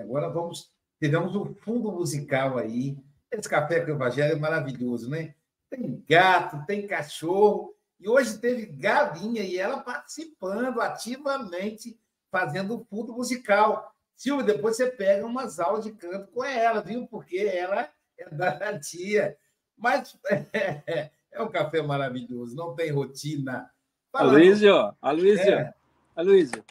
Agora 0.03 0.29
vamos, 0.29 0.71
tivemos 1.01 1.35
um 1.35 1.55
fundo 1.55 1.91
musical 1.91 2.57
aí. 2.59 2.95
Esse 3.31 3.49
café 3.49 3.83
com 3.83 3.91
o 3.91 3.95
Evangelho 3.95 4.33
é 4.33 4.39
maravilhoso, 4.39 5.09
né? 5.09 5.33
Tem 5.73 6.05
gato, 6.07 6.63
tem 6.67 6.85
cachorro, 6.85 7.75
e 7.99 8.07
hoje 8.07 8.37
teve 8.37 8.67
galinha 8.67 9.41
e 9.41 9.57
ela 9.57 9.79
participando 9.79 10.79
ativamente, 10.79 11.99
fazendo 12.31 12.75
o 12.75 12.85
fundo 12.85 13.11
musical. 13.13 13.91
Silvia, 14.15 14.45
depois 14.45 14.77
você 14.77 14.91
pega 14.91 15.25
umas 15.25 15.59
aulas 15.59 15.85
de 15.85 15.91
canto 15.93 16.31
com 16.31 16.43
ela, 16.43 16.79
viu? 16.81 17.07
Porque 17.07 17.37
ela 17.37 17.89
é 18.19 18.29
da 18.29 18.79
tia. 18.79 19.35
Mas 19.75 20.15
é, 20.29 21.09
é 21.31 21.41
um 21.41 21.49
café 21.49 21.81
maravilhoso, 21.81 22.55
não 22.55 22.75
tem 22.75 22.91
rotina. 22.91 23.67
Aloysio, 24.13 24.95
Aloysio, 25.01 25.53
é. 25.53 25.73
Aloysio, 26.15 26.63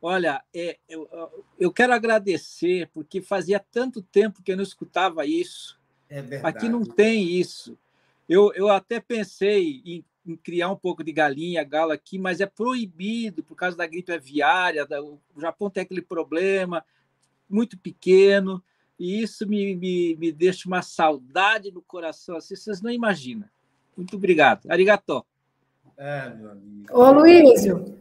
olha, 0.00 0.42
é, 0.54 0.78
eu, 0.88 1.06
eu 1.58 1.70
quero 1.70 1.92
agradecer, 1.92 2.88
porque 2.94 3.20
fazia 3.20 3.60
tanto 3.60 4.00
tempo 4.00 4.42
que 4.42 4.52
eu 4.52 4.56
não 4.56 4.64
escutava 4.64 5.26
isso. 5.26 5.78
É 6.08 6.22
verdade. 6.22 6.56
Aqui 6.56 6.68
não 6.70 6.82
tem 6.82 7.24
isso. 7.24 7.78
Eu, 8.28 8.52
eu 8.54 8.68
até 8.68 9.00
pensei 9.00 9.82
em, 9.84 10.04
em, 10.26 10.36
criar 10.36 10.70
um 10.70 10.76
pouco 10.76 11.02
de 11.02 11.12
galinha, 11.12 11.64
galo 11.64 11.92
aqui, 11.92 12.18
mas 12.18 12.40
é 12.40 12.46
proibido 12.46 13.42
por 13.42 13.54
causa 13.54 13.76
da 13.76 13.86
gripe 13.86 14.12
aviária. 14.12 14.84
Da, 14.86 15.02
o 15.02 15.18
Japão 15.38 15.70
tem 15.70 15.82
aquele 15.82 16.02
problema 16.02 16.84
muito 17.48 17.78
pequeno, 17.78 18.62
e 18.98 19.22
isso 19.22 19.48
me, 19.48 19.74
me, 19.74 20.16
me 20.16 20.30
deixa 20.30 20.68
uma 20.68 20.82
saudade 20.82 21.70
no 21.70 21.80
coração, 21.80 22.36
assim, 22.36 22.54
vocês 22.54 22.82
não 22.82 22.90
imaginam. 22.90 23.48
Muito 23.96 24.16
obrigado. 24.16 24.70
Arigatô. 24.70 25.24
É, 25.96 26.28
meu 26.34 26.50
amigo. 26.50 26.86
Ô, 26.92 27.10
Luísio, 27.10 27.98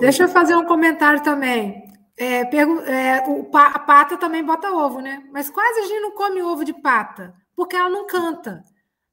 deixa 0.00 0.24
eu 0.24 0.28
fazer 0.28 0.56
um 0.56 0.66
comentário 0.66 1.22
também. 1.22 1.86
É, 2.16 2.40
é, 2.40 3.28
o 3.28 3.44
pa- 3.44 3.68
a 3.68 3.78
pata 3.78 4.16
também 4.16 4.44
bota 4.44 4.72
ovo, 4.72 5.00
né? 5.00 5.24
Mas 5.32 5.48
quase 5.48 5.80
a 5.80 5.82
gente 5.84 6.00
não 6.00 6.10
come 6.10 6.42
ovo 6.42 6.64
de 6.64 6.72
pata, 6.72 7.34
porque 7.54 7.76
ela 7.76 7.88
não 7.88 8.06
canta. 8.06 8.64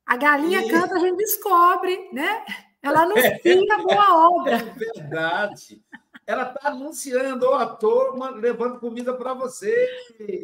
A 0.06 0.18
galinha 0.18 0.62
E- 0.66 0.70
canta, 0.70 0.96
a 0.96 1.00
gente 1.00 1.18
descobre, 1.18 2.10
né? 2.14 2.46
Ela 2.82 3.02
anuncia 3.02 3.78
boa 3.84 4.30
obra. 4.30 4.58
É 4.58 4.64
verdade. 4.64 5.84
Ela 6.28 6.52
está 6.52 6.70
anunciando, 6.70 7.48
ó, 7.48 7.64
estou 7.74 8.16
levando 8.36 8.80
comida 8.80 9.14
para 9.16 9.34
você. 9.34 9.88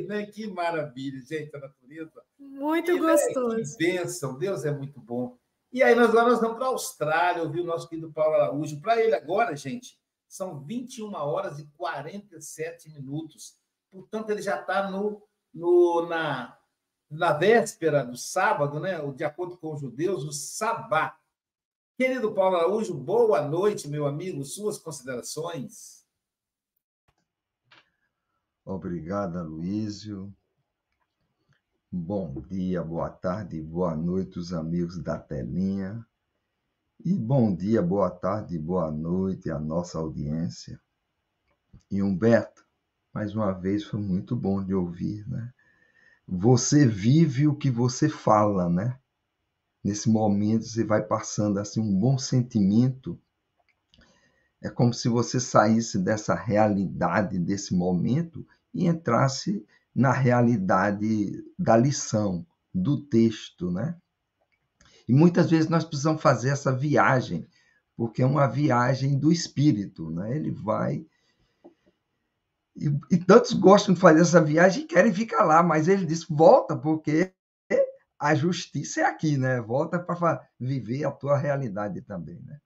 Né? 0.07 0.25
Que 0.25 0.47
maravilha, 0.47 1.19
gente, 1.23 1.55
a 1.55 1.59
natureza. 1.59 2.21
Muito 2.37 2.91
Que, 2.93 2.99
gostoso. 2.99 3.55
Né? 3.57 3.63
Que 3.63 3.77
bênção, 3.77 4.37
Deus 4.37 4.65
é 4.65 4.71
muito 4.71 4.99
bom. 4.99 5.37
E 5.71 5.81
aí 5.81 5.95
nós, 5.95 6.13
nós 6.13 6.39
vamos 6.41 6.57
para 6.57 6.65
a 6.65 6.69
Austrália, 6.69 7.43
ouvir 7.43 7.61
o 7.61 7.65
nosso 7.65 7.87
querido 7.87 8.11
Paulo 8.11 8.35
Araújo. 8.35 8.79
Para 8.81 9.01
ele 9.01 9.15
agora, 9.15 9.55
gente, 9.55 9.97
são 10.27 10.59
21 10.59 11.13
horas 11.15 11.59
e 11.59 11.65
47 11.77 12.89
minutos. 12.89 13.55
Portanto, 13.89 14.29
ele 14.29 14.41
já 14.41 14.59
está 14.59 14.89
no, 14.89 15.21
no, 15.53 16.07
na, 16.07 16.57
na 17.11 17.33
véspera 17.33 18.05
do 18.05 18.15
sábado, 18.15 18.79
né? 18.79 18.99
de 19.11 19.25
acordo 19.25 19.57
com 19.57 19.73
os 19.73 19.81
judeus, 19.81 20.23
o 20.23 20.31
sabá. 20.31 21.17
Querido 21.97 22.33
Paulo 22.33 22.55
Araújo, 22.55 22.93
boa 22.95 23.41
noite, 23.41 23.89
meu 23.89 24.07
amigo. 24.07 24.45
Suas 24.45 24.77
considerações? 24.77 26.05
Obrigado, 28.63 29.37
Aloysio. 29.37 30.33
Bom 31.91 32.41
dia, 32.47 32.81
boa 32.81 33.09
tarde, 33.09 33.61
boa 33.61 33.93
noite, 33.93 34.39
os 34.39 34.53
amigos 34.53 34.97
da 34.97 35.19
telinha. 35.19 36.07
E 37.03 37.13
bom 37.13 37.53
dia, 37.53 37.81
boa 37.81 38.09
tarde, 38.09 38.57
boa 38.57 38.89
noite 38.89 39.51
à 39.51 39.59
nossa 39.59 39.99
audiência. 39.99 40.79
E 41.89 42.01
Humberto, 42.01 42.65
mais 43.13 43.35
uma 43.35 43.51
vez 43.51 43.83
foi 43.83 43.99
muito 43.99 44.33
bom 44.33 44.63
de 44.63 44.73
ouvir, 44.73 45.27
né? 45.27 45.53
Você 46.33 46.87
vive 46.87 47.45
o 47.45 47.53
que 47.53 47.69
você 47.69 48.07
fala, 48.07 48.69
né? 48.69 48.97
Nesse 49.83 50.09
momento 50.09 50.63
você 50.63 50.81
vai 50.81 51.03
passando 51.03 51.59
assim 51.59 51.81
um 51.81 51.93
bom 51.93 52.17
sentimento. 52.17 53.19
É 54.61 54.69
como 54.69 54.93
se 54.93 55.09
você 55.09 55.41
saísse 55.41 55.99
dessa 55.99 56.33
realidade 56.33 57.37
desse 57.37 57.75
momento 57.75 58.47
e 58.73 58.87
entrasse 58.87 59.65
na 59.93 60.13
realidade 60.13 61.43
da 61.59 61.75
lição, 61.75 62.45
do 62.73 63.01
texto, 63.01 63.69
né? 63.69 63.97
E 65.09 65.13
muitas 65.13 65.49
vezes 65.49 65.69
nós 65.69 65.83
precisamos 65.83 66.21
fazer 66.21 66.51
essa 66.51 66.73
viagem, 66.73 67.45
porque 67.93 68.21
é 68.21 68.25
uma 68.25 68.47
viagem 68.47 69.19
do 69.19 69.33
espírito, 69.33 70.09
né? 70.09 70.33
Ele 70.33 70.51
vai 70.51 71.05
e, 72.87 73.15
e 73.15 73.17
tantos 73.17 73.53
gostam 73.53 73.93
de 73.93 73.99
fazer 73.99 74.21
essa 74.21 74.41
viagem 74.41 74.83
e 74.83 74.87
querem 74.87 75.13
ficar 75.13 75.43
lá, 75.43 75.61
mas 75.61 75.87
ele 75.87 76.05
diz: 76.05 76.25
volta, 76.25 76.75
porque 76.75 77.33
a 78.19 78.35
justiça 78.35 79.01
é 79.01 79.05
aqui, 79.05 79.35
né? 79.35 79.59
Volta 79.59 79.97
para 79.97 80.47
viver 80.59 81.05
a 81.05 81.11
tua 81.11 81.37
realidade 81.37 82.01
também, 82.01 82.39
né? 82.41 82.59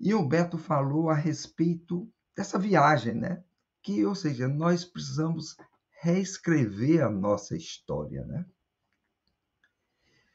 E 0.00 0.14
o 0.14 0.26
Beto 0.26 0.56
falou 0.56 1.10
a 1.10 1.14
respeito 1.14 2.10
dessa 2.34 2.58
viagem, 2.58 3.14
né? 3.14 3.44
Que, 3.82 4.04
ou 4.04 4.14
seja, 4.14 4.48
nós 4.48 4.84
precisamos 4.84 5.56
reescrever 6.00 7.04
a 7.04 7.10
nossa 7.10 7.54
história, 7.54 8.24
né? 8.24 8.46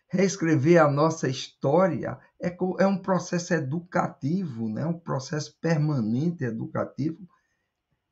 Reescrever 0.07 0.81
a 0.81 0.89
nossa 0.89 1.27
história 1.27 2.19
é, 2.41 2.55
é 2.79 2.87
um 2.87 2.99
processo 2.99 3.53
educativo, 3.53 4.67
né? 4.67 4.85
um 4.85 4.97
processo 4.97 5.55
permanente 5.59 6.43
educativo. 6.43 7.29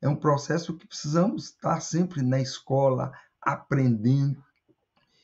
É 0.00 0.08
um 0.08 0.16
processo 0.16 0.76
que 0.76 0.86
precisamos 0.86 1.46
estar 1.46 1.80
sempre 1.80 2.22
na 2.22 2.40
escola, 2.40 3.12
aprendendo 3.40 4.42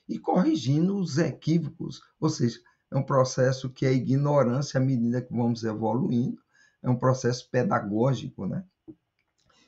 e 0.08 0.18
corrigindo 0.18 0.98
os 0.98 1.18
equívocos. 1.18 2.02
Ou 2.20 2.28
seja, 2.28 2.60
é 2.90 2.96
um 2.96 3.02
processo 3.02 3.70
que 3.70 3.86
é 3.86 3.92
ignorância 3.92 4.78
à 4.78 4.82
medida 4.82 5.22
que 5.22 5.32
vamos 5.32 5.64
evoluindo, 5.64 6.40
é 6.82 6.88
um 6.88 6.96
processo 6.96 7.48
pedagógico, 7.50 8.46
né? 8.46 8.64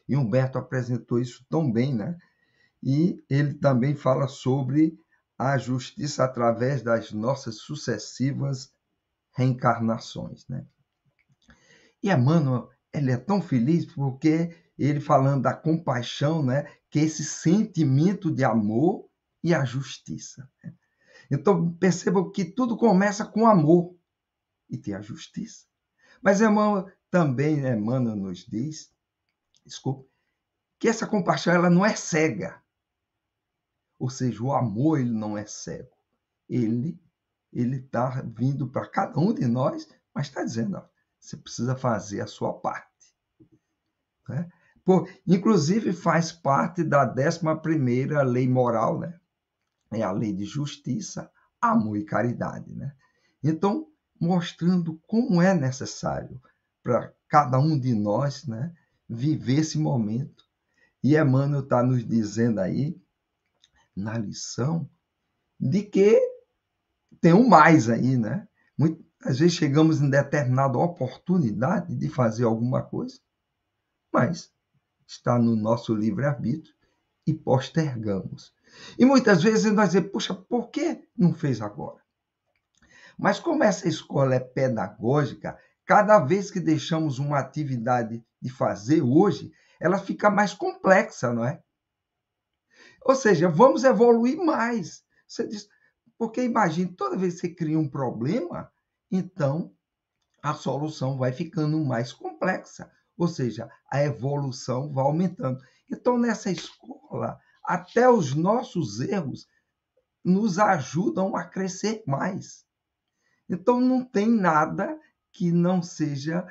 E 0.09 0.17
Humberto 0.17 0.59
apresentou 0.59 1.19
isso 1.19 1.45
tão 1.49 1.71
bem, 1.71 1.95
né? 1.95 2.17
E 2.83 3.25
ele 3.29 3.55
também 3.55 3.95
fala 3.95 4.29
sobre 4.29 4.99
a 5.39 5.59
justiça 5.59 6.25
através 6.25 6.83
das 6.83 7.13
nossas 7.13 7.57
sucessivas 7.57 8.73
reencarnações, 9.33 10.47
né? 10.49 10.65
E 12.03 12.11
Emmanuel, 12.11 12.71
ele 12.93 13.11
é 13.11 13.17
tão 13.17 13.43
feliz 13.43 13.85
porque 13.87 14.55
ele 14.79 15.01
falando 15.01 15.43
da 15.43 15.55
compaixão, 15.55 16.43
né? 16.43 16.71
Que 16.91 17.01
é 17.01 17.03
esse 17.03 17.25
sentimento 17.25 18.31
de 18.31 18.45
amor 18.45 19.09
e 19.43 19.55
a 19.55 19.65
justiça. 19.65 20.51
Né? 20.63 20.75
Então, 21.31 21.73
percebam 21.75 22.31
que 22.31 22.45
tudo 22.45 22.77
começa 22.77 23.25
com 23.25 23.47
amor 23.47 23.97
e 24.69 24.77
tem 24.77 24.95
a 24.95 25.01
justiça. 25.01 25.67
Mas 26.23 26.41
Emmanuel 26.41 26.91
também, 27.11 27.59
Emmanuel 27.67 28.17
nos 28.17 28.45
diz, 28.45 28.93
desculpe, 29.65 30.11
que 30.79 30.89
essa 30.89 31.07
compaixão 31.07 31.55
ela 31.55 31.71
não 31.71 31.85
é 31.85 31.97
cega. 31.97 32.63
Ou 33.99 34.11
seja, 34.11 34.43
o 34.43 34.53
amor 34.53 35.01
ele 35.01 35.11
não 35.11 35.39
é 35.39 35.47
cego. 35.47 35.97
Ele 36.49 37.01
ele 37.53 37.77
está 37.79 38.23
vindo 38.23 38.69
para 38.69 38.87
cada 38.87 39.19
um 39.19 39.33
de 39.33 39.47
nós, 39.47 39.89
mas 40.13 40.27
está 40.27 40.45
dizendo, 40.45 40.77
ó, 40.77 40.87
você 41.19 41.39
precisa 41.39 41.75
fazer 41.75 42.21
a 42.21 42.27
sua 42.27 42.53
parte. 42.53 43.15
Né? 44.29 44.51
Por, 44.87 45.11
inclusive 45.27 45.93
faz 45.93 46.31
parte 46.31 46.85
da 46.85 47.13
11ª 47.13 48.23
lei 48.23 48.49
moral, 48.49 49.01
né? 49.01 49.19
É 49.91 50.01
a 50.03 50.13
lei 50.13 50.33
de 50.33 50.45
justiça, 50.45 51.29
amor 51.61 51.97
e 51.97 52.05
caridade, 52.05 52.73
né? 52.73 52.95
Então, 53.43 53.89
mostrando 54.19 54.97
como 55.09 55.43
é 55.43 55.53
necessário 55.53 56.41
para 56.85 57.13
cada 57.29 57.59
um 57.59 57.77
de 57.77 57.97
nós, 57.97 58.47
né, 58.47 58.73
viver 59.09 59.59
esse 59.59 59.77
momento. 59.77 60.45
E 61.03 61.17
Emmanuel 61.17 61.65
está 61.65 61.83
nos 61.83 62.07
dizendo 62.07 62.61
aí, 62.61 62.97
na 63.95 64.17
lição, 64.17 64.89
de 65.59 65.83
que 65.83 66.21
tem 67.21 67.33
um 67.33 67.49
mais 67.49 67.91
aí, 67.91 68.17
né? 68.17 68.47
Muitas 68.79 69.41
vezes 69.41 69.55
chegamos 69.55 70.01
em 70.01 70.09
determinada 70.09 70.79
oportunidade 70.79 71.93
de 71.97 72.09
fazer 72.09 72.45
alguma 72.45 72.85
coisa, 72.85 73.19
mas 74.13 74.55
está 75.07 75.39
no 75.39 75.55
nosso 75.55 75.95
livre-arbítrio 75.95 76.75
e 77.27 77.35
postergamos. 77.35 78.55
E 78.99 79.05
muitas 79.05 79.43
vezes 79.43 79.73
nós 79.73 79.89
dizemos, 79.89 80.11
puxa, 80.11 80.35
por 80.35 80.71
que 80.71 81.09
não 81.17 81.35
fez 81.35 81.61
agora? 81.61 82.01
Mas 83.19 83.41
como 83.41 83.65
essa 83.65 83.89
escola 83.89 84.35
é 84.35 84.41
pedagógica, 84.41 85.59
cada 85.85 86.19
vez 86.19 86.51
que 86.51 86.61
deixamos 86.61 87.19
uma 87.19 87.39
atividade 87.39 88.23
de 88.41 88.51
fazer 88.51 89.03
hoje, 89.03 89.53
ela 89.81 89.99
fica 89.99 90.31
mais 90.31 90.53
complexa, 90.53 91.33
não 91.33 91.45
é? 91.45 91.63
Ou 93.03 93.15
seja, 93.15 93.49
vamos 93.49 93.85
evoluir 93.85 94.37
mais. 94.37 95.05
Você 95.27 95.47
diz, 95.47 95.69
porque 96.19 96.43
imagine, 96.43 96.93
toda 96.93 97.17
vez 97.17 97.35
que 97.35 97.41
você 97.41 97.55
cria 97.55 97.79
um 97.79 97.89
problema, 97.89 98.71
então 99.11 99.73
a 100.43 100.55
solução 100.55 101.17
vai 101.17 101.33
ficando 101.33 101.79
mais 101.85 102.13
complexa. 102.13 102.91
Ou 103.17 103.29
seja, 103.29 103.71
a 103.91 104.03
evolução 104.03 104.93
vai 104.93 105.05
aumentando. 105.05 105.63
Então, 105.91 106.19
nessa 106.19 106.51
escola, 106.51 107.41
até 107.65 108.09
os 108.09 108.35
nossos 108.35 109.01
erros 109.01 109.47
nos 110.25 110.59
ajudam 110.59 111.37
a 111.37 111.45
crescer 111.45 112.03
mais. 112.07 112.65
Então, 113.49 113.81
não 113.81 114.05
tem 114.05 114.29
nada 114.29 114.99
que 115.33 115.53
não 115.53 115.83
seja 115.83 116.47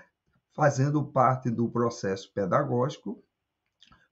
fazendo 0.53 1.03
parte 1.03 1.49
do 1.49 1.70
processo 1.70 2.32
pedagógico, 2.34 3.22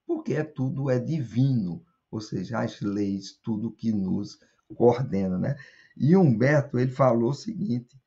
porque 0.06 0.34
é 0.34 0.44
tudo 0.44 0.90
é 0.90 0.98
divino, 0.98 1.82
ou 2.10 2.20
seja, 2.20 2.60
as 2.60 2.80
leis, 2.80 3.32
tudo 3.42 3.72
que 3.72 3.90
nos 3.90 4.38
coordena, 4.76 5.38
né? 5.38 5.56
E 5.96 6.16
Humberto, 6.16 6.78
ele 6.78 6.90
falou 6.90 7.30
o 7.30 7.34
seguinte, 7.34 7.98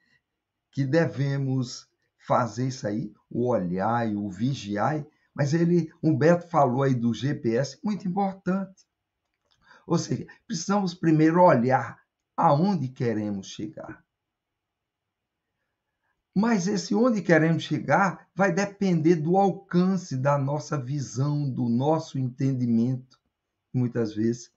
que 0.71 0.85
devemos 0.85 1.86
fazer 2.27 2.67
isso 2.67 2.85
aí, 2.85 3.13
o 3.29 3.47
olhar 3.47 4.07
e 4.07 4.15
o 4.15 4.29
vigiar, 4.29 5.05
mas 5.33 5.53
ele, 5.53 5.91
Humberto 6.03 6.47
falou 6.49 6.83
aí 6.83 6.93
do 6.93 7.13
GPS, 7.13 7.79
muito 7.81 8.05
importante. 8.05 8.85
Ou 9.85 9.97
seja, 9.97 10.27
precisamos 10.45 10.93
primeiro 10.93 11.41
olhar 11.41 11.97
aonde 12.35 12.89
queremos 12.89 13.47
chegar. 13.47 14.03
Mas 16.35 16.67
esse 16.67 16.93
onde 16.93 17.21
queremos 17.21 17.63
chegar 17.63 18.27
vai 18.35 18.51
depender 18.51 19.15
do 19.15 19.37
alcance 19.37 20.17
da 20.17 20.37
nossa 20.37 20.77
visão, 20.77 21.49
do 21.49 21.69
nosso 21.69 22.19
entendimento. 22.19 23.17
Muitas 23.73 24.13
vezes 24.13 24.51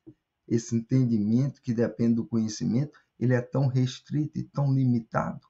esse 0.48 0.74
entendimento 0.74 1.62
que 1.62 1.72
depende 1.72 2.16
do 2.16 2.26
conhecimento, 2.26 2.98
ele 3.18 3.32
é 3.32 3.40
tão 3.40 3.66
restrito 3.66 4.38
e 4.38 4.42
tão 4.42 4.74
limitado. 4.74 5.49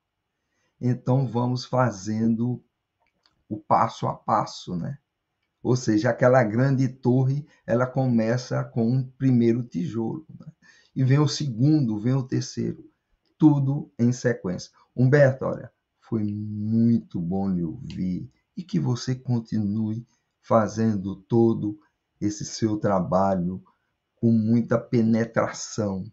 Então 0.81 1.27
vamos 1.27 1.65
fazendo 1.65 2.63
o 3.49 3.59
passo 3.59 4.07
a 4.07 4.15
passo, 4.15 4.77
né? 4.77 4.99
Ou 5.63 5.77
seja, 5.77 6.11
aquela 6.11 6.43
grande 6.43 6.89
torre, 6.89 7.47
ela 7.67 7.87
começa 7.87 8.65
com 8.65 8.91
um 8.91 9.03
primeiro 9.03 9.63
tijolo, 9.63 10.27
né? 10.39 10.47
e 10.95 11.05
vem 11.05 11.19
o 11.19 11.29
segundo, 11.29 11.99
vem 11.99 12.15
o 12.15 12.23
terceiro, 12.23 12.85
tudo 13.39 13.93
em 13.99 14.13
sequência. 14.13 14.71
Humberto, 14.97 15.45
olha, 15.45 15.71
foi 16.01 16.25
muito 16.25 17.21
bom 17.21 17.49
lhe 17.51 17.63
ouvir 17.63 18.31
e 18.57 18.63
que 18.63 18.81
você 18.81 19.15
continue 19.15 20.07
fazendo 20.41 21.15
todo 21.15 21.79
esse 22.21 22.45
seu 22.45 22.77
trabalho 22.77 23.63
com 24.17 24.33
muita 24.33 24.79
penetração, 24.79 26.11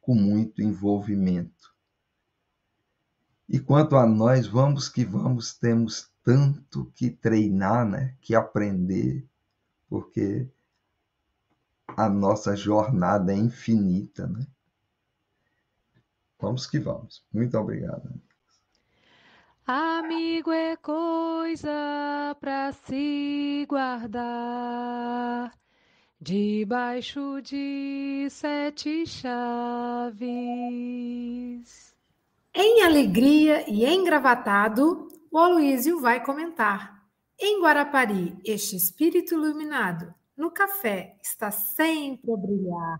com 0.00 0.14
muito 0.14 0.62
envolvimento. 0.62 1.73
E 3.48 3.58
quanto 3.60 3.96
a 3.96 4.06
nós, 4.06 4.46
vamos 4.46 4.88
que 4.88 5.04
vamos, 5.04 5.54
temos 5.54 6.10
tanto 6.22 6.90
que 6.94 7.10
treinar, 7.10 7.86
né? 7.86 8.16
que 8.20 8.34
aprender, 8.34 9.28
porque 9.88 10.48
a 11.86 12.08
nossa 12.08 12.56
jornada 12.56 13.32
é 13.32 13.36
infinita. 13.36 14.26
Né? 14.26 14.46
Vamos 16.40 16.66
que 16.66 16.78
vamos. 16.78 17.22
Muito 17.32 17.58
obrigado. 17.58 18.10
Amigo 19.66 20.52
é 20.52 20.76
coisa 20.76 22.36
para 22.38 22.72
se 22.72 23.64
guardar 23.66 25.52
debaixo 26.20 27.40
de 27.40 28.26
sete 28.30 29.06
chaves. 29.06 30.14
Em 32.56 32.82
alegria 32.82 33.68
e 33.68 33.84
engravatado, 33.84 35.08
o 35.28 35.38
Aloísio 35.38 36.00
vai 36.00 36.24
comentar. 36.24 37.04
Em 37.36 37.60
Guarapari, 37.60 38.38
este 38.44 38.76
espírito 38.76 39.34
iluminado 39.34 40.14
no 40.36 40.52
café 40.52 41.18
está 41.20 41.50
sempre 41.50 42.32
a 42.32 42.36
brilhar. 42.36 42.98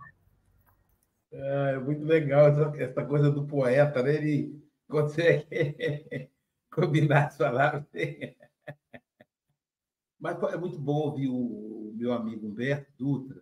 É 1.30 1.78
muito 1.78 2.05
legal 2.05 2.48
essa, 2.48 2.82
essa 2.82 3.05
coisa 3.07 3.30
do 3.30 3.46
poeta, 3.46 4.02
né? 4.02 4.16
Ele 4.16 4.61
consegue 4.88 5.46
combinar 6.68 7.28
as 7.28 7.36
palavras. 7.36 7.84
Mas 10.18 10.42
é 10.52 10.57
muito 10.57 10.80
bom 10.80 10.96
ouvir 10.96 11.28
o 11.28 11.92
meu 11.94 12.12
amigo 12.12 12.48
Humberto 12.48 12.90
Dutra. 12.98 13.40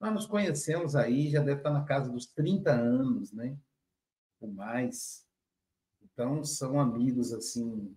Nós 0.00 0.12
nos 0.12 0.26
conhecemos 0.26 0.96
aí, 0.96 1.30
já 1.30 1.38
deve 1.38 1.58
estar 1.58 1.70
na 1.70 1.84
casa 1.84 2.10
dos 2.10 2.26
30 2.26 2.72
anos, 2.72 3.32
né? 3.32 3.56
Ou 4.40 4.48
mais. 4.48 5.26
Então, 6.02 6.42
são 6.44 6.80
amigos, 6.80 7.32
assim, 7.32 7.96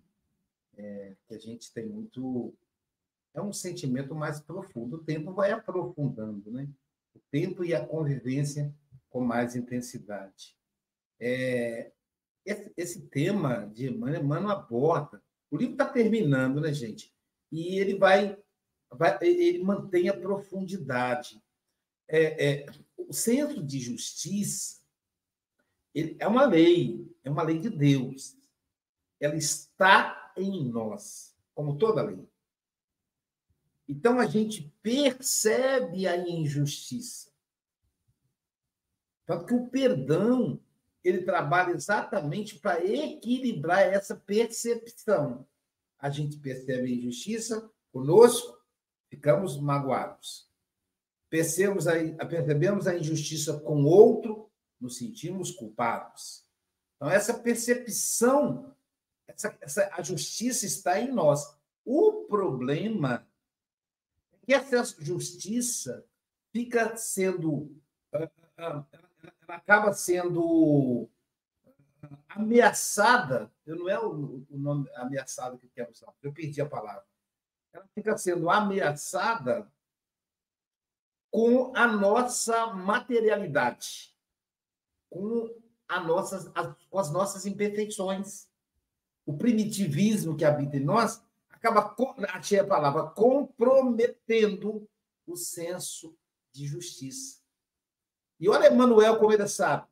é, 0.76 1.16
que 1.26 1.34
a 1.34 1.38
gente 1.38 1.72
tem 1.72 1.86
muito. 1.86 2.54
É 3.32 3.40
um 3.40 3.52
sentimento 3.52 4.14
mais 4.14 4.40
profundo. 4.40 4.96
O 4.96 5.04
tempo 5.04 5.32
vai 5.32 5.50
aprofundando, 5.50 6.50
né? 6.50 6.68
O 7.14 7.20
tempo 7.30 7.64
e 7.64 7.74
a 7.74 7.84
convivência 7.84 8.74
com 9.10 9.20
mais 9.20 9.56
intensidade. 9.56 10.56
É, 11.18 11.92
esse, 12.44 12.72
esse 12.76 13.02
tema 13.06 13.66
de 13.72 13.88
Emmanuel, 13.88 14.22
Emmanuel 14.22 14.50
aborda. 14.50 15.22
O 15.50 15.56
livro 15.56 15.74
está 15.74 15.86
terminando, 15.86 16.60
né, 16.60 16.72
gente? 16.72 17.14
e 17.54 17.78
ele 17.78 17.96
vai, 17.96 18.36
vai 18.90 19.16
ele 19.22 19.62
mantém 19.62 20.08
a 20.08 20.18
profundidade. 20.18 21.40
É, 22.08 22.46
é, 22.46 22.66
o 22.98 23.12
centro 23.12 23.62
de 23.62 23.78
justiça 23.78 24.83
é 25.94 26.26
uma 26.26 26.44
lei, 26.46 27.10
é 27.22 27.30
uma 27.30 27.42
lei 27.42 27.58
de 27.58 27.70
Deus. 27.70 28.36
Ela 29.20 29.36
está 29.36 30.32
em 30.36 30.64
nós, 30.64 31.36
como 31.54 31.78
toda 31.78 32.02
lei. 32.02 32.28
Então 33.88 34.18
a 34.18 34.26
gente 34.26 34.74
percebe 34.82 36.06
a 36.06 36.16
injustiça. 36.16 37.30
Tanto 39.26 39.46
que 39.46 39.54
o 39.54 39.68
perdão 39.68 40.60
ele 41.02 41.22
trabalha 41.22 41.72
exatamente 41.72 42.58
para 42.58 42.84
equilibrar 42.84 43.80
essa 43.80 44.16
percepção 44.16 45.46
a 46.04 46.10
gente 46.10 46.36
percebe 46.36 46.92
a 46.92 46.94
injustiça 46.94 47.70
conosco, 47.90 48.62
ficamos 49.08 49.58
magoados. 49.58 50.46
Percebemos 51.30 51.88
a, 51.88 51.94
percebemos 52.26 52.86
a 52.86 52.94
injustiça 52.94 53.58
com 53.60 53.84
outro, 53.84 54.50
nos 54.84 54.98
sentimos 54.98 55.50
culpados. 55.50 56.44
Então, 56.96 57.10
essa 57.10 57.34
percepção, 57.34 58.76
essa, 59.26 59.56
essa, 59.60 59.90
a 59.94 60.02
justiça 60.02 60.66
está 60.66 61.00
em 61.00 61.10
nós. 61.10 61.58
O 61.84 62.24
problema 62.24 63.26
é 64.32 64.46
que 64.46 64.54
essa 64.54 64.84
justiça 65.02 66.06
fica 66.52 66.96
sendo. 66.96 67.74
Ela 68.56 68.86
acaba 69.48 69.92
sendo 69.92 71.08
ameaçada, 72.28 73.50
eu 73.64 73.76
não 73.76 73.88
é 73.88 73.98
o, 73.98 74.46
o 74.50 74.58
nome 74.58 74.88
ameaçada 74.94 75.56
que 75.56 75.66
eu 75.66 75.70
quero 75.70 75.90
usar, 75.90 76.12
eu 76.22 76.32
perdi 76.32 76.60
a 76.60 76.68
palavra. 76.68 77.04
Ela 77.72 77.88
fica 77.94 78.16
sendo 78.16 78.50
ameaçada 78.50 79.70
com 81.30 81.72
a 81.74 81.86
nossa 81.86 82.66
materialidade, 82.68 84.13
com, 85.14 85.48
a 85.88 86.00
nossas, 86.00 86.50
as, 86.52 86.74
com 86.90 86.98
as 86.98 87.12
nossas 87.12 87.46
imperfeições. 87.46 88.48
O 89.24 89.38
primitivismo 89.38 90.36
que 90.36 90.44
habita 90.44 90.76
em 90.76 90.84
nós 90.84 91.22
acaba, 91.48 91.94
achei 92.32 92.58
a 92.58 92.66
palavra, 92.66 93.10
comprometendo 93.10 94.90
o 95.24 95.36
senso 95.36 96.18
de 96.52 96.66
justiça. 96.66 97.40
E 98.40 98.48
olha 98.48 98.72
Emmanuel 98.72 99.16
como 99.18 99.32
ele 99.32 99.46
sabe. 99.46 99.86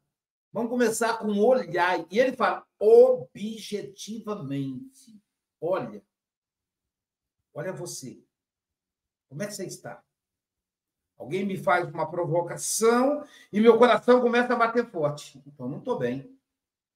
Vamos 0.52 0.70
começar 0.70 1.18
com 1.18 1.38
olhar. 1.38 2.04
E 2.10 2.18
ele 2.18 2.36
fala 2.36 2.66
objetivamente. 2.78 5.22
Olha. 5.60 6.04
Olha 7.54 7.72
você. 7.72 8.20
Como 9.28 9.40
é 9.42 9.46
que 9.46 9.54
você 9.54 9.64
está? 9.64 10.04
Alguém 11.22 11.46
me 11.46 11.56
faz 11.56 11.88
uma 11.88 12.10
provocação 12.10 13.24
e 13.52 13.60
meu 13.60 13.78
coração 13.78 14.20
começa 14.20 14.52
a 14.52 14.56
bater 14.56 14.84
forte. 14.90 15.40
Então, 15.46 15.68
não 15.68 15.78
estou 15.78 15.96
bem. 15.96 16.36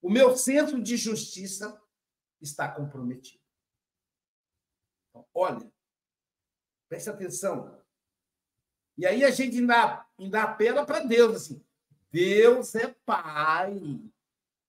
O 0.02 0.10
meu 0.10 0.36
senso 0.36 0.82
de 0.82 0.96
justiça 0.96 1.80
está 2.40 2.68
comprometido. 2.68 3.40
Então, 5.08 5.24
olha, 5.32 5.72
preste 6.88 7.08
atenção. 7.08 7.80
E 8.98 9.06
aí 9.06 9.22
a 9.24 9.30
gente 9.30 9.58
ainda, 9.58 10.04
ainda 10.18 10.42
apela 10.42 10.84
para 10.84 11.00
Deus, 11.00 11.36
assim. 11.36 11.64
Deus 12.10 12.74
é 12.74 12.88
Pai. 13.06 14.00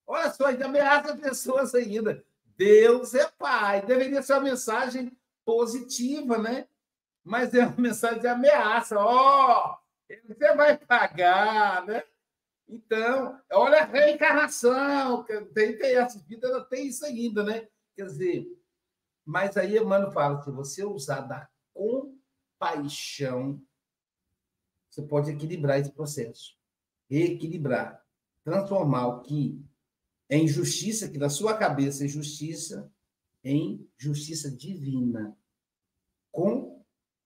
Olha 0.05 0.32
só, 0.32 0.45
ainda 0.45 0.66
ameaça 0.66 1.18
pessoas 1.18 1.74
ainda. 1.74 2.24
Deus 2.55 3.16
é 3.16 3.28
Pai. 3.28 3.84
Deveria 3.84 4.22
ser 4.22 4.34
uma 4.34 4.41
mensagem 4.41 5.18
positiva, 5.43 6.38
né? 6.38 6.68
Mas 7.28 7.53
é 7.53 7.65
uma 7.65 7.75
mensagem 7.78 8.19
de 8.19 8.28
ameaça. 8.28 8.97
Ó, 8.97 9.75
oh, 9.75 9.78
você 10.28 10.55
vai 10.55 10.78
pagar, 10.78 11.86
né? 11.86 12.03
Então, 12.67 13.39
olha 13.51 13.82
a 13.82 13.86
reencarnação. 13.86 15.25
Tem, 15.53 15.78
tem 15.78 15.95
essa 15.97 16.19
vida, 16.19 16.63
tem 16.65 16.88
isso 16.88 17.05
ainda, 17.05 17.43
né? 17.43 17.67
Quer 17.95 18.05
dizer, 18.05 18.47
mas 19.25 19.57
aí 19.57 19.78
Emmanuel 19.78 20.11
fala: 20.11 20.41
se 20.41 20.51
você 20.51 20.86
usar 20.86 21.21
da 21.21 21.49
compaixão, 21.73 23.61
você 24.89 25.01
pode 25.01 25.32
equilibrar 25.32 25.80
esse 25.80 25.91
processo. 25.91 26.57
Reequilibrar. 27.09 28.03
Transformar 28.43 29.07
o 29.07 29.21
que 29.21 29.61
é 30.30 30.38
injustiça, 30.38 31.09
que 31.09 31.17
na 31.17 31.30
sua 31.30 31.57
cabeça 31.57 32.05
é 32.05 32.07
justiça, 32.07 32.91
em 33.43 33.86
justiça 33.97 34.49
divina. 34.49 35.38
Compaixão. 36.32 36.66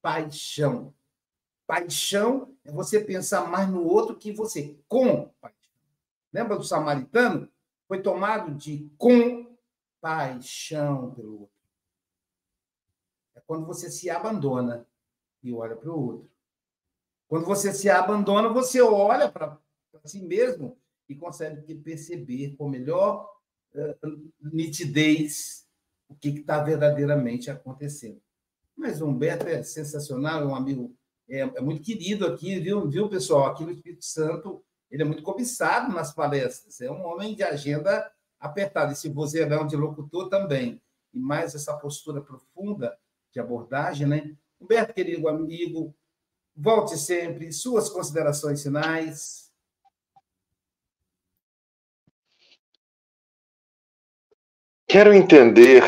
Paixão 0.02 0.94
é 2.66 2.72
você 2.72 3.00
pensar 3.00 3.48
mais 3.48 3.70
no 3.70 3.84
outro 3.84 4.18
que 4.18 4.32
você. 4.32 4.78
Com 4.88 5.30
paixão. 5.40 5.72
Lembra 6.34 6.58
do 6.58 6.64
samaritano? 6.64 7.50
Foi 7.88 8.02
tomado 8.02 8.54
de 8.56 8.90
compaixão 8.98 9.52
pelo 11.14 11.42
outro. 11.42 11.56
É 13.36 13.42
quando 13.42 13.66
você 13.66 13.90
se 13.90 14.10
abandona 14.10 14.86
e 15.44 15.54
olha 15.54 15.76
para 15.76 15.92
o 15.92 16.06
outro. 16.06 16.32
Quando 17.28 17.46
você 17.46 17.74
se 17.74 17.90
abandona, 17.90 18.50
você 18.50 18.82
olha 18.82 19.32
para 19.32 19.58
si 20.04 20.22
mesmo 20.22 20.78
e 21.08 21.16
consegue 21.16 21.76
perceber 21.76 22.56
com 22.58 22.68
melhor 22.68 23.34
uh, 23.74 24.32
nitidez 24.42 25.66
o 26.10 26.16
que 26.16 26.30
está 26.30 26.62
verdadeiramente 26.62 27.50
acontecendo. 27.50 28.22
Mas 28.76 29.02
o 29.02 29.08
Humberto 29.08 29.48
é 29.48 29.62
sensacional, 29.64 30.42
é 30.42 30.46
um 30.46 30.56
amigo 30.56 30.96
é, 31.30 31.40
é, 31.40 31.62
muito 31.62 31.82
querido 31.82 32.26
aqui, 32.26 32.60
viu, 32.60 32.90
viu, 32.90 33.08
pessoal? 33.08 33.48
Aqui 33.48 33.64
no 33.64 33.72
Espírito 33.72 34.04
Santo, 34.04 34.64
ele 34.90 35.04
é 35.04 35.06
muito 35.06 35.24
cobiçado 35.24 35.94
nas 35.94 36.14
palestras, 36.14 36.82
é 36.82 36.92
um 36.92 37.06
homem 37.06 37.34
de 37.34 37.44
agenda 37.44 38.12
apertada, 38.40 38.92
esse 38.92 39.08
vozeirão 39.08 39.66
de 39.66 39.76
locutor 39.76 40.30
também, 40.30 40.82
e 41.14 41.20
mais 41.20 41.56
essa 41.56 41.78
postura 41.78 42.22
profunda 42.22 42.98
de 43.32 43.40
abordagem, 43.40 44.08
né? 44.08 44.36
Humberto, 44.60 44.94
querido 44.94 45.28
amigo, 45.28 45.96
volte 46.56 46.98
sempre, 46.98 47.52
suas 47.54 47.88
considerações 47.88 48.62
finais. 48.62 49.52
Quero 54.86 55.14
entender 55.14 55.82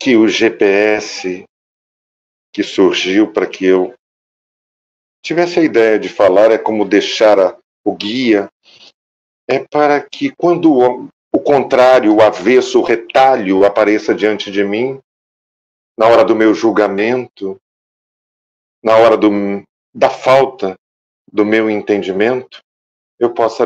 que 0.00 0.16
o 0.16 0.26
GPS 0.26 1.44
que 2.52 2.62
surgiu 2.62 3.30
para 3.32 3.46
que 3.46 3.66
eu 3.66 3.94
tivesse 5.22 5.60
a 5.60 5.62
ideia 5.62 5.98
de 5.98 6.08
falar 6.08 6.50
é 6.50 6.56
como 6.56 6.88
deixar 6.88 7.38
a, 7.38 7.58
o 7.84 7.94
guia, 7.94 8.48
é 9.46 9.58
para 9.70 10.00
que 10.00 10.34
quando 10.34 10.72
o, 10.72 11.08
o 11.32 11.40
contrário, 11.40 12.16
o 12.16 12.22
avesso, 12.22 12.80
o 12.80 12.82
retalho 12.82 13.64
apareça 13.64 14.14
diante 14.14 14.50
de 14.50 14.64
mim, 14.64 14.98
na 15.98 16.06
hora 16.06 16.24
do 16.24 16.34
meu 16.34 16.54
julgamento, 16.54 17.60
na 18.82 18.96
hora 18.96 19.18
do, 19.18 19.30
da 19.94 20.08
falta 20.08 20.76
do 21.30 21.44
meu 21.44 21.68
entendimento, 21.68 22.60
eu 23.18 23.34
possa 23.34 23.64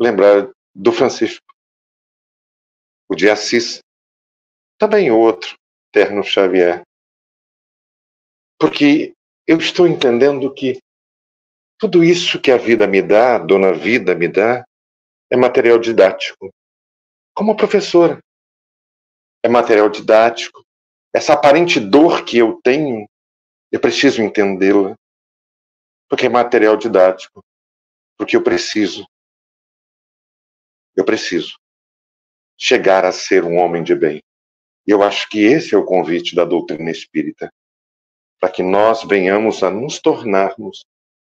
lembrar 0.00 0.50
do 0.74 0.90
Francisco, 0.90 1.44
o 3.08 3.14
de 3.14 3.28
Assis, 3.28 3.80
também 4.78 5.10
outro, 5.10 5.56
Terno 5.96 6.22
Xavier. 6.22 6.82
Porque 8.60 9.14
eu 9.46 9.56
estou 9.56 9.86
entendendo 9.86 10.52
que 10.52 10.78
tudo 11.78 12.04
isso 12.04 12.38
que 12.38 12.50
a 12.50 12.58
vida 12.58 12.86
me 12.86 13.00
dá, 13.00 13.36
a 13.36 13.38
dona 13.38 13.72
vida 13.72 14.14
me 14.14 14.28
dá, 14.28 14.62
é 15.30 15.36
material 15.38 15.78
didático. 15.78 16.50
Como 17.34 17.56
professora, 17.56 18.18
é 19.42 19.48
material 19.48 19.88
didático, 19.88 20.62
essa 21.14 21.32
aparente 21.32 21.80
dor 21.80 22.26
que 22.26 22.36
eu 22.36 22.60
tenho, 22.62 23.06
eu 23.72 23.80
preciso 23.80 24.20
entendê-la, 24.20 24.94
porque 26.10 26.26
é 26.26 26.28
material 26.28 26.76
didático, 26.76 27.42
porque 28.18 28.36
eu 28.36 28.44
preciso, 28.44 29.06
eu 30.94 31.06
preciso 31.06 31.56
chegar 32.54 33.02
a 33.06 33.12
ser 33.12 33.44
um 33.44 33.56
homem 33.56 33.82
de 33.82 33.94
bem. 33.94 34.25
E 34.86 34.90
eu 34.90 35.02
acho 35.02 35.28
que 35.28 35.40
esse 35.40 35.74
é 35.74 35.78
o 35.78 35.84
convite 35.84 36.34
da 36.34 36.44
doutrina 36.44 36.90
espírita, 36.90 37.52
para 38.38 38.50
que 38.50 38.62
nós 38.62 39.02
venhamos 39.02 39.62
a 39.62 39.70
nos 39.70 39.98
tornarmos 39.98 40.84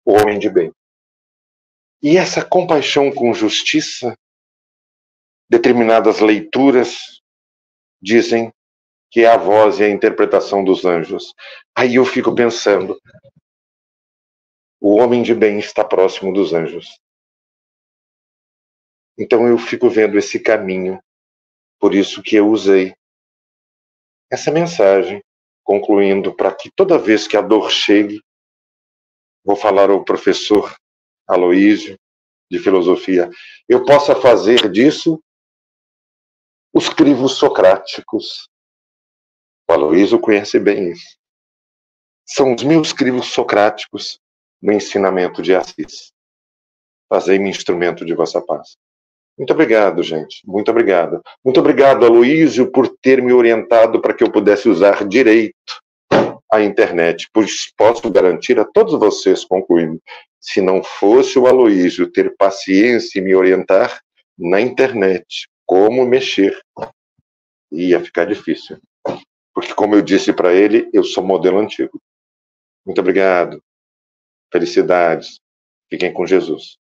o 0.03 0.13
homem 0.13 0.37
de 0.37 0.49
bem. 0.49 0.71
E 2.01 2.17
essa 2.17 2.43
compaixão 2.43 3.11
com 3.11 3.33
justiça, 3.33 4.15
determinadas 5.49 6.19
leituras 6.19 7.21
dizem 8.01 8.51
que 9.09 9.21
é 9.21 9.27
a 9.27 9.37
voz 9.37 9.79
e 9.79 9.83
a 9.83 9.89
interpretação 9.89 10.63
dos 10.63 10.83
anjos. 10.83 11.33
Aí 11.73 11.95
eu 11.95 12.05
fico 12.05 12.35
pensando, 12.35 12.99
o 14.81 14.95
homem 14.97 15.23
de 15.23 15.33
bem 15.33 15.57
está 15.57 15.85
próximo 15.85 16.33
dos 16.33 16.53
anjos. 16.53 16.99
Então 19.17 19.47
eu 19.47 19.57
fico 19.57 19.89
vendo 19.89 20.17
esse 20.17 20.39
caminho. 20.39 21.01
Por 21.79 21.95
isso 21.95 22.21
que 22.21 22.35
eu 22.35 22.49
usei 22.49 22.93
essa 24.32 24.51
mensagem, 24.51 25.23
concluindo 25.63 26.36
para 26.36 26.53
que 26.53 26.71
toda 26.71 26.97
vez 26.97 27.28
que 27.28 27.38
a 27.38 27.41
dor 27.41 27.71
chegue, 27.71 28.21
vou 29.43 29.55
falar 29.55 29.89
ao 29.89 30.03
professor 30.03 30.76
Aloísio 31.28 31.97
de 32.49 32.59
filosofia, 32.59 33.30
eu 33.67 33.86
possa 33.86 34.15
fazer 34.15 34.69
disso 34.69 35.21
os 36.73 36.89
crivos 36.89 37.38
socráticos, 37.38 38.49
o 39.67 39.73
Aloysio 39.73 40.19
conhece 40.19 40.59
bem 40.59 40.91
isso. 40.91 41.17
São 42.28 42.53
os 42.53 42.63
meus 42.63 42.91
crivos 42.91 43.28
socráticos 43.28 44.19
no 44.61 44.73
ensinamento 44.73 45.41
de 45.41 45.55
Assis. 45.55 46.11
Fazei-me 47.07 47.49
instrumento 47.49 48.03
de 48.03 48.13
vossa 48.13 48.41
paz. 48.41 48.78
Muito 49.38 49.51
obrigado, 49.51 50.01
gente. 50.01 50.41
Muito 50.45 50.71
obrigado. 50.71 51.21
Muito 51.43 51.59
obrigado, 51.59 52.05
Aloísio, 52.05 52.71
por 52.71 52.88
ter 53.01 53.21
me 53.21 53.33
orientado 53.33 54.01
para 54.01 54.13
que 54.13 54.23
eu 54.23 54.31
pudesse 54.31 54.69
usar 54.69 55.05
direito 55.07 55.53
a 56.51 56.61
internet, 56.61 57.27
pois 57.33 57.71
posso 57.75 58.09
garantir 58.09 58.59
a 58.59 58.65
todos 58.65 58.97
vocês, 58.97 59.43
concluindo, 59.43 59.99
se 60.39 60.61
não 60.61 60.81
fosse 60.83 61.38
o 61.38 61.47
Aloísio 61.47 62.11
ter 62.11 62.36
paciência 62.38 63.19
e 63.19 63.21
me 63.21 63.36
orientar 63.36 63.99
na 64.38 64.61
internet 64.61 65.47
como 65.65 66.05
mexer, 66.05 66.57
ia 67.71 67.99
ficar 67.99 68.25
difícil 68.25 68.77
porque, 69.55 69.73
como 69.73 69.95
eu 69.95 70.01
disse 70.01 70.33
para 70.33 70.53
ele, 70.53 70.89
eu 70.93 71.01
sou 71.01 71.23
modelo 71.23 71.59
antigo. 71.59 71.99
Muito 72.86 72.99
obrigado. 72.99 73.63
Felicidades. 74.51 75.39
Fiquem 75.89 76.11
com 76.11 76.27
Jesus. 76.27 76.77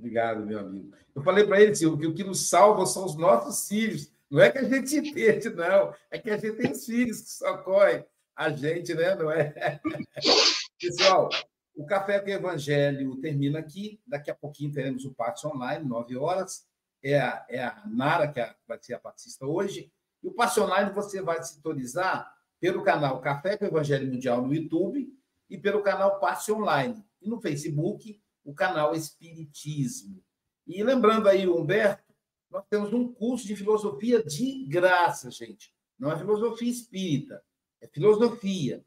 Obrigado, 0.00 0.46
meu 0.46 0.58
amigo. 0.58 0.96
Eu 1.14 1.22
falei 1.22 1.46
para 1.46 1.60
ele, 1.60 1.74
Silvio, 1.74 1.98
que 1.98 2.06
o 2.06 2.14
que 2.14 2.24
nos 2.24 2.48
salva 2.48 2.86
são 2.86 3.04
os 3.04 3.16
nossos 3.16 3.68
filhos. 3.68 4.10
Não 4.30 4.40
é 4.40 4.50
que 4.50 4.56
a 4.56 4.64
gente 4.64 4.96
entende, 4.96 5.50
não. 5.50 5.94
É 6.10 6.18
que 6.18 6.30
a 6.30 6.38
gente 6.38 6.56
tem 6.56 6.72
os 6.72 6.86
filhos 6.86 7.20
que 7.20 7.28
socorrem 7.28 8.02
a 8.34 8.48
gente, 8.48 8.94
né? 8.94 9.14
Não 9.14 9.30
é? 9.30 9.78
Pessoal, 10.80 11.28
o 11.76 11.84
Café 11.84 12.18
com 12.18 12.28
o 12.28 12.30
Evangelho 12.30 13.14
termina 13.20 13.58
aqui. 13.58 14.00
Daqui 14.06 14.30
a 14.30 14.34
pouquinho 14.34 14.72
teremos 14.72 15.04
o 15.04 15.12
Passe 15.12 15.46
Online, 15.46 15.86
9 15.86 16.16
horas. 16.16 16.66
É 17.02 17.20
a, 17.20 17.44
é 17.50 17.62
a 17.62 17.82
Nara, 17.86 18.26
que 18.26 18.40
é 18.40 18.54
vai 18.66 18.78
ser 18.80 18.94
a 18.94 18.98
particista 18.98 19.44
hoje. 19.44 19.92
E 20.22 20.28
o 20.28 20.32
Passe 20.32 20.58
Online 20.60 20.90
você 20.92 21.20
vai 21.20 21.42
sintonizar 21.42 22.34
pelo 22.58 22.82
canal 22.82 23.20
Café 23.20 23.58
com 23.58 23.66
o 23.66 23.68
Evangelho 23.68 24.10
Mundial 24.10 24.40
no 24.40 24.54
YouTube 24.54 25.12
e 25.50 25.58
pelo 25.58 25.82
canal 25.82 26.18
Passe 26.18 26.50
Online. 26.50 27.04
E 27.20 27.28
no 27.28 27.38
Facebook, 27.38 28.18
o 28.50 28.54
canal 28.54 28.94
Espiritismo. 28.94 30.22
E 30.66 30.82
lembrando 30.82 31.28
aí, 31.28 31.48
Humberto, 31.48 32.12
nós 32.50 32.64
temos 32.68 32.92
um 32.92 33.12
curso 33.12 33.46
de 33.46 33.54
filosofia 33.54 34.22
de 34.22 34.66
graça, 34.66 35.30
gente. 35.30 35.72
Não 35.98 36.10
é 36.10 36.18
filosofia 36.18 36.70
espírita, 36.70 37.42
é 37.80 37.86
filosofia. 37.86 38.84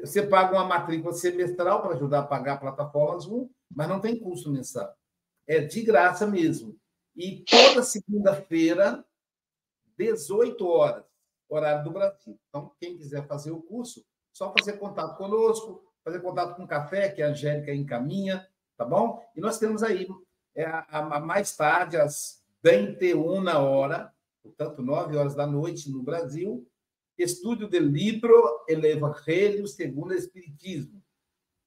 Você 0.00 0.26
paga 0.26 0.54
uma 0.54 0.64
matrícula 0.64 1.12
semestral 1.12 1.82
para 1.82 1.94
ajudar 1.94 2.20
a 2.20 2.26
pagar 2.26 2.54
a 2.54 2.58
plataforma 2.58 3.18
Zoom, 3.18 3.50
mas 3.70 3.88
não 3.88 4.00
tem 4.00 4.18
custo 4.18 4.50
mensal. 4.50 4.94
É 5.46 5.60
de 5.60 5.82
graça 5.82 6.26
mesmo. 6.26 6.78
E 7.16 7.44
toda 7.44 7.82
segunda-feira, 7.82 9.04
18 9.96 10.66
horas, 10.66 11.04
horário 11.48 11.84
do 11.84 11.90
Brasil. 11.90 12.38
Então, 12.48 12.72
quem 12.78 12.96
quiser 12.96 13.26
fazer 13.26 13.50
o 13.50 13.62
curso, 13.62 14.04
só 14.32 14.52
fazer 14.52 14.74
contato 14.74 15.16
conosco, 15.16 15.82
fazer 16.04 16.20
contato 16.20 16.56
com 16.56 16.64
o 16.64 16.68
café, 16.68 17.08
que 17.08 17.22
a 17.22 17.28
Angélica 17.28 17.74
encaminha, 17.74 18.46
tá 18.78 18.84
bom? 18.84 19.20
E 19.36 19.40
nós 19.40 19.58
temos 19.58 19.82
aí, 19.82 20.06
é, 20.54 20.64
a, 20.64 21.16
a 21.16 21.20
mais 21.20 21.54
tarde, 21.56 21.96
às 21.96 22.40
21 22.64 23.44
hora, 23.58 24.12
portanto, 24.42 24.82
9 24.82 25.16
horas 25.16 25.34
da 25.34 25.46
noite 25.46 25.90
no 25.90 26.02
Brasil, 26.02 26.66
estudo 27.18 27.68
do 27.68 27.78
livro 27.78 28.32
El 28.68 28.84
Evangelho 28.84 29.66
segundo 29.66 30.12
o 30.12 30.14
Espiritismo. 30.14 31.02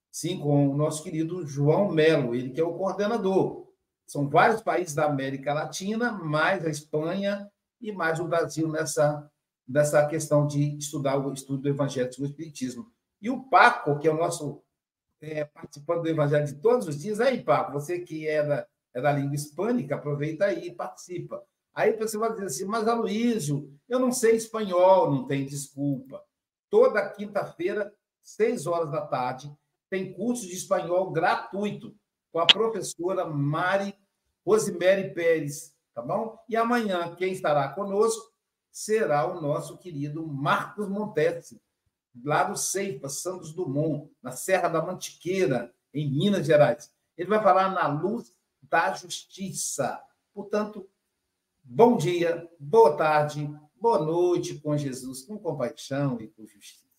Sim, 0.09 0.39
com 0.39 0.69
o 0.69 0.75
nosso 0.75 1.03
querido 1.03 1.45
João 1.45 1.91
Melo, 1.91 2.33
ele 2.33 2.51
que 2.51 2.61
é 2.61 2.63
o 2.63 2.73
coordenador. 2.73 3.67
São 4.07 4.29
vários 4.29 4.61
países 4.61 4.95
da 4.95 5.05
América 5.05 5.53
Latina, 5.53 6.13
mais 6.13 6.65
a 6.65 6.69
Espanha 6.69 7.49
e 7.79 7.91
mais 7.91 8.19
o 8.19 8.27
Brasil 8.27 8.69
nessa, 8.69 9.29
nessa 9.67 10.05
questão 10.07 10.47
de 10.47 10.77
estudar 10.77 11.17
o 11.17 11.33
estudo 11.33 11.63
do 11.63 11.69
Evangelho 11.69 12.09
segundo 12.09 12.23
o 12.23 12.25
Espiritismo. 12.25 12.91
E 13.21 13.29
o 13.29 13.43
Paco, 13.43 13.99
que 13.99 14.07
é 14.07 14.11
o 14.11 14.17
nosso 14.17 14.61
é, 15.21 15.45
participando 15.45 16.01
do 16.01 16.09
Evangelho 16.09 16.45
de 16.45 16.55
todos 16.55 16.87
os 16.87 16.99
dias, 16.99 17.19
aí, 17.19 17.43
Paco, 17.43 17.73
você 17.73 17.99
que 17.99 18.27
é 18.27 18.43
da, 18.43 18.67
é 18.93 19.01
da 19.01 19.11
língua 19.11 19.35
hispânica, 19.35 19.95
aproveita 19.95 20.45
aí 20.45 20.67
e 20.67 20.75
participa. 20.75 21.43
Aí 21.73 21.95
você 21.95 22.17
vai 22.17 22.31
dizer 22.31 22.45
assim, 22.45 22.65
mas 22.65 22.87
Aloísio, 22.87 23.71
eu 23.87 23.99
não 23.99 24.11
sei 24.11 24.35
espanhol, 24.35 25.11
não 25.11 25.27
tem 25.27 25.45
desculpa. 25.45 26.21
Toda 26.69 27.07
quinta-feira, 27.09 27.93
seis 28.21 28.65
horas 28.65 28.91
da 28.91 29.05
tarde, 29.05 29.51
tem 29.89 30.13
curso 30.13 30.47
de 30.47 30.53
espanhol 30.53 31.11
gratuito 31.11 31.95
com 32.31 32.39
a 32.39 32.45
professora 32.45 33.25
Mari 33.25 33.93
Rosemary 34.45 35.13
Pérez, 35.13 35.73
tá 35.93 36.01
bom? 36.01 36.37
E 36.49 36.55
amanhã, 36.55 37.15
quem 37.15 37.31
estará 37.31 37.69
conosco 37.69 38.31
será 38.71 39.25
o 39.27 39.39
nosso 39.39 39.77
querido 39.77 40.25
Marcos 40.25 40.89
Montesi, 40.89 41.61
lá 42.23 42.43
do 42.43 42.57
Ceifa, 42.57 43.09
Santos 43.09 43.53
Dumont, 43.53 44.11
na 44.21 44.31
Serra 44.31 44.69
da 44.69 44.81
Mantiqueira, 44.81 45.73
em 45.93 46.09
Minas 46.09 46.45
Gerais. 46.45 46.93
Ele 47.17 47.29
vai 47.29 47.41
falar 47.41 47.69
na 47.71 47.87
luz 47.87 48.33
da 48.61 48.93
justiça. 48.93 50.01
Portanto, 50.33 50.89
Bom 51.63 51.95
dia, 51.95 52.49
boa 52.59 52.97
tarde, 52.97 53.47
boa 53.79 54.03
noite 54.03 54.59
com 54.59 54.75
Jesus, 54.75 55.21
com 55.21 55.37
compaixão 55.37 56.19
e 56.19 56.27
com 56.27 56.45
justiça. 56.45 56.90